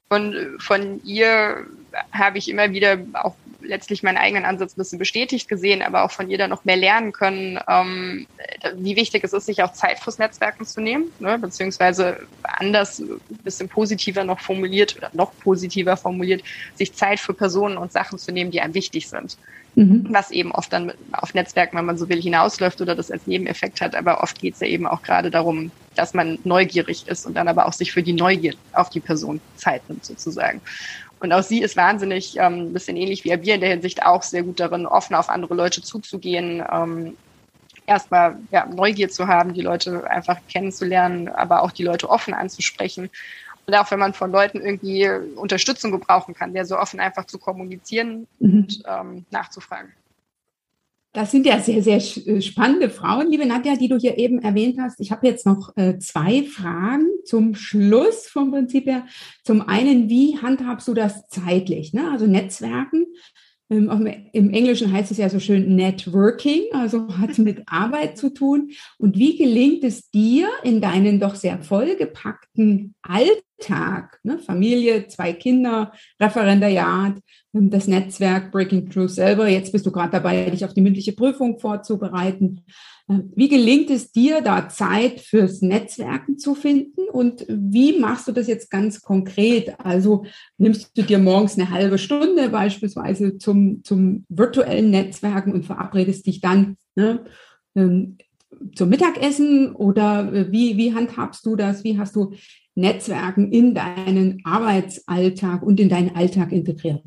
Und 0.08 0.56
von 0.58 1.00
ihr 1.04 1.66
habe 2.12 2.38
ich 2.38 2.48
immer 2.48 2.72
wieder 2.72 2.98
auch 3.12 3.34
letztlich 3.60 4.02
meinen 4.02 4.16
eigenen 4.16 4.44
Ansatz 4.44 4.74
ein 4.74 4.78
bisschen 4.78 4.98
bestätigt 4.98 5.48
gesehen, 5.48 5.82
aber 5.82 6.04
auch 6.04 6.10
von 6.10 6.30
ihr 6.30 6.38
dann 6.38 6.50
noch 6.50 6.64
mehr 6.64 6.76
lernen 6.76 7.12
können, 7.12 7.58
ähm, 7.68 8.26
wie 8.76 8.96
wichtig 8.96 9.24
es 9.24 9.32
ist, 9.32 9.46
sich 9.46 9.62
auch 9.62 9.72
Zeit 9.72 9.98
fürs 9.98 10.18
Netzwerken 10.18 10.64
zu 10.64 10.80
nehmen, 10.80 11.10
ne? 11.18 11.38
beziehungsweise 11.38 12.18
anders, 12.42 13.00
ein 13.00 13.20
bisschen 13.28 13.68
positiver 13.68 14.24
noch 14.24 14.40
formuliert 14.40 14.96
oder 14.96 15.10
noch 15.12 15.36
positiver 15.38 15.96
formuliert, 15.96 16.42
sich 16.74 16.94
Zeit 16.94 17.20
für 17.20 17.34
Personen 17.34 17.76
und 17.76 17.92
Sachen 17.92 18.18
zu 18.18 18.32
nehmen, 18.32 18.50
die 18.50 18.60
einem 18.60 18.74
wichtig 18.74 19.08
sind. 19.08 19.36
Mhm. 19.74 20.06
Was 20.10 20.30
eben 20.30 20.52
oft 20.52 20.72
dann 20.72 20.92
auf 21.12 21.34
Netzwerken, 21.34 21.76
wenn 21.76 21.84
man 21.84 21.98
so 21.98 22.08
will, 22.08 22.20
hinausläuft 22.20 22.80
oder 22.80 22.94
das 22.94 23.10
als 23.10 23.26
Nebeneffekt 23.26 23.80
hat. 23.80 23.94
Aber 23.94 24.22
oft 24.22 24.38
geht 24.40 24.54
es 24.54 24.60
ja 24.60 24.66
eben 24.66 24.86
auch 24.86 25.02
gerade 25.02 25.30
darum, 25.30 25.72
dass 25.98 26.14
man 26.14 26.38
neugierig 26.44 27.08
ist 27.08 27.26
und 27.26 27.34
dann 27.34 27.48
aber 27.48 27.66
auch 27.66 27.72
sich 27.72 27.90
für 27.90 28.04
die 28.04 28.12
Neugier 28.12 28.54
auf 28.72 28.88
die 28.88 29.00
Person 29.00 29.40
Zeit 29.56 29.82
nimmt, 29.88 30.04
sozusagen. 30.04 30.60
Und 31.20 31.32
auch 31.32 31.42
sie 31.42 31.60
ist 31.60 31.76
wahnsinnig, 31.76 32.36
ähm, 32.38 32.68
ein 32.68 32.72
bisschen 32.72 32.96
ähnlich 32.96 33.24
wie 33.24 33.30
wir 33.30 33.54
in 33.54 33.60
der 33.60 33.70
Hinsicht 33.70 34.04
auch 34.04 34.22
sehr 34.22 34.44
gut 34.44 34.60
darin, 34.60 34.86
offen 34.86 35.16
auf 35.16 35.28
andere 35.28 35.54
Leute 35.54 35.82
zuzugehen, 35.82 36.64
ähm, 36.72 37.16
erstmal 37.86 38.36
ja, 38.52 38.66
Neugier 38.66 39.08
zu 39.08 39.26
haben, 39.26 39.54
die 39.54 39.62
Leute 39.62 40.08
einfach 40.08 40.38
kennenzulernen, 40.48 41.28
aber 41.28 41.62
auch 41.62 41.72
die 41.72 41.82
Leute 41.82 42.08
offen 42.08 42.32
anzusprechen. 42.32 43.10
Und 43.66 43.74
auch 43.74 43.90
wenn 43.90 43.98
man 43.98 44.14
von 44.14 44.30
Leuten 44.30 44.60
irgendwie 44.60 45.08
Unterstützung 45.34 45.90
gebrauchen 45.90 46.34
kann, 46.34 46.54
der 46.54 46.64
so 46.64 46.78
offen 46.78 47.00
einfach 47.00 47.24
zu 47.24 47.38
kommunizieren 47.38 48.28
mhm. 48.38 48.50
und 48.52 48.82
ähm, 48.86 49.26
nachzufragen. 49.30 49.92
Das 51.12 51.30
sind 51.30 51.46
ja 51.46 51.58
sehr, 51.60 51.82
sehr 51.82 51.96
äh, 51.96 52.42
spannende 52.42 52.90
Frauen, 52.90 53.30
liebe 53.30 53.46
Nadja, 53.46 53.76
die 53.76 53.88
du 53.88 53.96
hier 53.96 54.18
eben 54.18 54.40
erwähnt 54.40 54.78
hast. 54.78 55.00
Ich 55.00 55.10
habe 55.10 55.26
jetzt 55.26 55.46
noch 55.46 55.74
äh, 55.76 55.98
zwei 55.98 56.42
Fragen 56.42 57.06
zum 57.24 57.54
Schluss 57.54 58.26
vom 58.26 58.50
Prinzip 58.50 58.86
her. 58.86 59.06
Zum 59.42 59.62
einen, 59.62 60.10
wie 60.10 60.38
handhabst 60.38 60.86
du 60.86 60.94
das 60.94 61.26
zeitlich? 61.28 61.94
Ne? 61.94 62.10
Also 62.10 62.26
Netzwerken. 62.26 63.06
Ähm, 63.70 64.06
Im 64.32 64.50
Englischen 64.50 64.92
heißt 64.92 65.10
es 65.10 65.18
ja 65.18 65.28
so 65.28 65.40
schön 65.40 65.74
Networking, 65.76 66.64
also 66.72 67.08
hat 67.18 67.38
mit 67.38 67.62
Arbeit 67.66 68.18
zu 68.18 68.30
tun. 68.30 68.70
Und 68.98 69.16
wie 69.16 69.36
gelingt 69.36 69.84
es 69.84 70.10
dir 70.10 70.48
in 70.62 70.80
deinen 70.80 71.20
doch 71.20 71.34
sehr 71.34 71.58
vollgepackten 71.62 72.94
Alltag, 73.02 73.42
ne? 74.22 74.38
Familie, 74.38 75.08
zwei 75.08 75.32
Kinder, 75.32 75.92
Referendariat, 76.20 77.18
ähm, 77.54 77.70
das 77.70 77.86
Netzwerk 77.86 78.52
Breaking 78.52 78.88
Through 78.88 79.08
selber. 79.08 79.48
Jetzt 79.48 79.72
bist 79.72 79.86
du 79.86 79.92
gerade 79.92 80.12
dabei, 80.12 80.48
dich 80.50 80.64
auf 80.64 80.74
die 80.74 80.80
mündliche 80.80 81.12
Prüfung 81.12 81.58
vorzubereiten. 81.58 82.64
Ähm, 83.08 83.32
wie 83.34 83.48
gelingt 83.48 83.90
es 83.90 84.12
dir, 84.12 84.40
da 84.42 84.68
Zeit 84.68 85.20
fürs 85.20 85.62
Netzwerken 85.62 86.38
zu 86.38 86.54
finden? 86.54 87.08
Und 87.10 87.46
wie 87.48 87.98
machst 87.98 88.28
du 88.28 88.32
das 88.32 88.46
jetzt 88.46 88.70
ganz 88.70 89.00
konkret? 89.00 89.74
Also 89.78 90.24
nimmst 90.58 90.96
du 90.96 91.02
dir 91.02 91.18
morgens 91.18 91.58
eine 91.58 91.70
halbe 91.70 91.98
Stunde 91.98 92.48
beispielsweise 92.50 93.38
zum, 93.38 93.82
zum 93.82 94.24
virtuellen 94.28 94.90
Netzwerken 94.90 95.52
und 95.52 95.64
verabredest 95.64 96.26
dich 96.26 96.40
dann 96.40 96.76
ne, 96.96 97.24
ähm, 97.74 98.18
zum 98.74 98.90
Mittagessen? 98.90 99.72
Oder 99.74 100.32
äh, 100.32 100.52
wie, 100.52 100.76
wie 100.76 100.94
handhabst 100.94 101.46
du 101.46 101.56
das? 101.56 101.84
Wie 101.84 101.98
hast 101.98 102.14
du 102.14 102.34
Netzwerken 102.78 103.52
in 103.52 103.74
deinen 103.74 104.40
Arbeitsalltag 104.44 105.62
und 105.62 105.80
in 105.80 105.88
deinen 105.88 106.14
Alltag 106.14 106.52
integriert? 106.52 107.02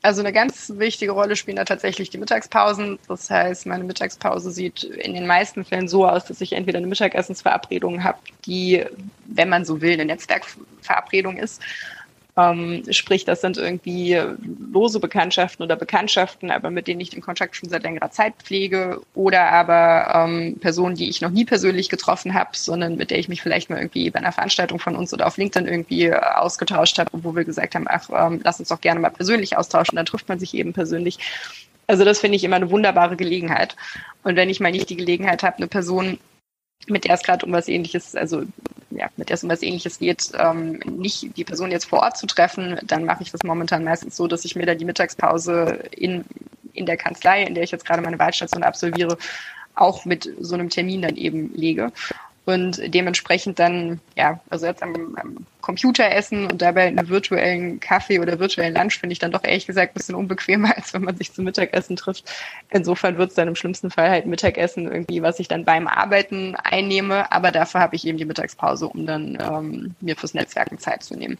Also 0.00 0.20
eine 0.20 0.32
ganz 0.32 0.72
wichtige 0.76 1.12
Rolle 1.12 1.34
spielen 1.34 1.56
da 1.56 1.64
tatsächlich 1.64 2.08
die 2.08 2.18
Mittagspausen. 2.18 2.98
Das 3.08 3.28
heißt, 3.28 3.66
meine 3.66 3.84
Mittagspause 3.84 4.50
sieht 4.52 4.84
in 4.84 5.14
den 5.14 5.26
meisten 5.26 5.64
Fällen 5.64 5.88
so 5.88 6.06
aus, 6.06 6.24
dass 6.24 6.40
ich 6.40 6.52
entweder 6.52 6.78
eine 6.78 6.86
Mittagessensverabredung 6.86 8.04
habe, 8.04 8.18
die, 8.46 8.84
wenn 9.26 9.48
man 9.48 9.64
so 9.64 9.80
will, 9.80 9.92
eine 9.94 10.04
Netzwerkverabredung 10.04 11.36
ist 11.36 11.60
ähm, 12.38 12.84
sprich, 12.90 13.24
das 13.24 13.40
sind 13.40 13.56
irgendwie 13.56 14.16
lose 14.72 15.00
Bekanntschaften 15.00 15.64
oder 15.64 15.74
Bekanntschaften, 15.74 16.52
aber 16.52 16.70
mit 16.70 16.86
denen 16.86 17.00
ich 17.00 17.10
den 17.10 17.20
Kontakt 17.20 17.56
schon 17.56 17.68
seit 17.68 17.82
längerer 17.82 18.12
Zeit 18.12 18.34
pflege. 18.38 19.00
Oder 19.14 19.50
aber 19.50 20.12
ähm, 20.14 20.56
Personen, 20.60 20.94
die 20.94 21.08
ich 21.08 21.20
noch 21.20 21.30
nie 21.30 21.44
persönlich 21.44 21.88
getroffen 21.88 22.34
habe, 22.34 22.50
sondern 22.52 22.96
mit 22.96 23.10
der 23.10 23.18
ich 23.18 23.28
mich 23.28 23.42
vielleicht 23.42 23.70
mal 23.70 23.78
irgendwie 23.78 24.08
bei 24.10 24.20
einer 24.20 24.30
Veranstaltung 24.30 24.78
von 24.78 24.94
uns 24.94 25.12
oder 25.12 25.26
auf 25.26 25.36
LinkedIn 25.36 25.66
irgendwie 25.66 26.04
äh, 26.06 26.14
ausgetauscht 26.16 26.98
habe, 27.00 27.10
wo 27.12 27.34
wir 27.34 27.44
gesagt 27.44 27.74
haben, 27.74 27.86
ach, 27.88 28.08
ähm, 28.14 28.40
lass 28.44 28.60
uns 28.60 28.68
doch 28.68 28.80
gerne 28.80 29.00
mal 29.00 29.10
persönlich 29.10 29.56
austauschen, 29.56 29.96
dann 29.96 30.06
trifft 30.06 30.28
man 30.28 30.38
sich 30.38 30.54
eben 30.54 30.72
persönlich. 30.72 31.18
Also 31.88 32.04
das 32.04 32.20
finde 32.20 32.36
ich 32.36 32.44
immer 32.44 32.56
eine 32.56 32.70
wunderbare 32.70 33.16
Gelegenheit. 33.16 33.74
Und 34.22 34.36
wenn 34.36 34.50
ich 34.50 34.60
mal 34.60 34.70
nicht 34.70 34.90
die 34.90 34.96
Gelegenheit 34.96 35.42
habe, 35.42 35.56
eine 35.56 35.66
Person 35.66 36.18
mit 36.86 37.04
der 37.04 37.14
es 37.14 37.22
gerade 37.22 37.44
um 37.44 37.52
was 37.52 37.68
ähnliches, 37.68 38.14
also 38.14 38.44
ja, 38.90 39.08
mit 39.16 39.28
der 39.28 39.34
es 39.34 39.44
um 39.44 39.50
was 39.50 39.62
ähnliches 39.62 39.98
geht, 39.98 40.30
ähm, 40.38 40.80
nicht 40.86 41.36
die 41.36 41.44
Person 41.44 41.70
jetzt 41.70 41.86
vor 41.86 42.00
Ort 42.00 42.16
zu 42.16 42.26
treffen, 42.26 42.78
dann 42.84 43.04
mache 43.04 43.22
ich 43.22 43.30
das 43.30 43.42
momentan 43.42 43.84
meistens 43.84 44.16
so, 44.16 44.26
dass 44.26 44.44
ich 44.44 44.56
mir 44.56 44.66
da 44.66 44.74
die 44.74 44.84
Mittagspause 44.84 45.80
in, 45.90 46.24
in 46.72 46.86
der 46.86 46.96
Kanzlei, 46.96 47.44
in 47.44 47.54
der 47.54 47.64
ich 47.64 47.70
jetzt 47.70 47.84
gerade 47.84 48.02
meine 48.02 48.18
Wahlstation 48.18 48.62
absolviere, 48.62 49.18
auch 49.74 50.04
mit 50.04 50.28
so 50.40 50.54
einem 50.54 50.70
Termin 50.70 51.02
dann 51.02 51.16
eben 51.16 51.54
lege 51.54 51.92
und 52.48 52.80
dementsprechend 52.94 53.58
dann, 53.58 54.00
ja, 54.16 54.40
also 54.48 54.64
jetzt 54.64 54.82
am, 54.82 54.94
am 55.20 55.46
Computer 55.60 56.10
essen 56.10 56.50
und 56.50 56.62
dabei 56.62 56.86
einen 56.86 57.10
virtuellen 57.10 57.78
Kaffee 57.78 58.20
oder 58.20 58.38
virtuellen 58.38 58.74
Lunch 58.74 58.98
finde 58.98 59.12
ich 59.12 59.18
dann 59.18 59.32
doch 59.32 59.44
ehrlich 59.44 59.66
gesagt 59.66 59.92
ein 59.92 59.98
bisschen 59.98 60.14
unbequemer, 60.14 60.74
als 60.76 60.94
wenn 60.94 61.02
man 61.02 61.14
sich 61.14 61.30
zum 61.30 61.44
Mittagessen 61.44 61.96
trifft. 61.96 62.24
Insofern 62.70 63.18
wird 63.18 63.28
es 63.28 63.36
dann 63.36 63.48
im 63.48 63.54
schlimmsten 63.54 63.90
Fall 63.90 64.08
halt 64.08 64.24
Mittagessen 64.24 64.90
irgendwie, 64.90 65.20
was 65.20 65.40
ich 65.40 65.48
dann 65.48 65.66
beim 65.66 65.86
Arbeiten 65.86 66.56
einnehme, 66.56 67.30
aber 67.30 67.50
dafür 67.50 67.82
habe 67.82 67.96
ich 67.96 68.06
eben 68.06 68.16
die 68.16 68.24
Mittagspause, 68.24 68.88
um 68.88 69.04
dann 69.04 69.36
ähm, 69.38 69.94
mir 70.00 70.16
fürs 70.16 70.32
Netzwerken 70.32 70.78
Zeit 70.78 71.02
zu 71.02 71.16
nehmen. 71.18 71.36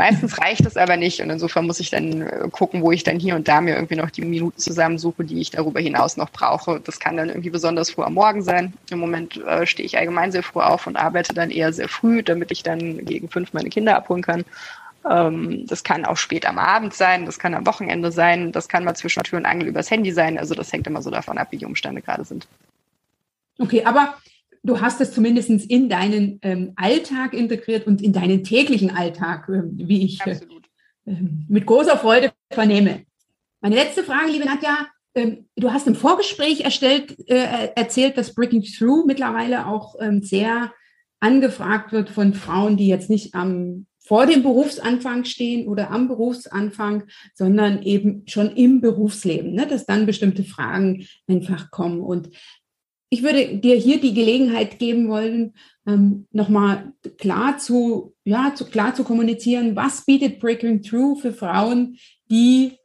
Meistens 0.00 0.40
reicht 0.40 0.64
es 0.64 0.78
aber 0.78 0.96
nicht 0.96 1.20
und 1.20 1.28
insofern 1.28 1.66
muss 1.66 1.78
ich 1.78 1.90
dann 1.90 2.22
äh, 2.22 2.48
gucken, 2.50 2.80
wo 2.80 2.90
ich 2.90 3.02
dann 3.02 3.20
hier 3.20 3.36
und 3.36 3.48
da 3.48 3.60
mir 3.60 3.74
irgendwie 3.74 3.96
noch 3.96 4.08
die 4.08 4.22
Minuten 4.22 4.56
zusammensuche, 4.56 5.24
die 5.24 5.42
ich 5.42 5.50
darüber 5.50 5.78
hinaus 5.78 6.16
noch 6.16 6.30
brauche. 6.30 6.80
Das 6.80 6.98
kann 6.98 7.18
dann 7.18 7.28
irgendwie 7.28 7.50
besonders 7.50 7.90
früh 7.90 8.02
am 8.04 8.14
Morgen 8.14 8.40
sein. 8.40 8.72
Im 8.90 8.98
Moment 8.98 9.36
äh, 9.44 9.66
stehe 9.66 9.84
ich 9.84 9.98
allgemein 9.98 10.32
sehr 10.32 10.42
früh 10.42 10.60
auf 10.60 10.86
und 10.86 10.96
arbeite 10.96 11.34
dann 11.34 11.50
eher 11.50 11.74
sehr 11.74 11.86
früh, 11.86 12.22
damit 12.22 12.50
ich 12.50 12.62
dann 12.62 13.04
gegen 13.04 13.28
fünf 13.28 13.52
meine 13.52 13.68
Kinder 13.68 13.94
abholen 13.94 14.22
kann. 14.22 14.46
Ähm, 15.06 15.66
das 15.66 15.84
kann 15.84 16.06
auch 16.06 16.16
spät 16.16 16.46
am 16.46 16.58
Abend 16.58 16.94
sein, 16.94 17.26
das 17.26 17.38
kann 17.38 17.52
am 17.52 17.66
Wochenende 17.66 18.10
sein, 18.10 18.52
das 18.52 18.70
kann 18.70 18.84
mal 18.84 18.94
zwischen 18.94 19.22
Tür 19.22 19.38
und 19.38 19.44
Angel 19.44 19.68
übers 19.68 19.90
Handy 19.90 20.12
sein. 20.12 20.38
Also 20.38 20.54
das 20.54 20.72
hängt 20.72 20.86
immer 20.86 21.02
so 21.02 21.10
davon 21.10 21.36
ab, 21.36 21.48
wie 21.50 21.58
die 21.58 21.66
Umstände 21.66 22.00
gerade 22.00 22.24
sind. 22.24 22.48
Okay, 23.58 23.84
aber 23.84 24.14
du 24.62 24.80
hast 24.80 25.00
es 25.00 25.12
zumindest 25.12 25.50
in 25.50 25.88
deinen 25.88 26.38
ähm, 26.42 26.72
Alltag 26.76 27.34
integriert 27.34 27.86
und 27.86 28.02
in 28.02 28.12
deinen 28.12 28.44
täglichen 28.44 28.90
Alltag, 28.90 29.48
äh, 29.48 29.62
wie 29.72 30.04
ich 30.04 30.24
äh, 30.26 30.38
ähm, 31.06 31.46
mit 31.48 31.66
großer 31.66 31.96
Freude 31.98 32.32
vernehme. 32.50 33.02
Meine 33.60 33.76
letzte 33.76 34.04
Frage, 34.04 34.30
liebe 34.30 34.44
Nadja, 34.44 34.86
ähm, 35.14 35.46
du 35.56 35.72
hast 35.72 35.86
im 35.86 35.94
Vorgespräch 35.94 36.60
erstellt, 36.60 37.16
äh, 37.28 37.70
erzählt, 37.74 38.16
dass 38.16 38.34
Breaking 38.34 38.62
Through 38.62 39.06
mittlerweile 39.06 39.66
auch 39.66 39.96
ähm, 40.00 40.22
sehr 40.22 40.72
angefragt 41.20 41.92
wird 41.92 42.10
von 42.10 42.32
Frauen, 42.32 42.76
die 42.76 42.88
jetzt 42.88 43.10
nicht 43.10 43.34
am 43.34 43.86
vor 44.10 44.26
dem 44.26 44.42
Berufsanfang 44.42 45.24
stehen 45.24 45.68
oder 45.68 45.92
am 45.92 46.08
Berufsanfang, 46.08 47.04
sondern 47.32 47.82
eben 47.82 48.24
schon 48.26 48.50
im 48.56 48.80
Berufsleben, 48.80 49.52
ne, 49.52 49.68
dass 49.68 49.86
dann 49.86 50.04
bestimmte 50.04 50.42
Fragen 50.42 51.06
einfach 51.28 51.70
kommen. 51.70 52.00
Und 52.00 52.30
ich 53.10 53.22
würde 53.24 53.58
dir 53.58 53.74
hier 53.76 54.00
die 54.00 54.14
Gelegenheit 54.14 54.78
geben 54.78 55.08
wollen, 55.08 55.54
ähm, 55.86 56.26
nochmal 56.30 56.92
klar 57.18 57.58
zu, 57.58 58.14
ja, 58.24 58.54
zu, 58.54 58.64
klar 58.66 58.94
zu 58.94 59.02
kommunizieren, 59.02 59.74
was 59.74 60.04
bietet 60.04 60.38
Breaking 60.38 60.82
Through 60.82 61.20
für 61.20 61.32
Frauen, 61.32 61.98
die 62.30 62.78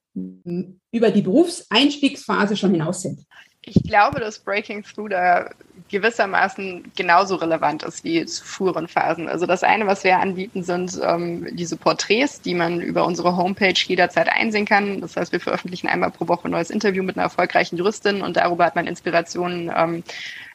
über 0.92 1.12
die 1.12 1.22
Berufseinstiegsphase 1.22 2.56
schon 2.56 2.72
hinaus 2.72 3.02
sind. 3.02 3.26
Ich 3.66 3.82
glaube, 3.84 4.20
dass 4.20 4.40
Breaking 4.40 4.84
Through 4.84 5.10
da 5.10 5.50
gewissermaßen 5.90 6.92
genauso 6.96 7.36
relevant 7.36 7.84
ist 7.84 8.04
wie 8.04 8.26
zu 8.26 8.44
früheren 8.44 8.88
Phasen. 8.88 9.28
Also 9.28 9.46
das 9.46 9.64
eine, 9.64 9.88
was 9.88 10.04
wir 10.04 10.20
anbieten, 10.20 10.64
sind 10.64 11.00
ähm, 11.04 11.48
diese 11.56 11.78
Porträts, 11.78 12.42
die 12.42 12.54
man 12.54 12.80
über 12.82 13.06
unsere 13.06 13.38
Homepage 13.38 13.74
jederzeit 13.76 14.30
einsehen 14.30 14.66
kann. 14.66 15.02
Das 15.02 15.16
heißt, 15.16 15.32
wir 15.32 15.40
veröffentlichen 15.40 15.88
einmal 15.88 16.12
pro 16.12 16.28
Woche 16.28 16.48
ein 16.48 16.52
neues 16.52 16.70
Interview 16.70 17.04
mit 17.04 17.18
einer 17.18 17.24
erfolgreichen 17.24 17.78
Juristin 17.78 18.22
und 18.22 18.38
darüber 18.38 18.66
hat 18.66 18.76
man 18.76 18.88
Inspirationen 18.88 19.72
ähm, 19.76 20.04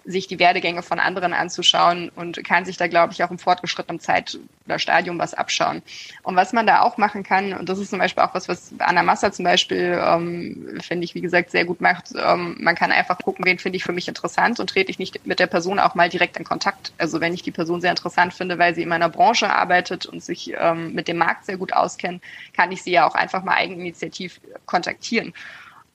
sich 0.05 0.27
die 0.27 0.39
Werdegänge 0.39 0.83
von 0.83 0.99
anderen 0.99 1.33
anzuschauen 1.33 2.11
und 2.15 2.43
kann 2.45 2.65
sich 2.65 2.77
da, 2.77 2.87
glaube 2.87 3.13
ich, 3.13 3.23
auch 3.23 3.31
im 3.31 3.39
fortgeschrittenen 3.39 4.01
Zeit 4.01 4.39
oder 4.67 4.79
Stadium 4.79 5.19
was 5.19 5.35
abschauen. 5.35 5.83
Und 6.23 6.37
was 6.37 6.53
man 6.53 6.67
da 6.67 6.83
auch 6.83 6.97
machen 6.97 7.23
kann, 7.23 7.53
und 7.53 7.69
das 7.69 7.79
ist 7.79 7.91
zum 7.91 7.99
Beispiel 7.99 8.23
auch 8.23 8.35
was, 8.35 8.49
was 8.49 8.73
Anna 8.79 9.03
Massa 9.03 9.33
zum 9.33 9.45
Beispiel, 9.45 10.01
ähm, 10.03 10.79
finde 10.81 11.05
ich, 11.05 11.15
wie 11.15 11.21
gesagt, 11.21 11.51
sehr 11.51 11.65
gut 11.65 11.81
macht, 11.81 12.13
ähm, 12.17 12.57
man 12.61 12.75
kann 12.75 12.93
einfach 12.93 13.19
gucken, 13.19 13.45
wen 13.45 13.59
finde 13.59 13.77
ich 13.77 13.85
für 13.85 13.93
mich 13.93 14.09
interessant 14.09 14.61
und 14.61 14.71
trete 14.71 14.91
ich 14.91 14.99
nicht 14.99 15.27
mit 15.27 15.39
der 15.39 15.47
Person 15.47 15.79
auch 15.79 15.95
mal 15.95 16.09
direkt 16.09 16.37
in 16.37 16.45
Kontakt. 16.45 16.93
Also 16.99 17.21
wenn 17.21 17.35
ich 17.35 17.43
die 17.43 17.51
Person 17.51 17.81
sehr 17.81 17.91
interessant 17.91 18.35
finde, 18.35 18.59
weil 18.59 18.75
sie 18.75 18.83
in 18.83 18.89
meiner 18.89 19.09
Branche 19.09 19.51
arbeitet 19.51 20.07
und 20.07 20.23
sich 20.23 20.53
ähm, 20.59 20.95
mit 20.95 21.09
dem 21.09 21.19
Markt 21.19 21.47
sehr 21.47 21.57
gut 21.57 21.73
auskennt, 21.73 22.23
kann 22.57 22.73
ich 22.73 22.83
sie 22.83 22.93
ja 22.93 23.07
auch 23.07 23.15
einfach 23.15 23.43
mal 23.43 23.55
eigeninitiativ 23.55 24.41
kontaktieren. 24.67 25.35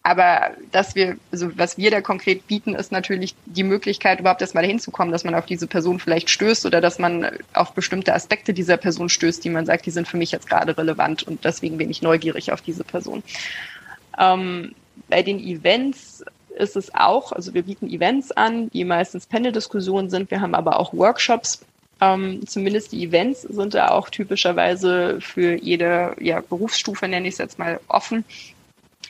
Aber 0.05 0.51
dass 0.71 0.93
wir, 0.93 1.17
also 1.31 1.49
was 1.57 1.79
wir 1.79 1.89
da 1.89 1.99
konkret 1.99 2.45
bieten, 2.45 2.75
ist 2.75 2.91
natürlich 2.91 3.33
die 3.47 3.63
Möglichkeit, 3.63 4.19
überhaupt 4.19 4.39
erstmal 4.39 4.63
hinzukommen, 4.63 5.11
dass 5.11 5.23
man 5.23 5.33
auf 5.33 5.47
diese 5.47 5.65
Person 5.65 5.99
vielleicht 5.99 6.29
stößt 6.29 6.67
oder 6.67 6.79
dass 6.79 6.99
man 6.99 7.27
auf 7.53 7.73
bestimmte 7.73 8.13
Aspekte 8.13 8.53
dieser 8.53 8.77
Person 8.77 9.09
stößt, 9.09 9.43
die 9.43 9.49
man 9.49 9.65
sagt, 9.65 9.87
die 9.87 9.89
sind 9.89 10.07
für 10.07 10.17
mich 10.17 10.31
jetzt 10.31 10.47
gerade 10.47 10.77
relevant 10.77 11.23
und 11.23 11.43
deswegen 11.43 11.79
bin 11.79 11.89
ich 11.89 12.03
neugierig 12.03 12.51
auf 12.51 12.61
diese 12.61 12.83
Person. 12.83 13.23
Ähm, 14.19 14.75
bei 15.09 15.23
den 15.23 15.39
Events 15.39 16.23
ist 16.55 16.75
es 16.75 16.93
auch, 16.93 17.31
also 17.31 17.55
wir 17.55 17.63
bieten 17.63 17.89
Events 17.89 18.31
an, 18.31 18.69
die 18.69 18.85
meistens 18.85 19.25
Panel-Diskussionen 19.25 20.11
sind. 20.11 20.29
Wir 20.29 20.39
haben 20.39 20.53
aber 20.53 20.79
auch 20.79 20.93
Workshops. 20.93 21.65
Ähm, 21.99 22.45
zumindest 22.45 22.91
die 22.91 23.05
Events 23.05 23.41
sind 23.41 23.73
da 23.73 23.87
auch 23.87 24.11
typischerweise 24.11 25.19
für 25.19 25.55
jede 25.55 26.15
ja, 26.19 26.41
Berufsstufe, 26.41 27.07
nenne 27.07 27.27
ich 27.27 27.33
es 27.33 27.37
jetzt 27.39 27.57
mal, 27.57 27.79
offen 27.87 28.23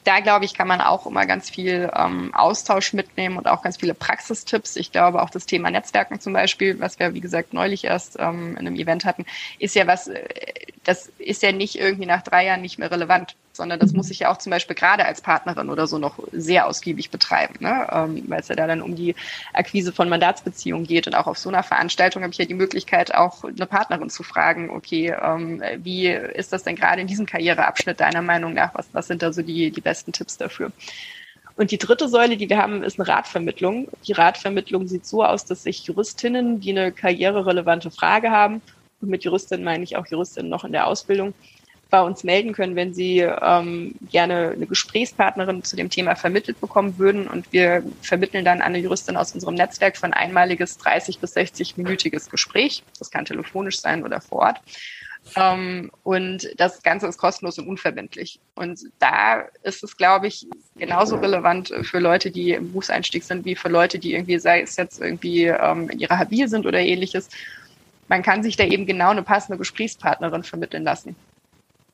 da 0.06 0.20
glaube 0.20 0.46
ich, 0.46 0.54
kann 0.54 0.68
man 0.68 0.82
auch 0.82 1.06
immer 1.06 1.26
ganz 1.26 1.50
viel 1.50 1.92
ähm, 1.96 2.34
Austausch 2.34 2.94
mitnehmen 2.94 3.38
und 3.38 3.48
auch 3.48 3.62
ganz 3.62 3.78
viele 3.78 3.94
Praxistipps. 3.94 4.76
Ich 4.76 4.92
glaube, 4.92 5.22
auch 5.22 5.30
das 5.30 5.46
Thema 5.46 5.72
Netzwerken 5.72 6.20
zum 6.20 6.32
Beispiel, 6.32 6.80
was 6.80 7.00
wir, 7.00 7.14
wie 7.14 7.22
gesagt, 7.22 7.54
neulich 7.54 7.84
erst 7.84 8.18
ähm, 8.20 8.52
in 8.52 8.60
einem 8.60 8.76
Event 8.76 9.04
hatten, 9.04 9.26
ist 9.60 9.76
ja 9.76 9.88
was, 9.88 10.08
äh, 10.08 10.24
das 10.84 11.12
ist 11.18 11.42
ja 11.42 11.52
nicht 11.52 11.78
irgendwie 11.78 12.06
nach 12.06 12.22
drei 12.22 12.46
Jahren 12.46 12.62
nicht 12.62 12.78
mehr 12.78 12.92
relevant 12.92 13.36
sondern 13.56 13.80
das 13.80 13.94
muss 13.94 14.12
ich 14.12 14.20
ja 14.20 14.32
auch 14.32 14.38
zum 14.38 14.50
Beispiel 14.50 14.76
gerade 14.76 15.06
als 15.06 15.22
Partnerin 15.22 15.70
oder 15.70 15.88
so 15.88 15.98
noch 15.98 16.20
sehr 16.32 16.68
ausgiebig 16.68 17.10
betreiben, 17.10 17.56
ne? 17.60 17.88
ähm, 17.92 18.24
weil 18.28 18.40
es 18.40 18.48
ja 18.48 18.56
da 18.56 18.68
dann 18.68 18.82
um 18.82 18.96
die 18.96 19.16
Akquise 19.54 19.94
von 19.94 20.10
Mandatsbeziehungen 20.10 20.86
geht. 20.86 21.08
Und 21.08 21.16
auch 21.16 21.28
auf 21.28 21.38
so 21.38 21.50
einer 21.50 21.64
Veranstaltung 21.64 22.24
habe 22.24 22.32
ich 22.32 22.38
ja 22.38 22.46
die 22.46 22.54
Möglichkeit, 22.54 23.14
auch 23.14 23.44
eine 23.44 23.66
Partnerin 23.66 24.10
zu 24.10 24.24
fragen, 24.24 24.70
okay, 24.70 25.16
ähm, 25.22 25.62
wie 25.78 26.08
ist 26.08 26.54
das 26.54 26.64
denn 26.64 26.76
gerade 26.76 27.02
in 27.02 27.08
diesem 27.08 27.26
Karriereabschnitt 27.26 28.00
deiner 28.00 28.22
Meinung 28.22 28.54
nach? 28.54 28.74
Was, 28.76 28.88
was 28.92 29.08
sind 29.08 29.22
da 29.22 29.32
so 29.32 29.42
die, 29.42 29.72
die 29.72 29.82
besten 29.82 30.12
Tipps 30.12 30.38
dafür? 30.38 30.72
Und 31.58 31.72
die 31.72 31.78
dritte 31.78 32.10
Säule, 32.10 32.36
die 32.36 32.50
wir 32.50 32.58
haben, 32.58 32.84
ist 32.84 33.00
eine 33.00 33.08
Ratvermittlung. 33.08 33.88
Die 34.06 34.12
Ratvermittlung 34.12 34.88
sieht 34.88 35.06
so 35.06 35.24
aus, 35.24 35.46
dass 35.46 35.64
sich 35.64 35.86
Juristinnen, 35.86 36.60
die 36.60 36.72
eine 36.72 36.92
karriererelevante 36.92 37.92
Frage 37.92 38.32
haben, 38.32 38.62
und 39.02 39.10
mit 39.10 39.24
Juristinnen 39.24 39.64
meine 39.64 39.84
ich 39.84 39.98
auch 39.98 40.08
Juristinnen 40.08 40.50
noch 40.50 40.64
in 40.64 40.72
der 40.72 40.88
Ausbildung, 40.88 41.34
bei 41.90 42.02
uns 42.02 42.24
melden 42.24 42.54
können, 42.54 42.76
wenn 42.76 42.94
sie 42.94 43.20
ähm, 43.20 43.96
gerne 44.12 44.52
eine 44.56 44.66
Gesprächspartnerin 44.66 45.64
zu 45.64 45.76
dem 45.76 45.90
Thema 45.90 46.16
vermittelt 46.16 46.60
bekommen 46.60 46.98
würden. 46.98 47.28
Und 47.28 47.52
wir 47.54 47.84
vermitteln 48.02 48.44
dann 48.44 48.62
eine 48.62 48.80
Juristin 48.80 49.18
aus 49.18 49.34
unserem 49.34 49.56
Netzwerk 49.56 49.98
für 49.98 50.06
ein 50.06 50.14
einmaliges 50.14 50.78
30 50.78 51.20
bis 51.20 51.36
60-minütiges 51.36 52.30
Gespräch. 52.30 52.84
Das 53.00 53.12
kann 53.12 53.26
telefonisch 53.26 53.80
sein 53.80 54.04
oder 54.04 54.20
vor 54.20 54.40
Ort. 54.40 54.62
Ähm, 55.36 55.92
und 56.04 56.50
das 56.58 56.84
Ganze 56.84 57.08
ist 57.08 57.18
kostenlos 57.18 57.58
und 57.58 57.68
unverbindlich. 57.68 58.40
Und 58.56 58.80
da 59.00 59.46
ist 59.64 59.84
es, 59.84 59.98
glaube 59.98 60.28
ich, 60.28 60.48
genauso 60.78 61.16
relevant 61.16 61.74
für 61.84 62.00
Leute, 62.00 62.30
die 62.32 62.52
im 62.52 62.68
Berufseinstieg 62.68 63.24
sind, 63.24 63.46
wie 63.46 63.56
für 63.56 63.70
Leute, 63.70 63.98
die 64.00 64.14
irgendwie, 64.14 64.38
sei 64.38 64.62
es 64.62 64.76
jetzt 64.76 65.02
irgendwie 65.02 65.46
ähm, 65.46 65.90
in 65.90 66.00
ihrer 66.00 66.20
Habil 66.20 66.48
sind 66.48 66.66
oder 66.66 66.80
ähnliches. 66.80 67.30
Man 68.08 68.22
kann 68.22 68.44
sich 68.44 68.56
da 68.56 68.64
eben 68.64 68.86
genau 68.86 69.10
eine 69.10 69.24
passende 69.24 69.58
Gesprächspartnerin 69.58 70.44
vermitteln 70.44 70.84
lassen. 70.84 71.16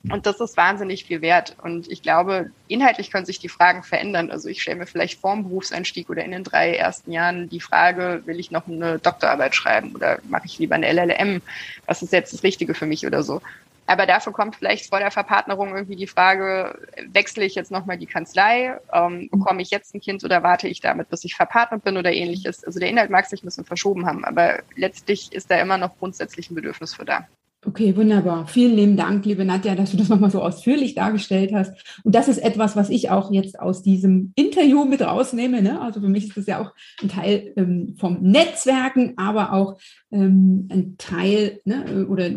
Und 0.10 0.26
das 0.26 0.40
ist 0.40 0.58
wahnsinnig 0.58 1.06
viel 1.06 1.22
wert. 1.22 1.56
Und 1.62 1.88
ich 1.90 2.02
glaube, 2.02 2.52
inhaltlich 2.68 3.12
können 3.12 3.26
sich 3.26 3.40
die 3.40 3.50
Fragen 3.50 3.84
verändern. 3.84 4.32
Also 4.32 4.50
ich 4.50 4.62
stelle 4.62 4.80
mir 4.80 4.88
vielleicht 4.88 5.20
vorm 5.20 5.44
Berufseinstieg 5.44 6.10
oder 6.10 6.24
in 6.24 6.32
den 6.32 6.44
drei 6.44 6.76
ersten 6.76 7.12
Jahren 7.12 7.50
die 7.50 7.60
Frage, 7.60 8.24
will 8.26 8.40
ich 8.40 8.50
noch 8.50 8.68
eine 8.68 8.98
Doktorarbeit 8.98 9.54
schreiben 9.54 9.94
oder 9.94 10.20
mache 10.28 10.46
ich 10.46 10.58
lieber 10.58 10.76
eine 10.76 10.92
LLM? 10.92 11.42
Was 11.86 12.02
ist 12.02 12.14
jetzt 12.14 12.34
das 12.34 12.44
Richtige 12.44 12.74
für 12.74 12.88
mich 12.88 13.06
oder 13.06 13.22
so? 13.22 13.42
Aber 13.86 14.06
dafür 14.06 14.32
kommt 14.32 14.56
vielleicht 14.56 14.90
vor 14.90 15.00
der 15.00 15.12
Verpartnerung 15.12 15.76
irgendwie 15.76 15.98
die 15.98 16.08
Frage, 16.08 16.80
wechsle 17.12 17.44
ich 17.44 17.56
jetzt 17.56 17.72
nochmal 17.72 17.98
die 17.98 18.06
Kanzlei? 18.06 18.78
Ähm, 18.94 19.28
bekomme 19.30 19.62
ich 19.62 19.70
jetzt 19.70 19.94
ein 19.94 20.02
Kind 20.02 20.24
oder 20.24 20.44
warte 20.44 20.68
ich 20.68 20.80
damit, 20.80 21.10
bis 21.10 21.26
ich 21.26 21.36
verpartnert 21.36 21.84
bin 21.84 21.98
oder 21.98 22.12
ähnliches? 22.12 22.64
Also 22.64 22.80
der 22.80 22.90
Inhalt 22.90 23.10
mag 23.10 23.26
sich 23.26 23.44
ein 23.44 23.48
bisschen 23.48 23.66
verschoben 23.66 24.06
haben, 24.06 24.24
aber 24.24 24.60
letztlich 24.76 25.32
ist 25.34 25.52
da 25.52 25.60
immer 25.60 25.78
noch 25.78 25.98
grundsätzlich 25.98 26.50
ein 26.50 26.56
Bedürfnis 26.56 26.96
für 26.96 27.06
da. 27.06 27.28
Okay, 27.64 27.96
wunderbar. 27.96 28.48
Vielen 28.48 28.76
lieben 28.76 28.98
Dank, 28.98 29.24
liebe 29.24 29.46
Nadja, 29.46 29.76
dass 29.76 29.92
du 29.92 29.98
das 29.98 30.10
nochmal 30.10 30.32
so 30.32 30.42
ausführlich 30.42 30.96
dargestellt 30.96 31.54
hast. 31.54 31.72
Und 32.04 32.16
das 32.16 32.28
ist 32.28 32.40
etwas, 32.40 32.76
was 32.76 32.90
ich 32.90 33.12
auch 33.12 33.32
jetzt 33.32 33.60
aus 33.60 33.84
diesem 33.84 34.34
Interview 34.36 34.84
mit 34.86 35.02
rausnehme. 35.04 35.62
Ne? 35.62 35.80
Also 35.80 36.02
für 36.02 36.10
mich 36.10 36.28
ist 36.30 36.38
das 36.38 36.48
ja 36.48 36.60
auch 36.60 36.72
ein 37.04 37.10
Teil 37.10 37.54
ähm, 37.58 37.96
vom 38.00 38.20
Netzwerken, 38.24 39.14
aber 39.18 39.54
auch 39.54 39.78
ähm, 40.12 40.68
ein 40.72 40.96
Teil 40.98 41.62
ne, 41.64 42.08
oder 42.08 42.32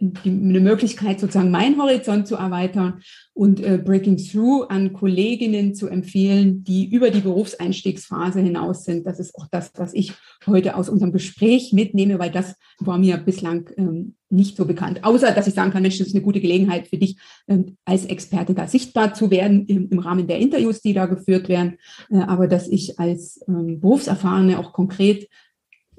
die, 0.00 0.30
eine 0.30 0.60
Möglichkeit, 0.60 1.20
sozusagen 1.20 1.50
meinen 1.50 1.80
Horizont 1.80 2.26
zu 2.26 2.36
erweitern 2.36 3.00
und 3.34 3.60
äh, 3.60 3.78
Breaking 3.78 4.16
Through 4.16 4.64
an 4.68 4.92
Kolleginnen 4.92 5.74
zu 5.74 5.88
empfehlen, 5.88 6.64
die 6.64 6.88
über 6.88 7.10
die 7.10 7.20
Berufseinstiegsphase 7.20 8.40
hinaus 8.40 8.84
sind. 8.84 9.06
Das 9.06 9.18
ist 9.18 9.34
auch 9.34 9.46
das, 9.50 9.72
was 9.76 9.94
ich 9.94 10.12
heute 10.46 10.76
aus 10.76 10.88
unserem 10.88 11.12
Gespräch 11.12 11.72
mitnehme, 11.72 12.18
weil 12.18 12.30
das 12.30 12.54
war 12.78 12.98
mir 12.98 13.16
bislang 13.16 13.70
ähm, 13.76 14.14
nicht 14.30 14.56
so 14.56 14.66
bekannt. 14.66 15.04
Außer, 15.04 15.32
dass 15.32 15.46
ich 15.46 15.54
sagen 15.54 15.72
kann, 15.72 15.82
Mensch, 15.82 15.98
das 15.98 16.08
ist 16.08 16.14
eine 16.14 16.24
gute 16.24 16.40
Gelegenheit 16.40 16.88
für 16.88 16.98
dich, 16.98 17.18
ähm, 17.48 17.76
als 17.84 18.04
Experte 18.04 18.54
da 18.54 18.68
sichtbar 18.68 19.14
zu 19.14 19.30
werden 19.30 19.66
im, 19.66 19.88
im, 19.90 19.98
Rahmen 19.98 20.26
der 20.26 20.38
Interviews, 20.38 20.80
die 20.80 20.92
da 20.92 21.06
geführt 21.06 21.48
werden. 21.48 21.78
Äh, 22.10 22.18
aber 22.18 22.46
dass 22.46 22.68
ich 22.68 22.98
als 22.98 23.40
ähm, 23.48 23.80
Berufserfahrene 23.80 24.58
auch 24.58 24.72
konkret 24.72 25.28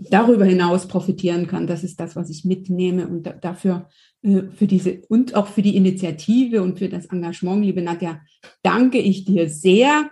darüber 0.10 0.45
hinaus 0.45 0.88
profitieren 0.88 1.47
kann. 1.47 1.68
Das 1.68 1.84
ist 1.84 2.00
das, 2.00 2.16
was 2.16 2.30
ich 2.30 2.45
mitnehme 2.45 3.08
und 3.08 3.24
da, 3.24 3.34
dafür 3.34 3.89
äh, 4.22 4.43
für 4.56 4.68
diese 4.68 5.02
und 5.10 5.36
auch 5.36 5.47
für 5.47 5.62
die 5.62 5.76
Initiative 5.76 6.62
und 6.62 6.80
für 6.80 6.89
das 6.89 7.06
Engagement, 7.06 7.64
liebe 7.64 7.82
Nadja, 7.82 8.22
danke 8.64 9.00
ich 9.00 9.26
dir 9.26 9.50
sehr. 9.50 10.10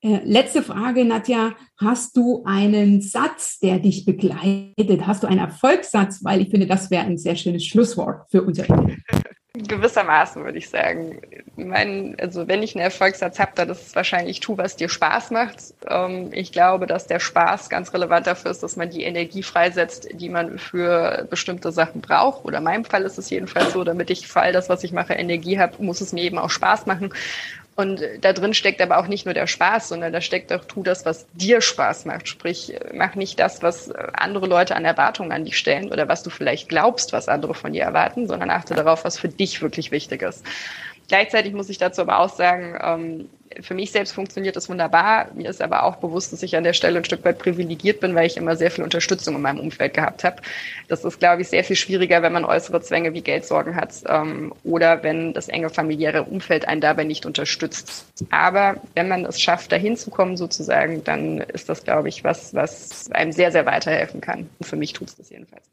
Äh, 0.00 0.20
letzte 0.24 0.62
Frage, 0.62 1.04
Nadja. 1.04 1.56
Hast 1.76 2.16
du 2.16 2.44
einen 2.44 3.00
Satz, 3.00 3.58
der 3.58 3.78
dich 3.78 4.04
begleitet? 4.04 5.06
Hast 5.06 5.22
du 5.22 5.26
einen 5.26 5.40
Erfolgssatz? 5.40 6.22
Weil 6.22 6.40
ich 6.40 6.50
finde, 6.50 6.66
das 6.66 6.90
wäre 6.90 7.04
ein 7.04 7.18
sehr 7.18 7.36
schönes 7.36 7.64
Schlusswort 7.64 8.30
für 8.30 8.42
unser 8.42 8.68
Interview. 8.68 8.96
Gewissermaßen 9.66 10.44
würde 10.44 10.58
ich 10.58 10.68
sagen. 10.68 11.20
Mein, 11.56 12.16
also 12.20 12.46
wenn 12.46 12.62
ich 12.62 12.74
einen 12.74 12.84
Erfolgssatz 12.84 13.38
habe, 13.38 13.52
dann 13.54 13.68
ist 13.70 13.88
es 13.88 13.96
wahrscheinlich, 13.96 14.40
tu, 14.40 14.56
was 14.56 14.76
dir 14.76 14.88
Spaß 14.88 15.30
macht. 15.30 15.56
Ähm, 15.88 16.30
ich 16.32 16.52
glaube, 16.52 16.86
dass 16.86 17.06
der 17.06 17.18
Spaß 17.18 17.68
ganz 17.68 17.92
relevant 17.92 18.26
dafür 18.26 18.50
ist, 18.50 18.62
dass 18.62 18.76
man 18.76 18.90
die 18.90 19.02
Energie 19.02 19.42
freisetzt, 19.42 20.08
die 20.12 20.28
man 20.28 20.58
für 20.58 21.26
bestimmte 21.28 21.72
Sachen 21.72 22.00
braucht. 22.00 22.44
Oder 22.44 22.58
in 22.58 22.64
meinem 22.64 22.84
Fall 22.84 23.02
ist 23.02 23.18
es 23.18 23.30
jedenfalls 23.30 23.72
so, 23.72 23.84
damit 23.84 24.10
ich 24.10 24.28
für 24.28 24.40
all 24.40 24.52
das, 24.52 24.68
was 24.68 24.84
ich 24.84 24.92
mache, 24.92 25.14
Energie 25.14 25.58
habe, 25.58 25.82
muss 25.82 26.00
es 26.00 26.12
mir 26.12 26.22
eben 26.22 26.38
auch 26.38 26.50
Spaß 26.50 26.86
machen. 26.86 27.12
Und 27.78 28.02
da 28.22 28.32
drin 28.32 28.54
steckt 28.54 28.80
aber 28.80 28.98
auch 28.98 29.06
nicht 29.06 29.24
nur 29.24 29.34
der 29.34 29.46
Spaß, 29.46 29.90
sondern 29.90 30.12
da 30.12 30.20
steckt 30.20 30.52
auch, 30.52 30.64
tu 30.64 30.82
das, 30.82 31.04
was 31.04 31.28
dir 31.34 31.60
Spaß 31.60 32.06
macht. 32.06 32.26
Sprich, 32.26 32.74
mach 32.92 33.14
nicht 33.14 33.38
das, 33.38 33.62
was 33.62 33.92
andere 33.92 34.48
Leute 34.48 34.74
an 34.74 34.84
Erwartungen 34.84 35.30
an 35.30 35.44
dich 35.44 35.56
stellen 35.56 35.92
oder 35.92 36.08
was 36.08 36.24
du 36.24 36.30
vielleicht 36.30 36.68
glaubst, 36.68 37.12
was 37.12 37.28
andere 37.28 37.54
von 37.54 37.72
dir 37.72 37.84
erwarten, 37.84 38.26
sondern 38.26 38.50
achte 38.50 38.74
darauf, 38.74 39.04
was 39.04 39.16
für 39.16 39.28
dich 39.28 39.62
wirklich 39.62 39.92
wichtig 39.92 40.22
ist. 40.22 40.44
Gleichzeitig 41.08 41.54
muss 41.54 41.70
ich 41.70 41.78
dazu 41.78 42.02
aber 42.02 42.20
auch 42.20 42.28
sagen, 42.28 42.78
ähm, 42.80 43.28
für 43.60 43.74
mich 43.74 43.92
selbst 43.92 44.12
funktioniert 44.12 44.56
das 44.56 44.68
wunderbar. 44.68 45.28
Mir 45.34 45.48
ist 45.48 45.62
aber 45.62 45.84
auch 45.84 45.96
bewusst, 45.96 46.32
dass 46.32 46.42
ich 46.42 46.56
an 46.56 46.64
der 46.64 46.74
Stelle 46.74 46.98
ein 46.98 47.04
Stück 47.04 47.24
weit 47.24 47.38
privilegiert 47.38 48.00
bin, 48.00 48.14
weil 48.14 48.26
ich 48.26 48.36
immer 48.36 48.56
sehr 48.56 48.70
viel 48.70 48.84
Unterstützung 48.84 49.34
in 49.34 49.42
meinem 49.42 49.60
Umfeld 49.60 49.94
gehabt 49.94 50.22
habe. 50.22 50.36
Das 50.88 51.04
ist, 51.04 51.18
glaube 51.18 51.42
ich, 51.42 51.48
sehr 51.48 51.64
viel 51.64 51.76
schwieriger, 51.76 52.22
wenn 52.22 52.32
man 52.32 52.44
äußere 52.44 52.80
Zwänge 52.82 53.14
wie 53.14 53.22
Geldsorgen 53.22 53.74
hat 53.74 53.94
ähm, 54.06 54.52
oder 54.64 55.02
wenn 55.02 55.32
das 55.32 55.48
enge 55.48 55.70
familiäre 55.70 56.24
Umfeld 56.24 56.68
einen 56.68 56.80
dabei 56.80 57.04
nicht 57.04 57.26
unterstützt. 57.26 58.06
Aber 58.30 58.76
wenn 58.94 59.08
man 59.08 59.24
es 59.24 59.40
schafft, 59.40 59.72
dahin 59.72 59.96
zu 59.96 60.10
kommen 60.10 60.36
sozusagen, 60.36 61.02
dann 61.04 61.38
ist 61.38 61.68
das, 61.68 61.84
glaube 61.84 62.08
ich, 62.08 62.24
was, 62.24 62.54
was 62.54 63.10
einem 63.12 63.32
sehr, 63.32 63.50
sehr 63.50 63.66
weiterhelfen 63.66 64.20
kann. 64.20 64.48
Und 64.58 64.66
für 64.66 64.76
mich 64.76 64.92
tut 64.92 65.08
es 65.08 65.16
das 65.16 65.30
jedenfalls. 65.30 65.64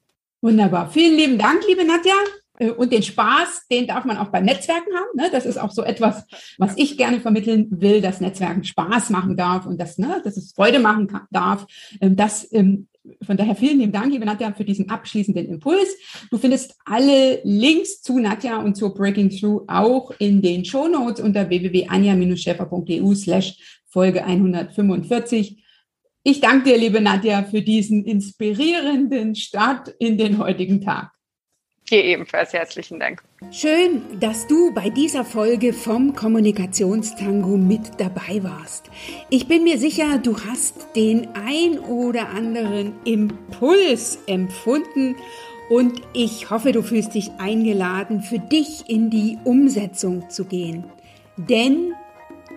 Wunderbar. 0.41 0.89
Vielen 0.91 1.17
lieben 1.17 1.37
Dank, 1.37 1.61
liebe 1.67 1.85
Nadja. 1.85 2.13
Äh, 2.59 2.71
und 2.71 2.91
den 2.91 3.03
Spaß, 3.03 3.67
den 3.69 3.87
darf 3.87 4.05
man 4.05 4.17
auch 4.17 4.29
beim 4.29 4.45
Netzwerken 4.45 4.93
haben. 4.93 5.15
Ne? 5.15 5.29
Das 5.31 5.45
ist 5.45 5.57
auch 5.57 5.71
so 5.71 5.83
etwas, 5.83 6.25
was 6.57 6.77
ich 6.77 6.97
gerne 6.97 7.19
vermitteln 7.19 7.67
will, 7.69 8.01
dass 8.01 8.21
Netzwerken 8.21 8.63
Spaß 8.63 9.09
machen 9.09 9.35
darf 9.37 9.65
und 9.65 9.79
dass, 9.79 9.97
ne, 9.97 10.21
dass 10.23 10.37
es 10.37 10.53
Freude 10.53 10.79
machen 10.79 11.07
kann, 11.07 11.23
darf. 11.31 11.65
Ähm, 12.01 12.15
das, 12.15 12.51
ähm, 12.51 12.87
von 13.21 13.37
daher 13.37 13.55
vielen 13.55 13.79
lieben 13.79 13.91
Dank, 13.91 14.11
liebe 14.11 14.25
Nadja, 14.25 14.51
für 14.53 14.65
diesen 14.65 14.89
abschließenden 14.89 15.47
Impuls. 15.47 15.95
Du 16.31 16.37
findest 16.37 16.75
alle 16.85 17.39
Links 17.43 18.01
zu 18.01 18.17
Nadja 18.17 18.57
und 18.57 18.75
zur 18.75 18.95
Breaking 18.95 19.29
Through 19.29 19.65
auch 19.67 20.11
in 20.17 20.41
den 20.41 20.65
Show 20.65 20.87
Notes 20.87 21.21
unter 21.21 21.49
www.anja-schäfer.eu 21.49 23.15
slash 23.15 23.81
Folge 23.85 24.25
145. 24.25 25.63
Ich 26.23 26.41
danke 26.41 26.71
dir, 26.71 26.77
liebe 26.79 26.99
Nadja, 26.99 27.43
für 27.43 27.61
diesen 27.61 28.03
inspirierenden 28.03 29.35
Start 29.35 29.93
in 29.99 30.17
den 30.17 30.39
heutigen 30.39 30.81
Tag. 30.81 31.14
Dir 31.89 32.03
ebenfalls 32.03 32.51
herzlichen 32.51 32.99
Dank. 32.99 33.21
Schön, 33.51 34.19
dass 34.19 34.47
du 34.47 34.73
bei 34.73 34.89
dieser 34.89 35.23
Folge 35.23 35.71
vom 35.71 36.15
Kommunikationstango 36.15 37.57
mit 37.57 37.99
dabei 37.99 38.41
warst. 38.41 38.89
Ich 39.29 39.47
bin 39.47 39.63
mir 39.63 39.77
sicher, 39.77 40.17
du 40.17 40.35
hast 40.39 40.87
den 40.95 41.27
ein 41.35 41.77
oder 41.77 42.29
anderen 42.29 42.93
Impuls 43.05 44.17
empfunden 44.25 45.15
und 45.69 46.01
ich 46.13 46.49
hoffe, 46.49 46.71
du 46.71 46.81
fühlst 46.81 47.13
dich 47.13 47.29
eingeladen, 47.37 48.21
für 48.21 48.39
dich 48.39 48.89
in 48.89 49.11
die 49.11 49.37
Umsetzung 49.43 50.27
zu 50.31 50.45
gehen. 50.45 50.85
Denn 51.37 51.93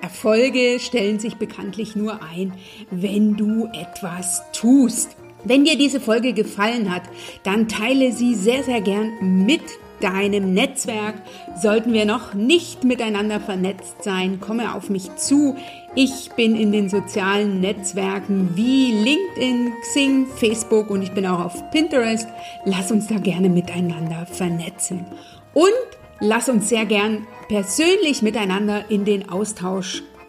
Erfolge 0.00 0.78
stellen 0.80 1.18
sich 1.18 1.36
bekanntlich 1.36 1.96
nur 1.96 2.22
ein, 2.22 2.54
wenn 2.90 3.36
du 3.36 3.66
etwas 3.74 4.42
tust. 4.52 5.17
Wenn 5.48 5.64
dir 5.64 5.78
diese 5.78 5.98
Folge 5.98 6.34
gefallen 6.34 6.94
hat, 6.94 7.04
dann 7.42 7.68
teile 7.68 8.12
sie 8.12 8.34
sehr, 8.34 8.62
sehr 8.64 8.82
gern 8.82 9.46
mit 9.46 9.62
deinem 9.98 10.52
Netzwerk. 10.52 11.14
Sollten 11.58 11.94
wir 11.94 12.04
noch 12.04 12.34
nicht 12.34 12.84
miteinander 12.84 13.40
vernetzt 13.40 14.04
sein, 14.04 14.40
komme 14.40 14.74
auf 14.74 14.90
mich 14.90 15.16
zu. 15.16 15.56
Ich 15.94 16.32
bin 16.36 16.54
in 16.54 16.70
den 16.70 16.90
sozialen 16.90 17.62
Netzwerken 17.62 18.50
wie 18.56 18.92
LinkedIn, 18.92 19.72
Xing, 19.80 20.26
Facebook 20.26 20.90
und 20.90 21.00
ich 21.00 21.12
bin 21.12 21.26
auch 21.26 21.42
auf 21.42 21.70
Pinterest. 21.70 22.28
Lass 22.66 22.92
uns 22.92 23.06
da 23.06 23.16
gerne 23.16 23.48
miteinander 23.48 24.26
vernetzen. 24.26 25.06
Und 25.54 25.72
lass 26.20 26.50
uns 26.50 26.68
sehr 26.68 26.84
gern 26.84 27.26
persönlich 27.48 28.20
miteinander 28.20 28.90
in 28.90 29.06
den 29.06 29.30
Austausch 29.30 30.02